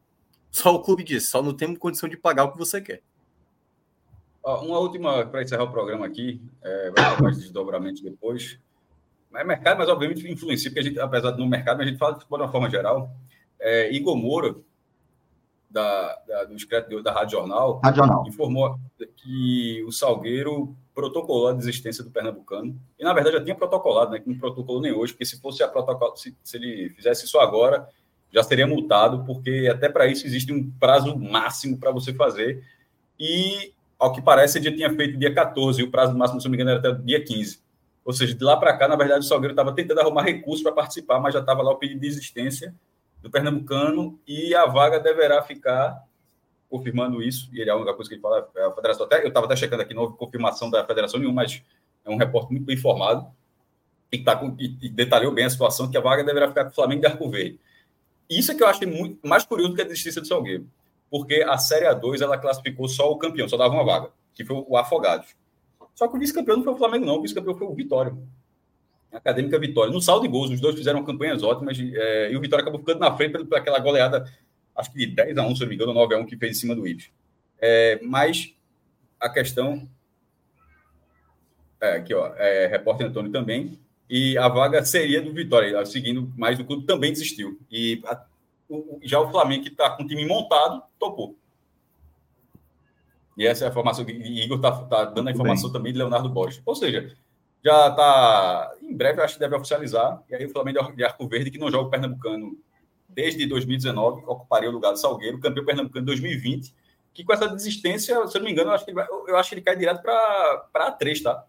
[0.51, 3.01] só o clube diz, só não tem condição de pagar o que você quer.
[4.43, 8.59] Uma última para encerrar o programa aqui, é, vai ter mais desdobramentos depois.
[9.35, 12.13] É mercado, mas obviamente influencia, porque a gente, apesar de no mercado, a gente fala
[12.13, 13.11] de de uma forma geral.
[13.59, 14.55] É, Igor Moura,
[15.69, 18.79] da, da, do discreto da Rádio Jornal, Rádio Jornal, informou
[19.17, 22.79] que o Salgueiro protocolou a desistência do Pernambucano.
[22.97, 24.19] E, na verdade, já tinha protocolado, né?
[24.19, 27.39] Que não protocolou nem hoje, porque se fosse a protocolo, se, se ele fizesse isso
[27.39, 27.87] agora,
[28.33, 32.63] já seria multado, porque até para isso existe um prazo máximo para você fazer.
[33.19, 36.47] E, ao que parece, ele já tinha feito dia 14, e o prazo máximo, se
[36.47, 37.61] não me engano, era até dia 15.
[38.03, 40.71] Ou seja, de lá para cá, na verdade, o Salgueiro estava tentando arrumar recursos para
[40.71, 42.73] participar, mas já estava lá o pedido de existência
[43.21, 46.03] do Pernambucano e a vaga deverá ficar
[46.69, 47.49] confirmando isso.
[47.53, 49.05] E ele é a única coisa que ele fala, é a federação.
[49.05, 51.61] Até, eu estava até checando aqui, não houve confirmação da federação nenhuma, mas
[52.05, 53.27] é um repórter muito bem informado
[54.11, 56.71] e, tá com, e, e detalhou bem a situação que a vaga deverá ficar com
[56.71, 57.59] o Flamengo de Arco Verde.
[58.29, 60.67] Isso é que eu acho muito mais curioso que a desistência do Salgueiro,
[61.09, 64.63] porque a Série A2 ela classificou só o campeão, só dava uma vaga, que foi
[64.67, 65.35] o Afogados.
[65.95, 67.17] Só que o vice-campeão não foi o Flamengo, não.
[67.17, 68.15] O vice-campeão foi o Vitória.
[69.11, 69.91] Acadêmica Vitória.
[69.91, 72.99] No saldo de gols, os dois fizeram campanhas ótimas é, e o Vitória acabou ficando
[72.99, 74.25] na frente por aquela goleada,
[74.75, 76.57] acho que de 10 a 1, se não me engano, 9 a 1 que fez
[76.57, 77.11] em cima do Ibis.
[77.59, 78.53] É, mas
[79.19, 79.87] a questão.
[81.81, 83.79] É, aqui, ó, é, repórter Antônio também.
[84.09, 87.59] E a vaga seria do Vitória, seguindo mais do clube, também desistiu.
[87.71, 88.23] E a,
[88.67, 91.35] o, já o Flamengo, que está com o time montado, topou.
[93.37, 96.27] E essa é a informação que Igor está tá dando a informação também de Leonardo
[96.27, 96.61] Borges.
[96.65, 97.15] Ou seja,
[97.63, 98.71] já está.
[98.81, 100.23] Em breve, acho que deve oficializar.
[100.29, 102.57] E aí o Flamengo de Arco Verde, que não joga o Pernambucano
[103.07, 106.73] desde 2019, ocuparia o lugar do Salgueiro, campeão Pernambucano em 2020.
[107.13, 109.35] Que com essa desistência, se eu não me engano, eu acho que ele, vai, eu
[109.35, 111.45] acho que ele cai direto para A3, tá?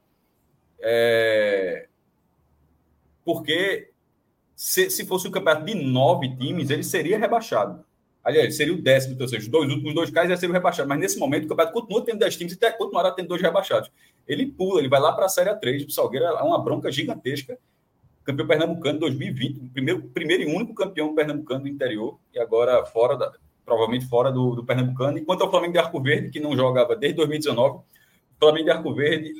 [0.81, 1.87] É...
[3.25, 3.91] Porque
[4.57, 7.85] se, se fosse um campeonato de nove times, ele seria rebaixado.
[8.23, 10.89] Aliás, seria o décimo, ou seja, os dois últimos dois casos já seriam rebaixados.
[10.89, 13.91] Mas nesse momento o campeonato continua tendo 10 times e até continuará tendo dois rebaixados.
[14.33, 15.87] Ele pula, ele vai lá para a Série A3.
[15.87, 17.59] O Salgueiro é uma bronca gigantesca.
[18.23, 23.33] Campeão pernambucano 2020, primeiro, primeiro e único campeão pernambucano do interior, e agora fora da,
[23.65, 25.19] provavelmente fora do, do Pernambucano.
[25.19, 27.85] Enquanto o Flamengo de Arco Verde, que não jogava desde 2019, o
[28.39, 29.33] Flamengo de Arco Verde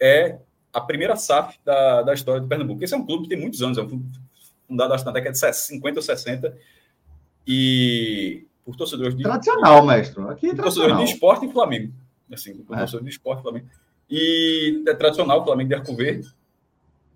[0.00, 0.38] é
[0.72, 2.82] a primeira SAF da, da história do Pernambuco.
[2.82, 4.10] Esse é um clube que tem muitos anos, é um clube
[4.66, 6.56] fundado acho, na década de 50 ou 60,
[7.46, 9.22] e por torcedores de.
[9.22, 10.22] Tradicional, mestre.
[10.28, 11.92] Aqui é torcedores de esporte e Flamengo.
[12.32, 12.78] Assim, por é.
[12.80, 13.66] torcedores de esporte e Flamengo.
[14.08, 16.28] E é tradicional o Flamengo de Arco Verde.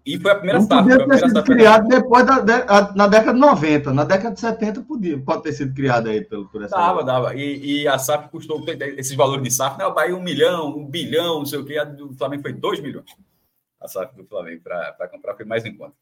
[0.05, 0.89] E foi a primeira SAF.
[0.89, 3.93] Podia ter sido criado depois da, de, na década de 90.
[3.93, 6.75] Na década de 70 podia, pode ter sido criado aí pelo, por essa.
[6.75, 7.35] Dava, dava.
[7.35, 8.65] E, e, a SAF custou
[8.97, 9.87] esses valores de SAF, né?
[9.87, 11.79] O Bahia um milhão, um bilhão, não sei o quê.
[11.79, 13.15] A do Flamengo foi dois milhões.
[13.79, 15.95] A SAF do Flamengo para comprar foi mais em conta.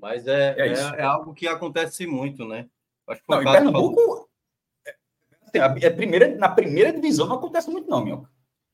[0.00, 2.68] Mas é, é, é, é, algo que acontece muito, né?
[3.08, 4.28] Acho que não, em Pernambuco,
[4.86, 4.94] é,
[5.42, 8.30] assim, é, primeira, na primeira divisão não acontece muito, não, Minhoca.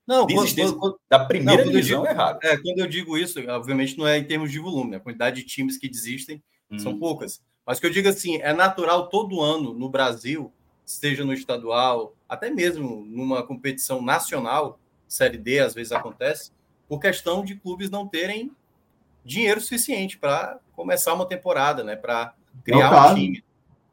[0.06, 2.38] Não, quando, quando, da primeira não, divisão digo, é errado.
[2.42, 4.96] É, quando eu digo isso, obviamente não é em termos de volume, né?
[4.98, 6.78] a quantidade de times que desistem hum.
[6.78, 7.40] são poucas.
[7.66, 10.52] Mas que eu digo assim, é natural todo ano no Brasil,
[10.84, 14.78] seja no estadual, até mesmo numa competição nacional,
[15.08, 16.50] Série D às vezes acontece,
[16.86, 18.50] por questão de clubes não terem
[19.24, 21.96] dinheiro suficiente para começar uma temporada, né?
[21.96, 23.44] Para criar um time.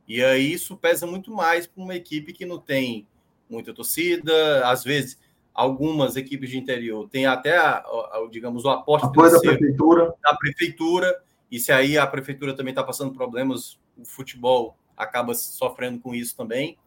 [0.05, 3.07] E aí isso pesa muito mais para uma equipe que não tem
[3.49, 5.17] muita torcida, às vezes
[5.53, 10.13] algumas equipes de interior têm até, a, a, digamos, o aporte da prefeitura.
[10.21, 15.99] da prefeitura, e se aí a prefeitura também está passando problemas, o futebol acaba sofrendo
[15.99, 16.77] com isso também.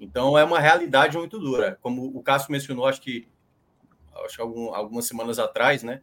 [0.00, 1.78] Então é uma realidade muito dura.
[1.80, 3.28] Como o Cássio mencionou, acho que,
[4.24, 6.00] acho que algum, algumas semanas atrás, né?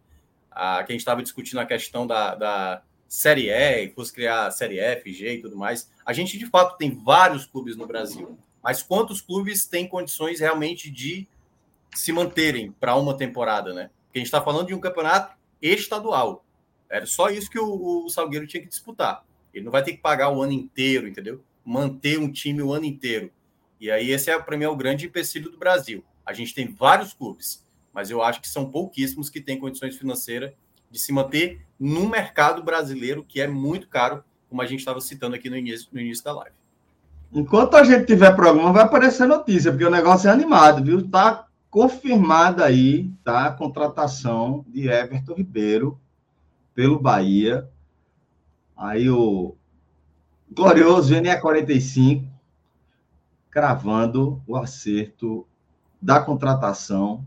[0.51, 4.79] A, que a gente estava discutindo a questão da, da Série E, fosse criar Série
[4.79, 5.89] F, G e tudo mais.
[6.05, 10.89] A gente, de fato, tem vários clubes no Brasil, mas quantos clubes têm condições realmente
[10.89, 11.27] de
[11.99, 13.89] se manterem para uma temporada, né?
[14.05, 16.45] Porque a gente está falando de um campeonato estadual.
[16.89, 19.23] Era só isso que o, o Salgueiro tinha que disputar.
[19.53, 21.41] Ele não vai ter que pagar o ano inteiro, entendeu?
[21.63, 23.31] Manter um time o ano inteiro.
[23.79, 26.03] E aí, esse é, para mim, é o grande empecilho do Brasil.
[26.25, 27.63] A gente tem vários clubes,
[27.93, 30.51] mas eu acho que são pouquíssimos que têm condições financeiras
[30.89, 35.35] de se manter no mercado brasileiro, que é muito caro, como a gente estava citando
[35.35, 36.55] aqui no início, no início da live.
[37.33, 41.09] Enquanto a gente tiver programa, vai aparecer notícia, porque o negócio é animado, viu?
[41.09, 41.44] Tá
[41.75, 45.99] confirmada aí tá, a contratação de Everton Ribeiro
[46.73, 47.69] pelo Bahia.
[48.77, 49.57] Aí o
[50.49, 52.25] glorioso NE45
[53.51, 55.45] cravando o acerto
[56.01, 57.25] da contratação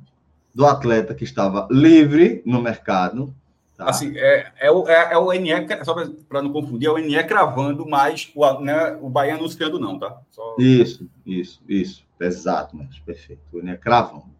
[0.54, 3.34] do atleta que estava livre no mercado.
[3.76, 3.90] Tá?
[3.90, 5.52] Assim, é, é, o, é, é o NE,
[5.84, 5.94] só
[6.26, 10.18] para não confundir, é o NE cravando, mas o, né, o Bahia anunciando não, tá?
[10.30, 10.56] Só...
[10.58, 12.02] Isso, isso, isso.
[12.18, 13.42] Exato, mas perfeito.
[13.52, 14.37] O NE cravando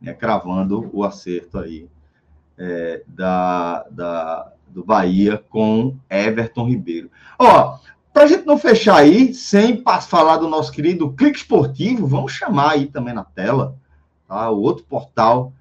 [0.00, 1.88] né, cravando o acerto aí
[2.58, 7.10] é, da, da, do Bahia com Everton Ribeiro.
[7.38, 7.78] Ó,
[8.12, 12.72] para a gente não fechar aí, sem falar do nosso querido Clique Esportivo, vamos chamar
[12.72, 13.76] aí também na tela,
[14.26, 14.50] tá?
[14.50, 15.52] O outro portal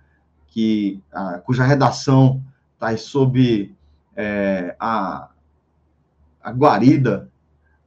[0.48, 2.41] que, a, cuja redação
[2.74, 3.76] está sob
[4.16, 5.30] é, a,
[6.41, 7.30] a guarida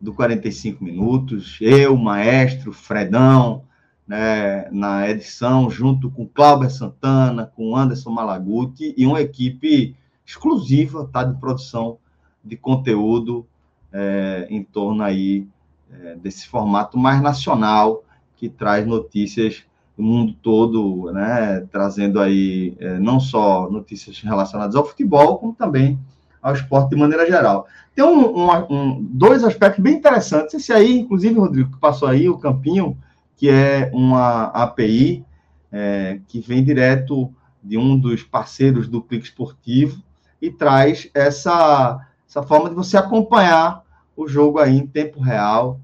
[0.00, 3.64] do 45 minutos, eu, maestro, Fredão,
[4.08, 9.94] né, na edição, junto com Cláudio Santana, com Anderson Malaguti, e uma equipe
[10.24, 11.98] exclusiva tá, de produção
[12.42, 13.46] de conteúdo
[13.92, 15.46] é, em torno aí
[15.92, 18.02] é, desse formato mais nacional,
[18.36, 19.62] que traz notícias
[19.96, 25.98] do mundo todo, né, trazendo aí é, não só notícias relacionadas ao futebol, como também
[26.40, 27.66] ao esporte de maneira geral.
[27.94, 30.54] Tem um, um, um, dois aspectos bem interessantes.
[30.54, 32.96] Esse aí, inclusive, Rodrigo, que passou aí, o Campinho,
[33.38, 35.24] que é uma API
[35.70, 37.32] é, que vem direto
[37.62, 40.02] de um dos parceiros do Clique Esportivo
[40.42, 43.84] e traz essa, essa forma de você acompanhar
[44.16, 45.80] o jogo aí em tempo real.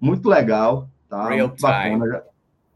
[0.00, 1.28] Muito legal, tá?
[1.28, 2.20] Real Muito time.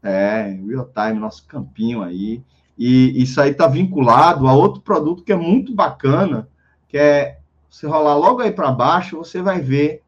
[0.03, 2.43] É, real time, nosso campinho aí.
[2.77, 6.49] E isso aí está vinculado a outro produto que é muito bacana,
[6.89, 7.39] que é
[7.69, 10.03] você rolar logo aí para baixo, você vai ver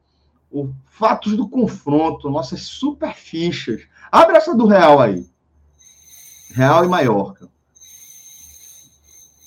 [0.52, 3.82] o fatos do confronto, nossas super fichas.
[4.12, 5.26] Abre essa do Real aí.
[6.52, 7.48] Real e Maiorca.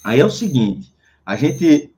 [0.04, 0.92] Aí é o seguinte,
[1.24, 1.92] a gente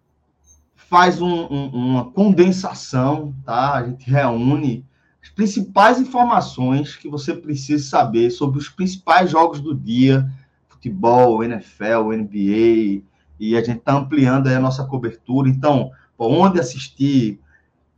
[0.76, 3.74] faz um, um, uma condensação, tá?
[3.74, 4.85] A gente reúne
[5.22, 10.31] as principais informações que você precisa saber sobre os principais jogos do dia,
[10.68, 13.02] futebol, NFL, NBA,
[13.40, 15.48] e a gente está ampliando a nossa cobertura.
[15.48, 17.40] Então, onde assistir,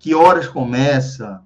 [0.06, 1.42] que horas começa,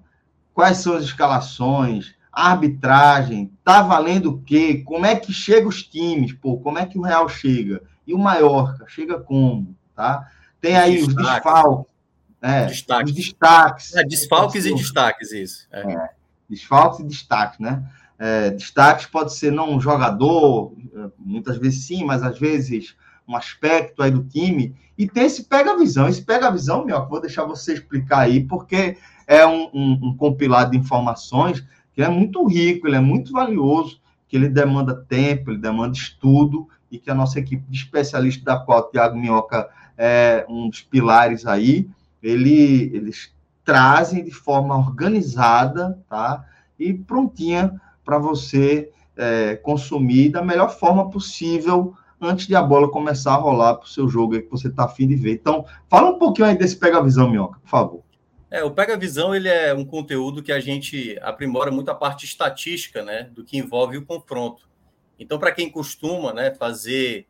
[0.53, 4.83] quais são as escalações, arbitragem, tá valendo o quê?
[4.85, 6.31] Como é que chega os times?
[6.33, 7.81] Pô, como é que o Real chega?
[8.05, 9.75] E o Maiorca, chega como?
[9.95, 10.29] Tá?
[10.61, 11.91] Tem aí os desfalques.
[12.39, 13.09] É, destaques.
[13.09, 13.95] Os destaques.
[13.95, 15.67] É, desfalques e destaques, isso.
[15.71, 15.93] É.
[15.93, 16.09] É,
[16.47, 17.83] desfalques e destaques, né?
[18.19, 22.95] É, destaques pode ser não um jogador, é, muitas vezes sim, mas às vezes
[23.27, 24.75] um aspecto aí do time.
[24.97, 26.07] E tem esse pega-visão.
[26.07, 30.77] Esse pega-visão, meu, vou deixar você explicar aí, porque é um, um, um compilado de
[30.77, 35.97] informações que é muito rico, ele é muito valioso, que ele demanda tempo, ele demanda
[35.97, 40.69] estudo, e que a nossa equipe de especialistas, da qual o Tiago Minhoca é um
[40.69, 41.89] dos pilares aí,
[42.21, 43.33] ele, eles
[43.63, 46.45] trazem de forma organizada, tá?
[46.77, 53.33] E prontinha para você é, consumir da melhor forma possível antes de a bola começar
[53.33, 55.33] a rolar para o seu jogo que você está afim de ver.
[55.33, 58.03] Então, fala um pouquinho aí desse Pega Visão, Minhoca, por favor.
[58.49, 62.25] É, o Pega Visão ele é um conteúdo que a gente aprimora muito a parte
[62.25, 64.69] estatística, né, do que envolve o confronto.
[65.17, 67.25] Então, para quem costuma, né, fazer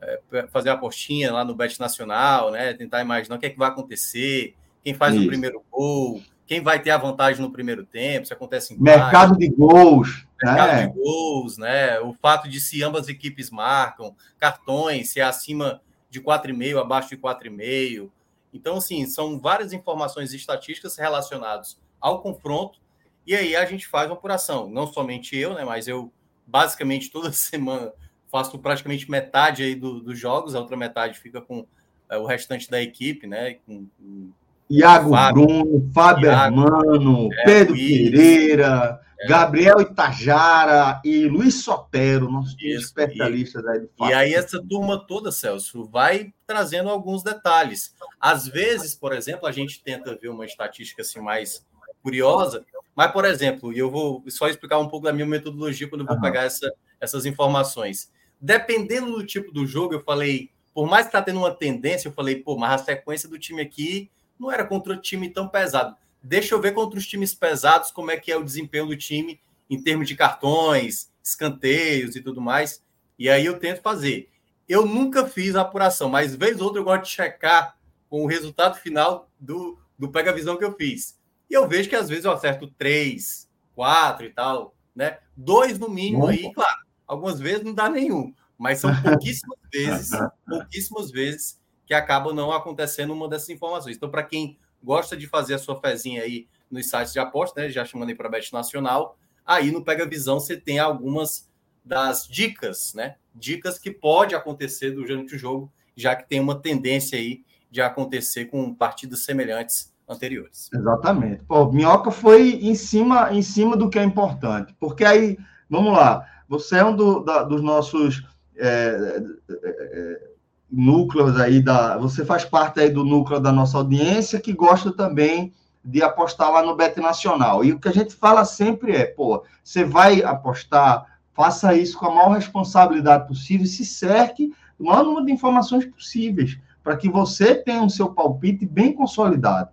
[0.00, 3.58] é, fazer a apostinha lá no Bet Nacional, né, tentar imaginar o que é que
[3.58, 5.24] vai acontecer, quem faz Isso.
[5.24, 6.20] o primeiro gol,
[6.52, 10.72] quem vai ter a vantagem no primeiro tempo, se acontece em mercado de gols, mercado
[10.72, 10.86] né?
[10.86, 15.80] de gols, né, o fato de se ambas equipes marcam, cartões, se é acima
[16.10, 18.10] de 4,5, abaixo de 4,5
[18.52, 22.78] então, assim, são várias informações estatísticas relacionadas ao confronto,
[23.26, 24.68] e aí a gente faz uma apuração.
[24.68, 25.64] Não somente eu, né?
[25.64, 26.12] Mas eu,
[26.46, 27.92] basicamente, toda semana
[28.30, 31.66] faço praticamente metade aí do, dos jogos, a outra metade fica com
[32.10, 33.54] é, o restante da equipe, né?
[33.66, 34.32] Com, com
[34.72, 39.28] Iago Fábio, Bruno, Fábio Iago, Hermano, é, Pedro Luiz, Pereira, é.
[39.28, 44.10] Gabriel Itajara e Luiz Sotero, nossos especialistas aí fato.
[44.10, 47.94] E aí essa turma toda, Celso, vai trazendo alguns detalhes.
[48.18, 51.66] Às vezes, por exemplo, a gente tenta ver uma estatística assim mais
[52.02, 52.64] curiosa,
[52.96, 56.06] mas, por exemplo, e eu vou só explicar um pouco da minha metodologia quando eu
[56.06, 56.22] vou uhum.
[56.22, 58.10] pegar essa, essas informações.
[58.40, 62.12] Dependendo do tipo do jogo, eu falei, por mais que está tendo uma tendência, eu
[62.12, 64.10] falei, pô, mas a sequência do time aqui
[64.42, 68.10] não era contra um time tão pesado deixa eu ver contra os times pesados como
[68.10, 72.82] é que é o desempenho do time em termos de cartões, escanteios e tudo mais.
[73.18, 74.30] E aí eu tento fazer.
[74.68, 77.76] Eu nunca fiz a apuração, mas vez ou outra eu gosto de checar
[78.08, 81.18] com o resultado final do, do Pega Visão que eu fiz.
[81.50, 85.18] E eu vejo que às vezes eu acerto três, quatro e tal, né?
[85.36, 86.82] Dois no mínimo aí, claro.
[87.06, 90.10] Algumas vezes não dá nenhum, mas são pouquíssimas vezes,
[90.46, 91.60] pouquíssimas vezes
[92.00, 93.96] que não acontecendo uma dessas informações.
[93.96, 97.68] Então, para quem gosta de fazer a sua fezinha aí nos sites de aposta, né?
[97.68, 99.16] Já chamando aí para Bet Nacional.
[99.44, 101.50] Aí no Pega Visão você tem algumas
[101.84, 103.16] das dicas, né?
[103.34, 108.46] Dicas que pode acontecer durante o jogo, já que tem uma tendência aí de acontecer
[108.46, 110.70] com partidas semelhantes anteriores.
[110.72, 111.44] Exatamente.
[111.44, 115.38] Pô, Minhoca foi em cima, em cima do que é importante, porque aí,
[115.68, 118.22] vamos lá, você é um do, da, dos nossos
[118.56, 120.31] é, é, é
[120.72, 121.98] núcleos aí da.
[121.98, 125.52] Você faz parte aí do núcleo da nossa audiência que gosta também
[125.84, 127.62] de apostar lá no Bet Nacional.
[127.62, 132.06] E o que a gente fala sempre é, pô, você vai apostar, faça isso com
[132.06, 137.54] a maior responsabilidade possível, se cerque do maior número de informações possíveis, para que você
[137.54, 139.70] tenha o seu palpite bem consolidado.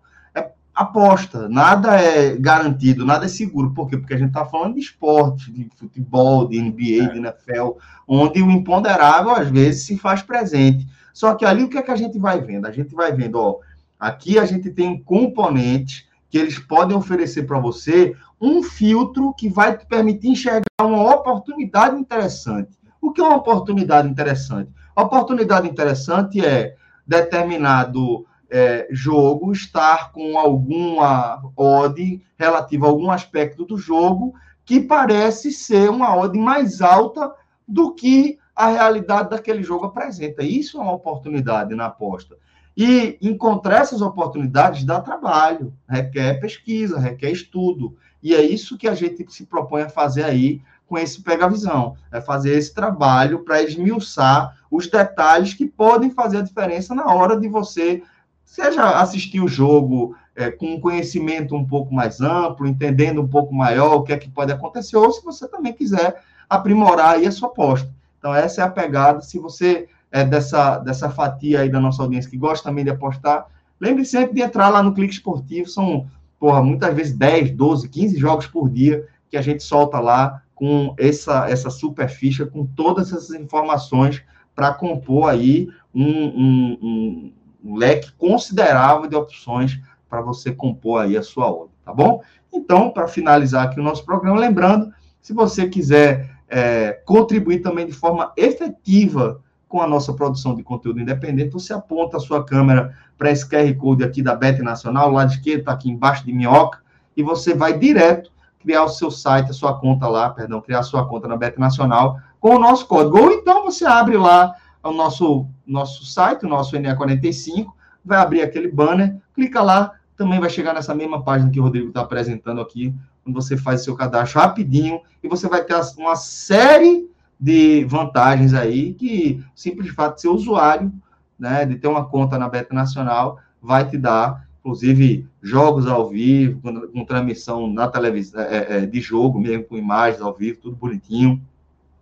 [0.79, 3.73] Aposta, nada é garantido, nada é seguro.
[3.73, 3.97] Por quê?
[3.97, 7.07] Porque a gente está falando de esporte, de futebol, de NBA, é.
[7.11, 7.71] de NFL,
[8.07, 10.87] onde o imponderável às vezes se faz presente.
[11.13, 12.65] Só que ali o que é que a gente vai vendo?
[12.65, 13.57] A gente vai vendo, ó,
[13.99, 19.77] aqui a gente tem componentes que eles podem oferecer para você um filtro que vai
[19.77, 22.69] te permitir enxergar uma oportunidade interessante.
[23.01, 24.71] O que é uma oportunidade interessante?
[24.95, 33.65] A oportunidade interessante é determinado é, jogo estar com alguma odd relativa a algum aspecto
[33.65, 34.33] do jogo
[34.65, 37.33] que parece ser uma odd mais alta
[37.67, 40.43] do que a realidade daquele jogo apresenta.
[40.43, 42.35] Isso é uma oportunidade na aposta.
[42.75, 47.95] E encontrar essas oportunidades dá trabalho, requer pesquisa, requer estudo.
[48.21, 51.95] E é isso que a gente se propõe a fazer aí com esse pega-visão.
[52.11, 57.39] É fazer esse trabalho para esmiuçar os detalhes que podem fazer a diferença na hora
[57.39, 58.03] de você,
[58.49, 63.53] seja assistir o jogo é, com um conhecimento um pouco mais amplo, entendendo um pouco
[63.53, 67.31] maior o que é que pode acontecer, ou se você também quiser aprimorar aí a
[67.31, 67.93] sua aposta.
[68.17, 69.21] Então, essa é a pegada.
[69.21, 73.45] Se você é dessa, dessa fatia aí da nossa audiência que gosta também de apostar,
[73.79, 75.69] lembre sempre de entrar lá no Clique Esportivo.
[75.69, 76.07] São,
[76.39, 80.95] porra, muitas vezes 10, 12, 15 jogos por dia que a gente solta lá com
[80.97, 84.23] essa, essa super ficha, com todas essas informações
[84.55, 89.79] para compor aí um, um, um, leque considerável de opções
[90.09, 91.75] para você compor aí a sua ordem.
[91.85, 92.21] tá bom?
[92.51, 94.91] Então, para finalizar aqui o nosso programa, lembrando,
[95.21, 100.99] se você quiser é, contribuir também de forma efetiva com a nossa produção de conteúdo
[100.99, 105.13] independente, você aponta a sua câmera para esse QR Code aqui da Bet Nacional, o
[105.13, 106.79] lado esquerdo está aqui embaixo de minhoca,
[107.15, 110.83] e você vai direto criar o seu site, a sua conta lá, perdão, criar a
[110.83, 113.17] sua conta na Bet Nacional com o nosso código.
[113.19, 117.67] Ou então você abre lá o nosso, nosso site, o nosso NE45,
[118.03, 121.89] vai abrir aquele banner, clica lá, também vai chegar nessa mesma página que o Rodrigo
[121.89, 122.93] está apresentando aqui,
[123.23, 127.09] quando você faz seu cadastro rapidinho, e você vai ter uma série
[127.39, 130.91] de vantagens aí que simples fato de ser usuário,
[131.37, 136.59] né, de ter uma conta na Beta Nacional, vai te dar, inclusive, jogos ao vivo,
[136.61, 140.75] com, com transmissão na televisão, é, é, de jogo mesmo, com imagens ao vivo, tudo
[140.75, 141.41] bonitinho,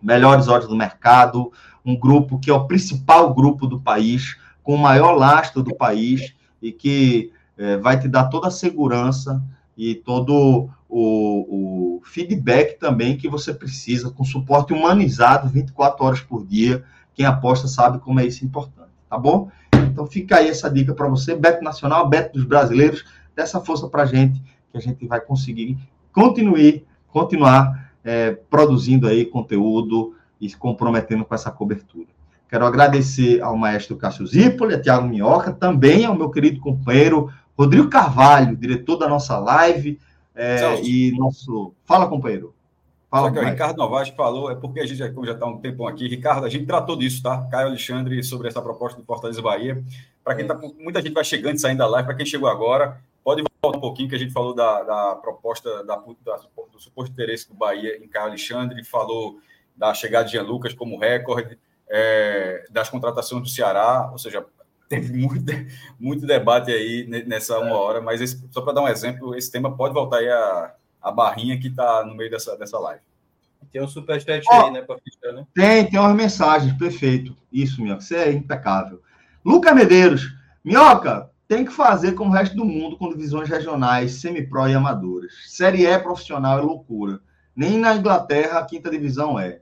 [0.01, 1.51] melhores odds do mercado,
[1.87, 6.35] um grupo que é o principal grupo do país, com o maior lastro do país,
[6.61, 9.41] e que é, vai te dar toda a segurança
[9.77, 16.45] e todo o, o, feedback também que você precisa, com suporte humanizado 24 horas por
[16.45, 16.83] dia.
[17.13, 19.49] Quem aposta sabe como é isso importante, tá bom?
[19.73, 23.05] Então fica aí essa dica para você, Beto Nacional, Beto dos Brasileiros,
[23.35, 24.41] dessa força para gente,
[24.71, 25.77] que a gente vai conseguir
[26.11, 32.07] continuar, continuar é, produzindo aí conteúdo e se comprometendo com essa cobertura.
[32.49, 37.89] Quero agradecer ao maestro Cássio Zipoli, a Tiago Minhoca, também ao meu querido companheiro Rodrigo
[37.89, 39.99] Carvalho, diretor da nossa live,
[40.35, 41.73] é, e nosso.
[41.83, 42.53] Fala, companheiro.
[43.09, 46.07] Fala, que o Ricardo Novaes falou, é porque a gente já está um tempão aqui.
[46.07, 47.47] Ricardo, a gente tratou disso, tá?
[47.49, 49.83] Caio Alexandre, sobre essa proposta do Fortaleza Bahia.
[50.23, 53.01] Para quem tá, muita gente vai chegando e saindo da live, para quem chegou agora,
[53.23, 56.39] pode voltar um pouquinho, que a gente falou da, da proposta da, da,
[56.71, 59.39] do suposto interesse do Bahia em Caio Alexandre, falou
[59.77, 61.57] da chegada de Jean Lucas como recorde,
[61.89, 64.45] é, das contratações do Ceará, ou seja,
[64.89, 65.45] teve muito,
[65.99, 69.75] muito debate aí nessa uma hora, mas esse, só para dar um exemplo, esse tema
[69.75, 73.01] pode voltar aí a, a barrinha que está no meio dessa, dessa live.
[73.71, 75.45] Tem um superchat oh, aí, né, para fechar, né?
[75.53, 77.35] Tem, tem umas mensagens, perfeito.
[77.51, 79.01] Isso, Minhoca, você é impecável.
[79.43, 80.33] Lucas Medeiros,
[80.63, 85.33] Minhoca, tem que fazer como o resto do mundo com divisões regionais, semi-pro e amadoras.
[85.47, 87.19] Série E profissional é loucura.
[87.55, 89.61] Nem na Inglaterra a quinta divisão é.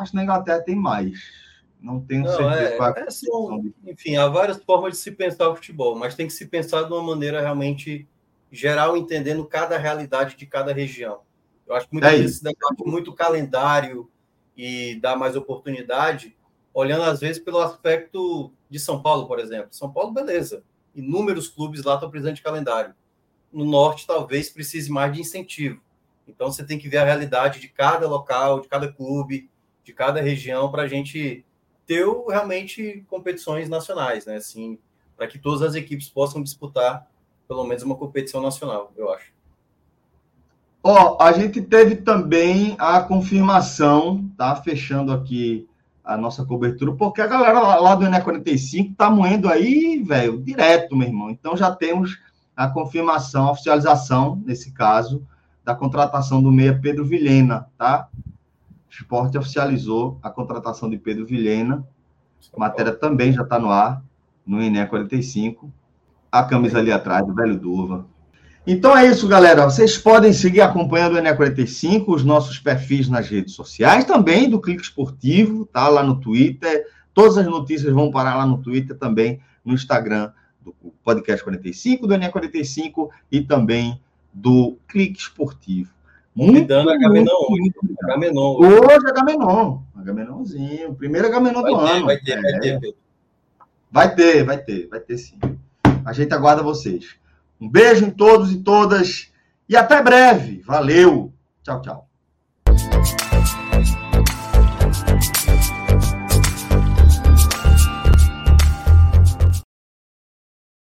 [0.00, 1.46] Acho que na Inglaterra tem mais
[1.80, 2.94] não tenho não, certeza.
[2.98, 6.32] É, é, são, enfim, há várias formas de se pensar o futebol, mas tem que
[6.32, 8.08] se pensar de uma maneira realmente
[8.50, 11.20] geral, entendendo cada realidade de cada região.
[11.66, 14.10] Eu acho que muitas é vezes debate muito calendário
[14.56, 16.36] e dá mais oportunidade,
[16.72, 19.68] olhando às vezes pelo aspecto de São Paulo, por exemplo.
[19.70, 20.64] São Paulo, beleza.
[20.94, 22.94] Inúmeros clubes lá estão precisando de calendário.
[23.52, 25.80] No norte, talvez precise mais de incentivo.
[26.26, 29.48] Então, você tem que ver a realidade de cada local, de cada clube,
[29.86, 31.44] de cada região, para a gente
[31.86, 34.34] ter realmente competições nacionais, né?
[34.34, 34.80] Assim,
[35.16, 37.06] para que todas as equipes possam disputar
[37.46, 39.32] pelo menos uma competição nacional, eu acho.
[40.82, 44.56] Ó, oh, a gente teve também a confirmação, tá?
[44.56, 45.68] Fechando aqui
[46.02, 50.96] a nossa cobertura, porque a galera lá do ENE 45 tá moendo aí, velho, direto,
[50.96, 51.30] meu irmão.
[51.30, 52.18] Então já temos
[52.56, 55.24] a confirmação, a oficialização, nesse caso,
[55.64, 58.08] da contratação do meia Pedro Vilhena, tá?
[58.96, 61.86] Esporte oficializou a contratação de Pedro Vilhena.
[62.54, 64.02] A matéria também já está no ar,
[64.46, 65.72] no INE 45.
[66.30, 68.06] A camisa ali atrás do Velho Duva.
[68.66, 69.64] Então é isso, galera.
[69.64, 74.60] Vocês podem seguir acompanhando o INE 45, os nossos perfis nas redes sociais, também do
[74.60, 76.84] Clique Esportivo, tá lá no Twitter.
[77.14, 80.74] Todas as notícias vão parar lá no Twitter, também no Instagram do
[81.04, 84.00] Podcast 45, do INE 45 e também
[84.32, 85.95] do Clique Esportivo.
[86.36, 87.72] Convidando a Gamenon hoje.
[88.02, 88.56] Agamenon.
[88.58, 89.78] Hoje, Agamenon.
[89.96, 90.94] Agamenonzinho.
[90.94, 92.06] Primeiro Agamenon do ter, ano.
[92.06, 92.42] Vai ter, é.
[92.42, 92.96] vai ter, Pedro.
[93.90, 95.38] Vai ter, vai ter, vai ter sim.
[96.04, 97.16] A gente aguarda vocês.
[97.58, 99.32] Um beijo em todos e todas.
[99.66, 100.60] E até breve.
[100.60, 101.32] Valeu.
[101.62, 102.08] Tchau, tchau.